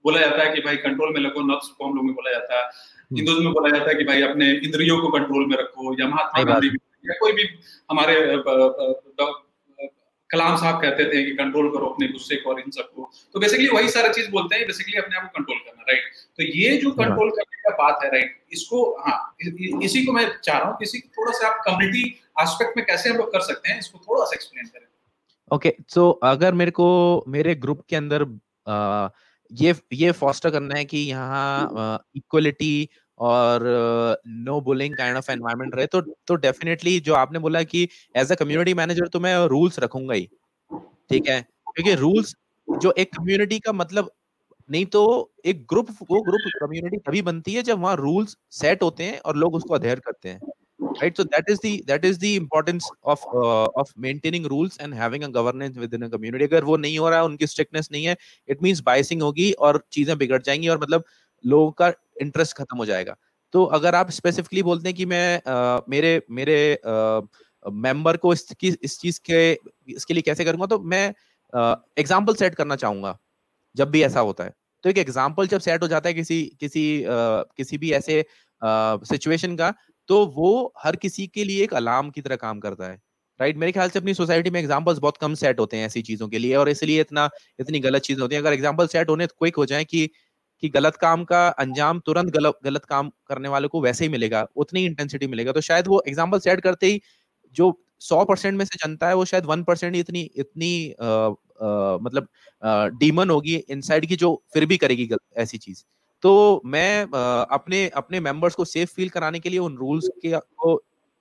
बोला 0.05 0.21
जाता 0.21 0.43
है 0.43 0.55
कि 0.55 0.61
भाई 0.61 0.77
कंट्रोल 0.77 1.15
में 1.19 1.31
रखो 1.31 1.41
नफ्स 1.41 1.69
को 1.69 1.85
हम 1.85 1.95
लोग 1.95 2.05
में 2.05 2.15
बोला 2.15 2.31
जाता 2.33 2.57
है। 2.57 2.65
हम्म। 2.65 3.17
हिंदुज्म 3.17 3.45
में 3.45 3.53
बोला 3.53 3.79
जाता 3.79 3.91
है 3.91 3.97
कि 3.97 4.05
भाई 4.05 4.23
अपने 4.23 4.51
इंद्रियों 4.51 4.99
को 4.99 5.09
कंट्रोल 5.09 5.47
में 5.47 5.57
रखो 5.57 6.03
या 6.03 6.09
महात्मा 6.09 6.43
गांधी 6.43 6.69
या 7.07 7.15
कोई 7.21 7.33
भी 7.33 7.43
हमारे 7.91 8.15
कलाम 10.33 10.57
साहब 10.57 10.81
कहते 10.83 11.05
थे 11.05 11.25
कि 11.25 11.31
कंट्रोल 11.37 11.69
करो 11.71 11.87
अपने 11.87 12.09
गुस्से 12.09 12.37
को 12.37 12.51
और 12.51 12.61
इन 12.61 12.71
सबको। 12.71 13.11
तो 13.35 13.41
बेसिकली 13.41 13.69
वही 13.69 13.89
सारा 13.89 14.13
चीज़ 14.13 14.31
बोलते 14.31 14.57
हैं 14.57 14.67
बेसिकली 14.67 14.99
अपने 14.99 15.17
आप 15.17 15.23
को 15.23 15.39
कंट्रोल 15.39 15.59
करना 15.59 15.83
राइट 15.83 16.13
तो 16.39 16.43
ये 16.59 16.77
जो 16.77 16.91
कंट्रोल 16.91 17.29
हाँ। 17.29 17.37
करने 17.37 17.63
का 17.63 17.77
बात 17.77 18.05
है 18.05 18.11
राइट 18.11 18.37
इसको 18.53 18.85
हाँ 19.01 19.19
इसी 19.83 20.05
को 20.05 20.13
मैं 20.13 20.27
चाह 20.45 20.59
रहा 20.59 20.69
हूँ 20.69 20.77
किसी 20.77 20.99
थोड़ा 21.19 21.33
सा 21.33 21.49
आप 21.49 21.63
कम्युनिटी 21.67 22.05
एस्पेक्ट 22.41 22.77
में 22.77 22.87
कैसे 22.87 23.11
हम 23.11 23.17
लोग 23.17 23.33
कर 23.33 23.41
सकते 23.41 23.73
हैं 23.73 23.79
इसको 23.79 23.99
थोड़ा 23.99 24.25
सा 24.25 24.35
एक्सप्लेन 24.35 24.67
करें। 24.67 24.87
ओके 25.51 25.69
okay, 25.69 25.91
सो 25.91 26.01
so 26.01 26.29
अगर 26.29 26.55
मेरे 26.55 26.71
को 26.71 27.25
मेरे 27.29 27.55
ग्रुप 27.55 27.85
के 27.89 27.97
अंदर 27.97 28.23
आ, 28.69 29.09
ये 29.53 29.75
ये 29.93 30.13
फॉस्टर 30.13 30.51
करना 30.51 30.75
है 30.75 30.85
कि 30.85 30.99
यहाँ 30.99 32.09
इक्वलिटी 32.17 32.89
और 33.21 33.63
no 34.27 34.61
bullying 34.61 34.97
kind 34.97 35.17
of 35.17 35.31
environment 35.33 35.75
रहे 35.75 35.87
तो 35.87 36.01
तो 36.01 36.35
डेफिनेटली 36.35 37.01
जो 37.01 37.15
आपने 37.15 37.39
बोला 37.39 37.63
कि 37.63 37.89
एज 38.17 38.33
अ 38.33 38.35
कम्युनिटी 38.35 38.75
मैनेजर 38.75 39.09
तो 39.09 39.21
मैं 39.21 39.37
रूल्स 39.47 39.79
रखूँगा 39.79 40.15
ही 40.15 40.29
ठीक 41.11 41.29
है? 41.29 41.41
क्योंकि 41.75 41.95
रूल्स 41.95 42.35
जो 42.69 42.93
एक 42.99 43.15
कम्युनिटी 43.17 43.59
का 43.59 43.73
मतलब 43.73 44.11
नहीं 44.71 44.87
तो 44.87 45.33
एक 45.47 45.67
ग्रुप 45.69 45.91
वो 46.11 46.23
ग्रुप 46.23 46.51
कम्युनिटी 46.61 46.97
तभी 46.97 47.23
बनती 47.23 47.53
है 47.53 47.63
जब 47.63 47.81
वहाँ 47.81 47.97
रूल्स 47.97 48.37
सेट 48.51 48.83
होते 48.83 49.05
हैं 49.05 49.19
और 49.19 49.37
लोग 49.37 49.55
उसको 49.55 49.75
अध्ययन 49.75 50.01
करते 50.07 50.29
हैं 50.29 50.41
right 50.83 51.17
so 51.17 51.25
that 51.25 51.51
is 51.51 51.59
the 51.63 51.71
that 51.89 52.05
is 52.05 52.19
the 52.19 52.31
importance 52.37 52.87
of 53.05 53.25
uh, 53.35 53.69
of 53.83 53.91
maintaining 53.97 54.47
rules 54.53 54.79
and 54.79 54.95
having 54.95 55.25
a 55.25 55.29
governance 55.29 55.79
within 55.79 56.03
a 56.03 56.11
community. 56.11 56.45
अगर 56.45 56.65
वो 56.65 56.77
नहीं 56.77 56.99
हो 56.99 57.09
रहा 57.09 57.19
है 57.19 57.25
उनकी 57.25 57.47
स्ट्रिक्टनेस 57.47 57.89
नहीं 57.93 58.05
है 58.05 58.17
इट 58.49 58.63
मींस 58.63 58.81
बाइसिंग 58.81 59.23
होगी 59.23 59.53
और 59.53 59.85
चीज़ें 59.93 60.17
बिगड़ 60.19 60.43
जाएँगी 60.43 60.69
और 60.69 60.81
मतलब 60.83 61.05
लोगों 61.45 61.71
का 61.73 61.93
इंटरेस्ट 62.21 62.57
खत्म 62.57 62.77
हो 62.77 62.87
जाएगा। 62.87 63.17
तो 63.55 63.65
अगर 63.75 63.95
आप 63.95 64.11
स्पेसिफिकली 64.13 64.63
बोलते 64.63 64.89
हैं 64.89 64.97
कि 64.97 65.07
मैं 65.07 65.41
आ, 65.43 65.81
मेरे 65.89 66.23
मेरे 66.31 66.79
मेंबर 67.65 68.17
को 68.17 68.33
इस 68.33 68.47
इस 68.63 68.99
चीज़ 69.01 69.21
के 69.25 69.51
इसके 69.89 70.15
लिए 70.15 70.23
कैसे 70.23 70.45
करूँगा 70.45 70.67
तो 70.67 70.79
मैं 70.81 71.07
एग्ज़ाम्पल 71.99 72.35
सेट 72.35 72.55
करना 72.55 72.77
चाहूँगा 72.77 73.19
जब 73.75 73.91
भी 73.91 74.03
ऐसा 74.03 74.21
होता 74.23 74.45
है। 74.45 74.55
तो 74.85 74.91
एक 74.91 74.99
एग्ज़ाम्पल 74.99 75.47
जब 75.47 75.61
सेट 75.61 75.83
हो 75.83 75.89
जाता 75.89 76.09
है 76.09 76.15
किसी 76.15 76.43
किसी 76.61 77.05
आ, 77.05 77.43
किसी 77.57 77.79
भी 77.79 77.93
ऐसे 77.93 78.25
सिचुएशन 78.63 79.57
का 79.57 79.73
तो 80.09 80.25
वो 80.29 80.73
हर 80.79 80.97
किसी 80.99 81.27
के 81.29 81.45
लिए 81.45 81.63
एक 81.65 81.75
अलार्म 81.75 82.11
की 82.11 82.21
तरह 82.21 82.37
काम 82.39 82.61
करता 82.61 82.89
है। 82.89 82.99
राइट 83.41 83.57
मेरे 83.57 83.73
ख्याल 83.73 83.91
से 83.91 83.99
अपनी 83.99 84.15
सोसाइटी 84.15 84.51
में 84.51 84.59
एग्जाम्पल्स 84.61 84.99
बहुत 84.99 85.17
कम 85.19 85.35
सेट 85.35 85.61
होते 85.61 85.77
हैं 85.77 85.87
ऐसी 85.87 86.03
चीज़ों 86.03 86.29
के 86.29 86.39
लिए 86.39 86.55
और 86.57 86.69
इसलिए 86.69 87.01
इतना 87.01 87.29
इतनी 87.61 87.81
गलत 87.81 88.03
चीज़ें 88.03 88.23
होती 88.23 88.35
हैं। 88.35 88.43
अगर 88.43 88.53
एग्ज़ाम्पल 88.53 88.87
सेट 88.89 89.11
होने 89.11 89.27
तो 89.27 89.35
क्विक 89.39 89.57
हो 89.57 89.67
जाए 89.67 89.85
कि 89.85 90.09
कि 90.63 90.69
गलत 90.71 90.97
काम 90.97 91.25
का 91.25 91.47
अंजाम 91.59 92.01
तुरंत 92.01 92.33
गलत 92.33 92.59
गलत 92.65 92.85
काम 92.85 93.11
करने 93.29 93.49
वाले 93.49 93.69
को 93.69 93.81
वैसे 93.83 94.05
ही 94.05 94.11
मिलेगा 94.11 94.47
उतनी 94.57 94.85
इंटेंसिटी 94.87 95.27
मिलेगा। 95.27 95.53
तो 95.53 95.61
शायद 95.63 95.89
वो 95.89 96.03
एग्ज़ाम्पल 96.09 96.39
सेट 96.41 96.61
करते 96.61 96.87
ही 96.87 97.01
जो 97.57 97.73
सौ 98.01 98.25
परसेंट 98.25 98.59
में 98.59 98.65
से 98.65 98.77
जनता 98.79 99.09
है 99.09 99.15
वो 99.15 99.25
शायद 99.25 99.47
वन 99.47 99.63
परसेंट 99.65 99.97
इतनी 99.97 100.21
इतनी 100.37 100.93
आ, 100.93 101.07
आ, 101.07 101.99
मतलब 101.99 102.29
डीमन 102.99 103.31
होगी 103.31 103.57
इनसाइड 103.57 104.07
की 104.07 104.17
जो 104.17 104.35
फिर 104.55 104.67
भी 104.67 104.77
करेगी 104.77 105.09
ऐसी 105.37 105.59
चीज़। 105.59 105.83
तो 106.23 106.63
मैं 106.67 107.03
आ, 107.05 107.43
अपने 107.43 107.89
अपने 107.97 108.21
मेंबर्स 108.21 108.55
को 108.55 108.65
सेफ़ 108.67 108.95
फील 108.95 109.09
कराने 109.09 109.41
के 109.41 109.49
लिए 109.51 109.59
उन 109.61 109.77
रूल्स 109.77 110.09
के 110.23 110.39
को 110.57 110.75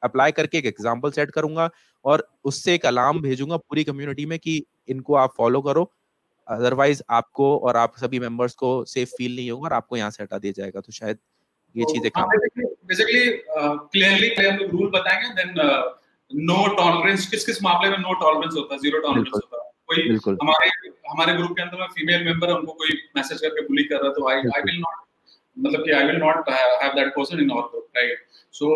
अप्लाई 0.04 0.32
करके 0.32 0.58
एक 0.58 0.66
एग्ज़ाम्पल 0.66 1.12
सेट 1.12 1.32
करूँगा 1.32 1.70
और 2.06 2.28
उससे 2.46 2.74
एक 2.76 2.86
अलार्म 2.86 3.20
भेजूँगा 3.22 3.58
पूरी 3.58 3.84
कम्युनिटी 3.84 4.26
में 4.26 4.38
कि 4.40 4.64
इनको 4.90 5.16
आप 5.16 5.34
फॉलो 5.38 5.62
करो। 5.62 5.92
अदरवाइज़ 6.50 7.02
आपको 7.12 7.58
और 7.60 7.78
आप 7.78 7.94
सभी 7.98 8.20
मेंबर्स 8.20 8.54
को 8.56 8.70
सेफ़ 8.86 9.10
फील 9.18 9.36
नहीं 9.36 9.50
होगा 9.52 9.68
और 9.68 9.74
आपको 9.74 9.98
यहाँ 9.98 10.12
से 10.12 10.24
हटा 10.24 10.38
दिया 10.38 10.54
जाएगा। 10.58 10.80
तो 10.80 10.92
शायद 10.92 11.18
ये 11.76 11.84
तो 11.84 11.94
चीज़ें 11.94 12.12
काम 12.12 12.30
बेसिकली 12.88 13.26
क्लियरली 13.50 14.30
हम 14.46 14.56
लोग 14.58 14.72
रूल 14.72 14.90
बताएँगे 14.92 15.30
देन 15.36 15.54
नो 16.32 16.68
टॉलरेंस 16.78 17.28
किस 17.30 17.46
किस 17.46 17.62
मामले 17.64 17.90
में 17.90 17.98
नो 17.98 18.14
टॉलरेंस 18.22 18.54
होता 18.58 18.74
है? 18.74 18.80
ज़ीरो 18.80 19.00
टॉलरेंस 19.02 19.30
होता 19.34 19.58
है। 19.58 19.68
कोई 19.88 20.36
हमारे 20.42 20.70
हमारे 21.10 21.34
ग्रुप 21.34 21.52
के 21.52 21.62
अंदर 21.62 21.80
में 21.80 21.88
फीमेल 21.94 22.26
मेंबर 22.26 22.54
उनको 22.54 22.74
कोई 22.82 22.98
मैसेज 23.16 23.40
करके 23.42 23.62
बुली 23.68 23.84
कर 23.84 24.02
रहा 24.04 24.12
तो 24.14 24.28
आई 24.30 24.36
आई 24.36 24.62
विल 24.66 24.80
नॉट 24.80 25.06
मतलब 25.58 25.86
कि 25.86 25.92
I 25.92 26.04
will 26.08 26.18
not 26.18 26.50
have 26.50 26.94
that 26.96 27.08
person 27.16 27.40
in 27.44 27.52
our 27.52 27.70
group 27.72 27.98
right 27.98 28.26
so 28.60 28.76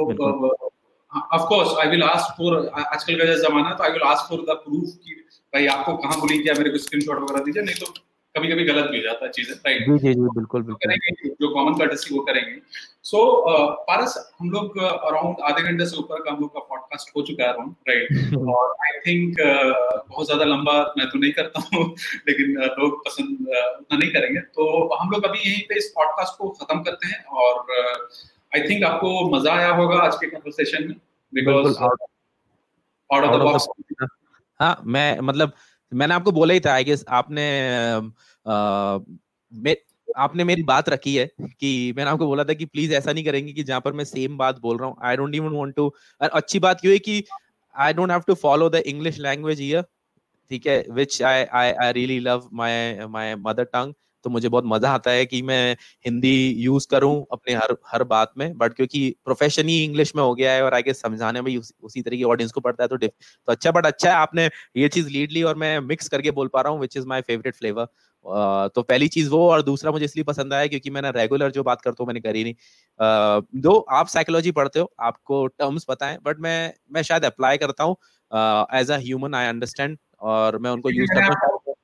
of 1.34 1.44
course 1.50 1.78
I 1.80 1.90
will 1.90 2.04
ask 2.04 2.34
for 2.38 2.56
आजकल 2.80 3.18
का 3.18 3.34
जमाना 3.42 3.74
तो 3.74 3.84
I 3.84 3.92
will 3.92 4.08
ask 4.08 4.30
for 4.30 4.42
the 4.50 4.58
proof 4.64 4.96
कि 5.04 5.23
भाई 5.54 5.66
आपको 5.68 5.96
कहाँ 5.98 6.20
बुली 6.20 6.38
किया? 6.40 6.54
मेरे 6.54 6.70
को 6.70 6.78
स्क्रीनशॉट 6.78 7.20
वगैरह 7.22 7.44
दीजिए 7.44 7.64
नहीं 7.64 7.76
तो 7.76 7.92
कभी 8.36 8.48
कभी 8.48 8.64
गलत 8.66 8.90
भी 8.92 8.98
हो 8.98 9.04
जाता 9.04 9.26
है 9.26 9.32
चीज़ें 9.32 9.54
राइट 9.56 9.82
जी 9.82 9.98
जी 9.98 10.14
जी 10.14 10.28
बिल्कुल 10.36 10.62
बिल्कुल। 10.62 10.76
करेंगे 10.86 11.30
जो 11.42 11.50
कॉमन 11.54 11.74
कर्टेसी 11.74 12.16
वो 12.16 12.22
करेंगे। 12.22 12.56
सो 13.04 13.18
so, 13.18 13.58
पारस 13.90 14.16
हम 14.40 14.50
लोग 14.52 14.78
अराउंड 14.84 15.44
आधे 15.44 15.62
घंटे 15.62 15.86
से 15.86 15.98
ऊपर 15.98 16.22
का 16.24 16.32
हम 16.32 16.40
लोग 16.42 16.54
का 16.54 16.60
पॉडकास्ट 16.70 17.12
हो 17.18 17.22
चुका 17.22 17.44
है 17.44 17.50
अराउंड 17.50 17.76
राइट 17.90 18.34
और 18.56 18.74
आई 18.86 19.00
थिंक 19.00 19.36
बहुत 19.42 20.26
ज़्यादा 20.26 20.46
लंबा 20.46 20.74
मैं 20.98 21.08
तो 21.10 21.20
नहीं 21.20 21.32
करता 21.32 21.64
हूँ 21.74 21.84
लेकिन 22.28 22.58
लोग 22.80 22.98
पसंद 23.06 23.38
उतना 23.40 23.98
नहीं 23.98 24.10
करेंगे। 24.12 24.40
तो 24.40 24.68
हम 24.96 25.12
लोग 25.12 25.26
अभी 25.26 25.40
यहीं 25.40 25.62
पे 25.70 25.78
इस 25.78 25.92
पॉडकास्ट 25.96 26.38
को 26.38 26.50
खत्म 26.62 26.82
करते 26.84 27.08
हैं 27.08 27.24
और 27.44 27.66
आई 28.56 28.68
थिंक 28.70 28.84
आपको 28.84 29.14
मज़ा 29.30 29.54
आया 29.54 29.70
होगा 29.74 30.00
आज 30.00 30.16
के 30.16 30.28
कन्वर्सेशन 30.28 30.88
में 30.88 30.98
because 31.34 31.78
out 31.84 33.24
of 33.24 33.38
the 33.38 33.42
box 33.42 33.68
हाँ 34.64 34.82
मैं 34.86 35.20
मतलब 35.20 35.54
मैंने 35.92 36.14
आपको 36.14 36.32
बोला 36.32 36.54
ही 36.54 36.60
था 36.60 36.74
आई 36.74 36.84
गेस 36.84 37.04
आपने 37.10 37.44
आ, 38.46 39.00
मे, 39.54 39.76
आपने 40.18 40.44
मेरी 40.44 40.64
बात 40.64 40.90
रखी 40.90 41.16
है 41.16 41.26
कि 41.42 41.94
मैंने 41.98 42.10
आपको 42.10 42.26
बोला 42.26 42.44
था 42.44 42.54
कि 42.54 42.66
प्लीज़ 42.66 42.94
ऐसा 42.94 43.14
नहीं 43.14 43.24
करेंगे 43.26 43.54
कि 43.54 43.64
जहाँ 43.64 43.82
पर 43.82 43.94
मैं 43.94 44.04
सेम 44.04 44.38
बात 44.38 44.60
बोल 44.60 44.78
रहा 44.78 44.88
हूँ। 44.90 44.96
I 45.04 45.16
don't 45.18 45.36
even 45.36 45.56
want 45.56 45.76
to 45.76 45.92
अच्छी 46.22 46.60
बात 46.60 46.82
क्यों 46.82 46.94
है 46.94 47.00
कि 47.00 47.24
I 47.76 47.94
don't 47.94 48.12
have 48.12 48.22
to 48.28 48.34
follow 48.36 48.70
the 48.70 48.76
English 48.76 49.20
language 49.20 49.60
here 49.60 49.84
ठीक 50.52 50.68
है 50.68 50.84
which 50.92 51.22
I 51.24 51.44
I 51.44 51.72
I 51.72 51.92
really 51.92 52.20
love 52.20 52.50
my 52.54 53.06
my 53.10 53.36
mother 53.36 53.64
tongue 53.64 53.94
तो 54.24 54.30
मुझे 54.30 54.50
बहुत 54.50 54.64
मज़ा 54.68 54.92
आता 54.92 55.12
है 55.12 55.26
कि 55.26 55.42
मैं 55.42 55.76
हिंदी 56.06 56.36
यूज़ 56.60 56.88
करूँ 56.92 57.16
अपने 57.32 57.54
हर 57.56 57.76
हर 57.88 58.04
बात 58.06 58.32
में 58.38 58.58
बट 58.58 58.74
क्योंकि 58.74 59.16
प्रोफेशन 59.26 59.68
ही 59.68 59.84
इंग्लिश 59.84 60.16
में 60.16 60.24
हो 60.24 60.34
गया 60.36 60.52
है 60.54 60.64
और 60.64 60.74
आगे 60.74 60.94
समझाने 60.94 61.42
में 61.42 61.56
उस, 61.58 61.74
उसी 61.82 62.02
तरह 62.02 62.18
की 62.18 62.24
ऑडियंस 62.26 62.52
को 62.52 62.62
पड़ता 62.62 62.84
है 62.84 62.88
तो 62.88 62.98
तो 62.98 63.52
अच्छा 63.52 63.72
बट 63.72 63.86
अच्छा 63.86 64.10
है 64.10 64.16
आपने 64.16 64.50
ये 64.78 64.88
चीज़ 64.90 65.10
लीड 65.10 65.32
ली 65.32 65.44
और 65.44 65.56
मैं 65.56 65.80
मिक्स 65.82 66.08
करके 66.10 66.32
बोल 66.32 66.48
पा 66.48 66.62
रहा 66.62 66.74
हूँ 66.74 66.82
which 66.82 66.98
is 66.98 67.06
my 67.08 67.22
favourite 67.22 67.56
flavour 67.56 67.88
तो 68.76 68.82
पहली 68.82 69.08
चीज़ 69.08 69.30
वो 69.30 69.40
और 69.50 69.62
दूसरा 69.62 69.92
मुझे 69.92 70.06
इसलिए 70.06 70.24
पसंद 70.24 70.54
आया 70.54 70.68
क्योंकि 70.68 70.90
मैंने 70.90 71.12
रेगुलर 71.12 71.52
जो 71.52 71.64
बात 71.64 71.82
करता 71.82 72.04
हूँ 72.04 72.08
मैंने 72.08 72.20
करी 72.20 72.44
नहीं। 72.44 73.62
दो 73.62 73.78
आप 73.92 74.08
साइकोलॉजी 74.08 74.52
पढ़ते 74.52 74.80
हो 74.80 74.92
आपको 75.02 75.46
टर्म्स 75.48 75.84
पता 75.84 76.08
है 76.08 76.18
बट 76.26 76.40
मैं 76.40 76.74
मैं 76.94 77.02
शायद 77.02 77.26
अप्लाई 77.26 77.58
करता 77.58 77.84
हूँ। 77.84 77.96
As 78.80 78.92
a 78.92 78.98
human 79.00 79.36
I 79.36 79.48
understand 79.48 79.98
और 80.22 80.58
मैं 80.58 80.72
उनको 80.72 80.90
यूज़ 80.90 81.12
करता 81.14 81.48
हूँ। 81.48 81.76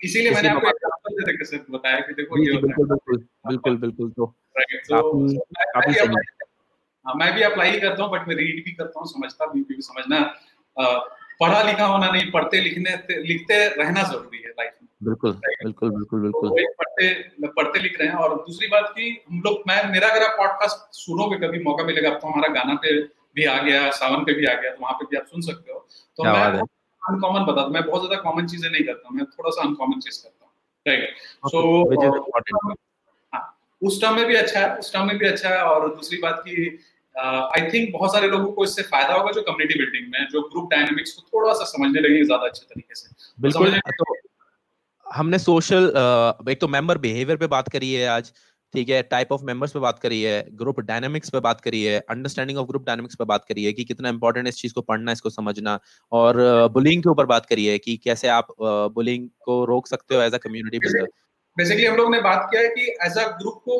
इसीलिए 0.00 0.30
मैंने 0.30 0.48
आपको 0.48 0.97
तरीके 1.20 1.44
से 1.44 1.58
बताया 1.70 2.00
कि 2.00 2.14
देखो 2.14 2.38
ये 2.38 2.56
बिल्कुल 2.56 2.86
बिल्कुल 2.86 3.16
बिल्कुल 3.48 3.76
बिल्कुल 3.76 4.10
तो 4.10 4.26
काफ़ी 4.56 5.96
हाँ, 7.06 7.14
मैं 7.14 7.34
भी 7.34 7.42
अप्लाई 7.42 7.78
करता 7.80 8.02
हूँ 8.02 8.10
बट 8.12 8.28
मैं 8.28 8.34
रीड 8.36 8.64
भी 8.64 8.72
करता 8.72 9.00
हूँ 9.00 9.06
समझता 9.06 9.46
भी 9.46 9.62
क्योंकि 9.62 9.82
समझना 9.82 10.20
पढ़ा 11.40 11.62
लिखा 11.62 11.84
होना 11.84 12.10
नहीं 12.10 12.30
पढ़ते 12.30 12.60
लिखने 12.60 12.90
लिखते 13.22 13.56
रहना 13.74 14.02
ज़रूरी 14.02 14.38
है 14.38 14.50
लाइफ 14.50 14.72
में। 14.82 14.88
बिल्कुल 15.04 15.32
बिल्कुल 15.62 15.90
बिल्कुल 15.90 16.20
बिल्कुल। 16.20 16.48
तो 16.48 16.72
पढ़ते 16.78 17.08
पढ़ते 17.48 17.80
लिख 17.80 18.00
रहे 18.00 18.08
हैं 18.08 18.16
और 18.16 18.34
दूसरी 18.38 18.68
बात 18.68 18.88
की 18.88 19.10
हम 19.30 19.42
लोग 19.44 19.62
मैं 19.68 19.76
मेरा 19.92 20.08
अगर 20.08 20.22
आप 20.22 20.34
पॉडकास्ट 20.38 20.98
सुनोगे 20.98 21.36
कभी 21.46 21.58
मौका 21.64 21.84
मिलेगा 21.84 22.10
तो 22.14 22.28
हमारा 22.28 22.48
गाना 22.54 22.74
पे 22.82 22.92
भी 23.34 23.44
आ 23.44 23.56
गया 23.62 23.90
सावन 23.90 24.24
पे 24.24 24.34
भी 24.34 24.46
आ 24.46 24.54
गया 24.54 24.70
तो 24.70 24.82
वहाँ 24.82 24.94
पे 24.94 25.06
भी 25.10 25.16
आप 25.16 25.26
सुन 25.26 25.40
सकते 25.40 25.72
हो। 25.72 25.78
तो 26.18 26.24
मैं 26.24 26.60
अनकॉमन 27.02 27.44
बता 27.44 27.66
मैं 27.68 27.82
बहुत 27.86 28.06
ज़्यादा 28.06 28.22
कॉमन 28.22 28.46
चीज़ें 28.46 28.70
नहीं 28.70 28.84
करता 28.84 29.10
मैं 29.10 29.24
थोड़ा 29.26 29.50
सा 29.50 29.62
अनकॉमन 29.62 30.00
चीज़ 30.00 30.22
करता 30.22 30.34
हूँ। 30.34 30.37
राइट 30.86 31.16
सो 31.46 31.60
हाँ, 33.34 33.58
उस 33.82 34.00
टर्म 34.00 34.16
में 34.16 34.26
भी 34.26 34.34
अच्छा 34.34 34.60
है 34.60 34.76
उस 34.76 34.92
टर्म 34.92 35.06
में 35.06 35.18
भी 35.18 35.26
अच्छा 35.26 35.48
है 35.48 35.62
और 35.62 35.88
दूसरी 35.88 36.18
बात 36.18 36.42
की 36.48 36.84
आई 37.18 37.60
uh, 37.60 37.72
थिंक 37.74 37.92
बहुत 37.92 38.12
सारे 38.12 38.28
लोगों 38.28 38.52
को 38.52 38.64
इससे 38.64 38.82
फ़ायदा 38.82 39.14
होगा 39.14 39.32
जो 39.32 39.42
कम्युनिटी 39.42 39.78
बिल्डिंग 39.78 40.12
में 40.12 40.26
जो 40.30 40.42
ग्रुप 40.42 40.70
डायनेमिक्स 40.70 41.12
को 41.12 41.22
थोड़ा 41.22 41.52
सा 41.52 41.64
समझने 41.64 42.00
लगे 42.00 42.24
ज़्यादा 42.24 42.46
अच्छे 42.46 42.62
तरीके 42.64 42.94
से। 42.94 43.08
बिल्कुल 43.40 43.78
तो 43.78 44.16
हमने 45.06 45.38
सोशल 45.38 45.92
एक 46.50 46.60
तो 46.60 46.68
मेंबर 46.68 46.98
बिहेवियर 46.98 47.38
पे 47.38 47.46
बात 47.46 47.68
करी 47.68 47.92
है 47.92 48.06
आज 48.06 48.32
ठीक 48.74 48.88
है 48.88 49.02
टाइप 49.04 49.32
ऑफ़ 49.32 49.42
मेंबर्स 49.44 49.72
पे 49.72 49.78
बात 49.78 49.98
करी 49.98 50.22
है 50.22 50.34
ग्रुप 50.56 50.80
डायनामिक्स 50.82 51.30
पे 51.30 51.40
बात 51.40 51.60
करी 51.60 51.82
है 51.84 51.98
अंडरस्टैंडिंग 52.10 52.58
ऑफ़ 52.58 52.66
ग्रुप 52.66 52.84
डायनामिक्स 52.86 53.16
पे 53.16 53.24
बात 53.24 53.44
करी 53.44 53.64
है 53.64 53.72
कि 53.72 53.84
कितना 53.84 54.08
इंपॉर्टेंट 54.08 54.46
है 54.46 54.48
इस 54.48 54.56
चीज़ 54.56 54.74
को 54.74 54.80
पढ़ना 54.82 55.12
इसको 55.12 55.30
समझना 55.30 55.78
और 56.12 56.36
बुलिंग 56.72 57.02
के 57.02 57.10
ऊपर 57.10 57.26
बात 57.26 57.46
करी 57.46 57.66
है 57.66 57.78
कि 57.78 57.96
कैसे 58.04 58.28
आप 58.30 58.54
बुलिंग 58.94 59.28
को 59.44 59.64
रोक 59.64 59.86
सकते 59.88 60.14
हो 60.14 60.22
as 60.22 60.34
a 60.34 60.38
community 60.38 60.78
builder 60.78 61.06
basically 61.56 61.86
हम 61.86 61.96
लोग 61.96 62.10
ने 62.10 62.20
बात 62.20 62.46
किया 62.50 62.62
है 62.62 62.68
कि 62.68 62.82
एज 63.06 63.16
अ 63.18 63.26
ग्रुप 63.38 63.62
को 63.64 63.76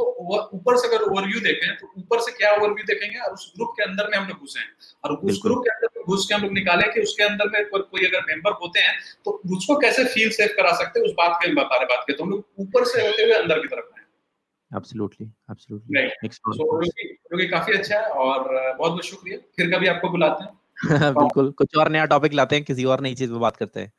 ऊपर 0.54 0.76
से 0.76 0.88
अगर 0.88 1.02
ओवरव्यू 1.02 1.40
देखें 1.40 1.76
तो 1.76 1.90
ऊपर 1.98 2.20
से 2.20 2.32
क्या 2.32 2.54
ओवरव्यू 2.54 2.84
देखेंगे 2.86 3.18
और 3.18 3.32
उस 3.32 3.52
ग्रुप 3.56 3.74
के 3.76 3.82
अंदर 3.82 4.08
में 4.10 4.16
हम 4.18 4.26
लोग 4.28 4.40
घुसे 4.40 4.64
और 5.04 5.14
उस 5.24 5.40
ग्रुप 5.44 5.62
के 5.66 5.70
अंदर 5.70 6.02
घुस 6.06 6.26
के 6.28 6.34
हम 6.34 6.42
लोग 6.42 6.52
निकाले 6.52 6.88
कि 6.92 7.00
उसके 7.00 7.24
अंदर 7.24 7.50
में 7.50 7.64
को, 7.66 7.78
कोई 7.78 8.06
अगर 8.06 8.24
मेंबर 8.28 8.58
होते 8.62 8.80
हैं 8.80 8.98
तो 9.24 9.40
उसको 9.56 9.78
कैसे 9.78 10.04
फील 10.08 10.30
सेफ़ 10.32 10.56
करा 10.56 10.72
सकते 10.78 11.00
हैं 11.00 11.06
उस 11.06 11.14
बात 11.18 11.38
के 11.44 11.54
बारे 11.54 11.86
बात 11.86 12.04
के 12.06 12.12
तो 12.12 12.24
हम 12.24 12.30
लोग 12.30 12.66
ऊपर 12.66 12.84
से 12.86 13.06
होते 13.06 13.22
हुए 13.22 13.32
अंदर 13.34 13.58
की 13.58 13.68
तरफ़ 13.68 13.97
एब्सोल्युटली 14.76 15.26
एब्सोल्युटली 15.50 17.14
जो 17.14 17.38
कि 17.38 17.48
काफ़ी 17.48 17.72
अच्छा 17.72 17.98
है 17.98 18.06
और 18.06 18.42
बहुत 18.78 18.90
बहुत 18.92 19.04
शुक्रिया। 19.04 19.38
फिर 19.56 19.76
कभी 19.76 19.86
आपको 19.86 20.08
बुलाते 20.08 20.44
हैं। 20.44 20.58
बिल्कुल 21.14 21.50
कुछ 21.50 21.76
और 21.76 21.88
नया 21.88 22.04
टॉपिक 22.04 22.32
लाते 22.32 22.56
हैं 22.56 22.64
किसी 22.64 22.84
और 22.84 23.00
नई 23.00 23.14
चीज़ 23.14 23.32
पे 23.32 23.38
बात 23.38 23.56
करते 23.56 23.80
हैं। 23.80 23.92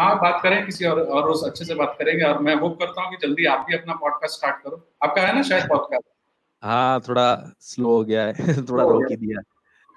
हाँ 0.00 0.16
बात 0.16 0.42
करें 0.42 0.66
किसी 0.66 0.84
और 0.84 1.00
और 1.00 1.26
रोज 1.26 1.44
अच्छे 1.44 1.64
से 1.64 1.74
बात 1.74 1.96
करेंगे 1.98 2.24
और 2.24 2.38
मैं 2.38 2.54
होप 2.54 2.78
करता 2.78 3.02
हूँ 3.02 3.10
कि 3.10 3.26
जल्दी 3.26 3.44
आप 3.44 3.66
भी 3.68 3.76
अपना 3.76 3.94
पॉडकास्ट 3.94 4.34
स्टार्ट 4.34 4.62
करो। 4.62 4.88
आपका 5.02 5.22
है 5.22 5.34
ना 5.34 5.42
शायद 5.42 5.68
पॉडकास्ट 5.68 6.06
हाँ 6.62 7.00
थोड़ा 7.00 7.54
स्लो 7.60 7.88
हो 7.88 8.04
गया 8.04 8.24
है 8.24 8.32
थोड़ा 8.70 8.84
रोक 8.84 9.06
ही 9.10 9.16
दिया। 9.16 9.40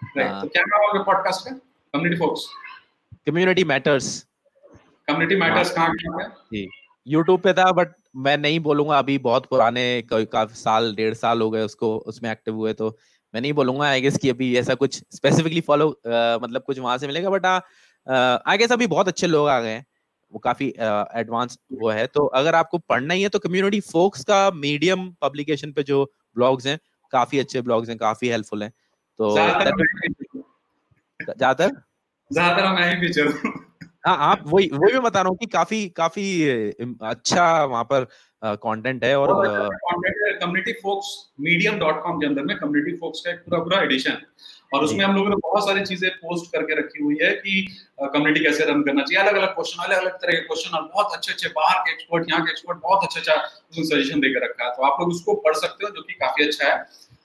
हाँ। 0.01 0.41
तो 0.41 0.47
क्या 0.47 0.63
नाम 0.63 0.87
होगा 0.87 1.03
पॉडकास्ट 1.03 1.49
का 1.49 1.51
community 1.51 2.19
folks 2.19 2.47
community 3.25 3.63
matters 3.63 4.27
community 5.07 5.35
matters 5.35 5.71
कहाँ 5.71 5.89
है? 6.21 6.65
यूट्यूब 7.07 7.41
पे 7.41 7.53
था 7.53 7.71
बट 7.71 7.87
मैं 8.15 8.37
नहीं 8.37 8.59
बोलूँगा 8.59 8.97
अभी 8.97 9.17
बहुत 9.17 9.45
पुराने 9.45 10.03
काफ़ी 10.13 10.55
साल 10.55 10.95
डेढ़ 10.95 11.13
साल 11.13 11.41
हो 11.41 11.49
गए 11.49 11.63
उसको 11.63 11.97
उसमें 11.97 12.31
एक्टिव 12.31 12.55
हुए 12.55 12.73
तो 12.73 12.97
मैं 13.33 13.41
नहीं 13.41 13.53
बोलूँगा 13.53 13.85
आई 13.85 14.01
गेस 14.01 14.17
कि 14.17 14.29
अभी 14.29 14.57
ऐसा 14.57 14.75
कुछ 14.75 15.03
स्पेसिफिकली 15.11 15.61
फॉलो 15.61 16.01
मतलब 16.43 16.61
कुछ 16.61 16.79
वहाँ 16.79 16.97
से 16.97 17.07
मिलेगा 17.07 17.29
बट 17.29 17.45
आई 18.47 18.57
गेस 18.57 18.71
अभी 18.71 18.87
बहुत 18.87 19.07
अच्छे 19.07 19.27
लोग 19.27 19.47
आ 19.47 19.59
गए 19.59 19.69
हैं 19.69 19.85
वो 20.33 20.39
काफ़ी 20.39 20.73
एडवांस 21.15 21.59
वो 21.73 21.89
है 21.89 22.07
तो 22.07 22.25
अगर 22.25 22.55
आपको 22.55 22.77
पढ़ना 22.77 23.13
ही 23.13 23.21
है 23.21 23.29
तो 23.29 23.39
कम्युनिटी 23.39 23.79
फोक्स 23.79 24.23
का 24.23 24.51
मीडियम 24.51 25.15
पब्लिकेशन 25.21 25.71
पे 25.71 25.83
जो 25.83 26.13
ब्लॉग्स 26.35 26.67
हैं 26.67 26.79
काफ़ी 27.11 27.39
अच्छे 27.39 27.61
ब्लॉग्स 27.61 27.89
हैं 27.89 27.97
काफ़ी 27.97 28.29
हेल्पफुल 28.29 28.63
हैं 28.63 28.73
तो 29.19 29.35
ज़्यादातर 29.35 31.69
ज़्यादातर? 32.31 32.73
मैं 32.73 32.95
ही 32.95 33.01
फीचर 33.01 33.60
हाँ 34.03 34.15
आप 34.29 34.43
वही 34.47 34.67
वही 34.73 34.93
मैं 34.93 35.01
बता 35.03 35.21
रहा 35.21 35.29
हूँ 35.29 35.37
कि 35.37 35.45
काफ़ी 35.47 35.87
काफ़ी 35.97 36.23
अच्छा 37.03 37.43
वहाँ 37.65 37.83
पर 37.93 38.05
कंटेंट 38.43 39.03
है 39.03 39.15
और 39.15 39.27
community 40.41 40.71
folks 40.73 41.09
medium 41.39 41.77
dot 41.79 42.01
com 42.03 42.19
के 42.19 42.25
अंदर 42.25 42.43
में 42.43 42.55
कम्युनिटी 42.57 42.95
फोक्स 42.97 43.21
का 43.25 43.31
एक 43.31 43.39
पूरा 43.39 43.59
पूरा 43.59 43.81
एडिशन 43.81 44.17
और 44.71 44.83
उसमें 44.83 45.03
हम 45.05 45.15
लोगों 45.15 45.29
ने 45.29 45.35
बहुत 45.43 45.65
सारी 45.65 45.81
चीज़ें 45.85 46.09
पोस्ट 46.11 46.51
करके 46.51 46.75
रखी 46.79 47.03
हुई 47.03 47.17
है 47.21 47.31
कि 47.35 47.61
कम्युनिटी 48.03 48.43
कैसे 48.43 48.65
रन 48.65 48.81
करना 48.83 49.03
चाहिए। 49.03 49.21
अलग 49.23 49.37
अलग 49.37 49.53
क्वेश्चन 49.55 49.83
अलग 49.83 49.97
अलग 49.97 50.11
तरह 50.21 50.33
के 50.33 50.41
क्वेश्चन 50.41 50.77
और 50.77 50.83
बहुत 50.93 51.13
अच्छे 51.15 51.31
अच्छे 51.33 51.49
बाहर 51.57 51.79
के 51.79 51.91
एक्सपर्ट 51.93 52.29
यहाँ 52.29 52.45
के 52.45 52.51
एक्सपर्ट 52.51 52.77
बहुत 52.83 53.03
अच्छा 53.03 53.19
अच्छा 53.19 53.81
सजेशन 53.81 54.19
देकर 54.19 54.43
रखा 54.43 54.65
है। 54.65 54.71
तो 54.71 54.83
आप 54.83 54.97
लोग 55.01 55.09
उसको 55.09 55.33
पढ़ 55.47 55.55
सकते 55.55 55.85
हो 55.85 55.91
जो 55.95 56.01
कि 56.01 56.13
काफ़ी 56.13 56.47
अच्छा 56.47 56.67
है। 56.67 56.79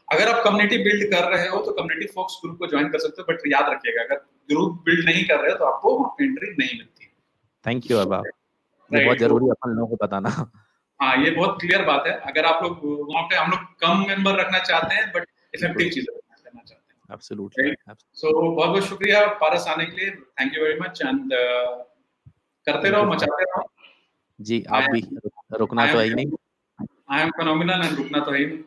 अगर 0.08 0.28
आप 0.28 0.42
कम्युनिटी 0.44 0.76
बिल्ड 0.84 1.04
कर 1.12 1.24
रहे 1.30 1.48
हो 1.48 1.60
तो 1.62 1.72
कम्युनिटी 1.72 2.06
फोक्स 2.12 2.40
ग्रुप 2.42 2.58
को 2.58 2.66
ज्वाइन 2.66 2.88
कर 2.90 2.98
सकते 2.98 3.22
हो 3.22 3.32
बट 3.32 3.46
याद 3.52 3.70
रखिएगा 3.70 4.02
अगर 4.02 4.16
ग्रुप 4.48 4.82
बिल्ड 4.84 5.04
नहीं 5.04 5.24
कर 5.28 5.40
रहे 5.40 5.52
हो 5.52 5.58
तो 5.58 5.64
आपको 5.66 6.16
एंट्री 6.20 6.50
नहीं 6.50 6.78
मिलती। 6.78 7.08
थैंक 7.64 7.90
यू 7.90 7.98
अरबाब 7.98 8.26
ये 8.90 9.04
बहुत 9.04 9.18
ज़रूरी 9.18 9.48
अपन 9.50 9.70
लोगों 9.70 9.88
को 9.88 10.04
बताना। 10.04 10.30
हाँ 11.00 11.16
ये 11.24 11.30
बहुत 11.30 11.58
क्लियर 11.60 11.84
बात 11.84 12.06
है। 12.06 12.12
अगर 12.28 12.44
आप 12.46 12.62
लोग 12.62 12.80
वहाँ 13.08 13.22
पे 13.24 13.36
हम 13.36 13.50
लोग 13.50 13.60
कम 13.80 14.04
मेंबर 14.08 14.38
रखना 14.40 14.58
चाहते 14.60 14.94
हैं 14.94 15.10
बट 15.12 15.26
इफ़ेक्टिव 15.54 15.88
चीज़ें 15.88 16.14
करना 16.14 16.60
चाहते 16.60 16.92
हैं। 16.92 17.14
एब्सोल्युटली 17.14 17.72
सो 18.16 18.32
बहुत 18.32 18.68
बहुत 18.68 18.84
शुक्रिया 18.84 19.26
पारस 19.42 19.66
आने 19.68 19.86
के 19.86 19.96
लिए। 19.96 20.10
Thank 20.10 20.54
you 20.54 20.62
very 20.62 20.78
much 20.80 21.02
and 21.02 21.32
करते 22.66 22.90
रहो 22.90 23.04
मचाते 23.06 23.44
रहो। 23.44 23.62
जी 24.38 24.62
आप 24.70 24.90
भी 24.92 25.00
रुकना 25.58 25.92
तो 25.92 25.98
है 25.98 26.04
ही 26.04 26.14
नहीं। 26.14 26.30
आई 27.10 27.22
एम 27.22 27.30
फिनोमिनल 27.36 27.84
एंड 27.84 27.96
रुकना 27.96 28.20
तो 28.20 28.32
है 28.32 28.38
ही 28.38 28.46
नहीं। 28.46 28.62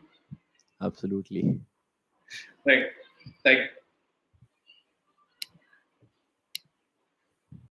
एब्सोल्युटली 0.82 1.42
राइट 2.68 3.02
थैंक 3.46 3.60
यू 3.60 3.79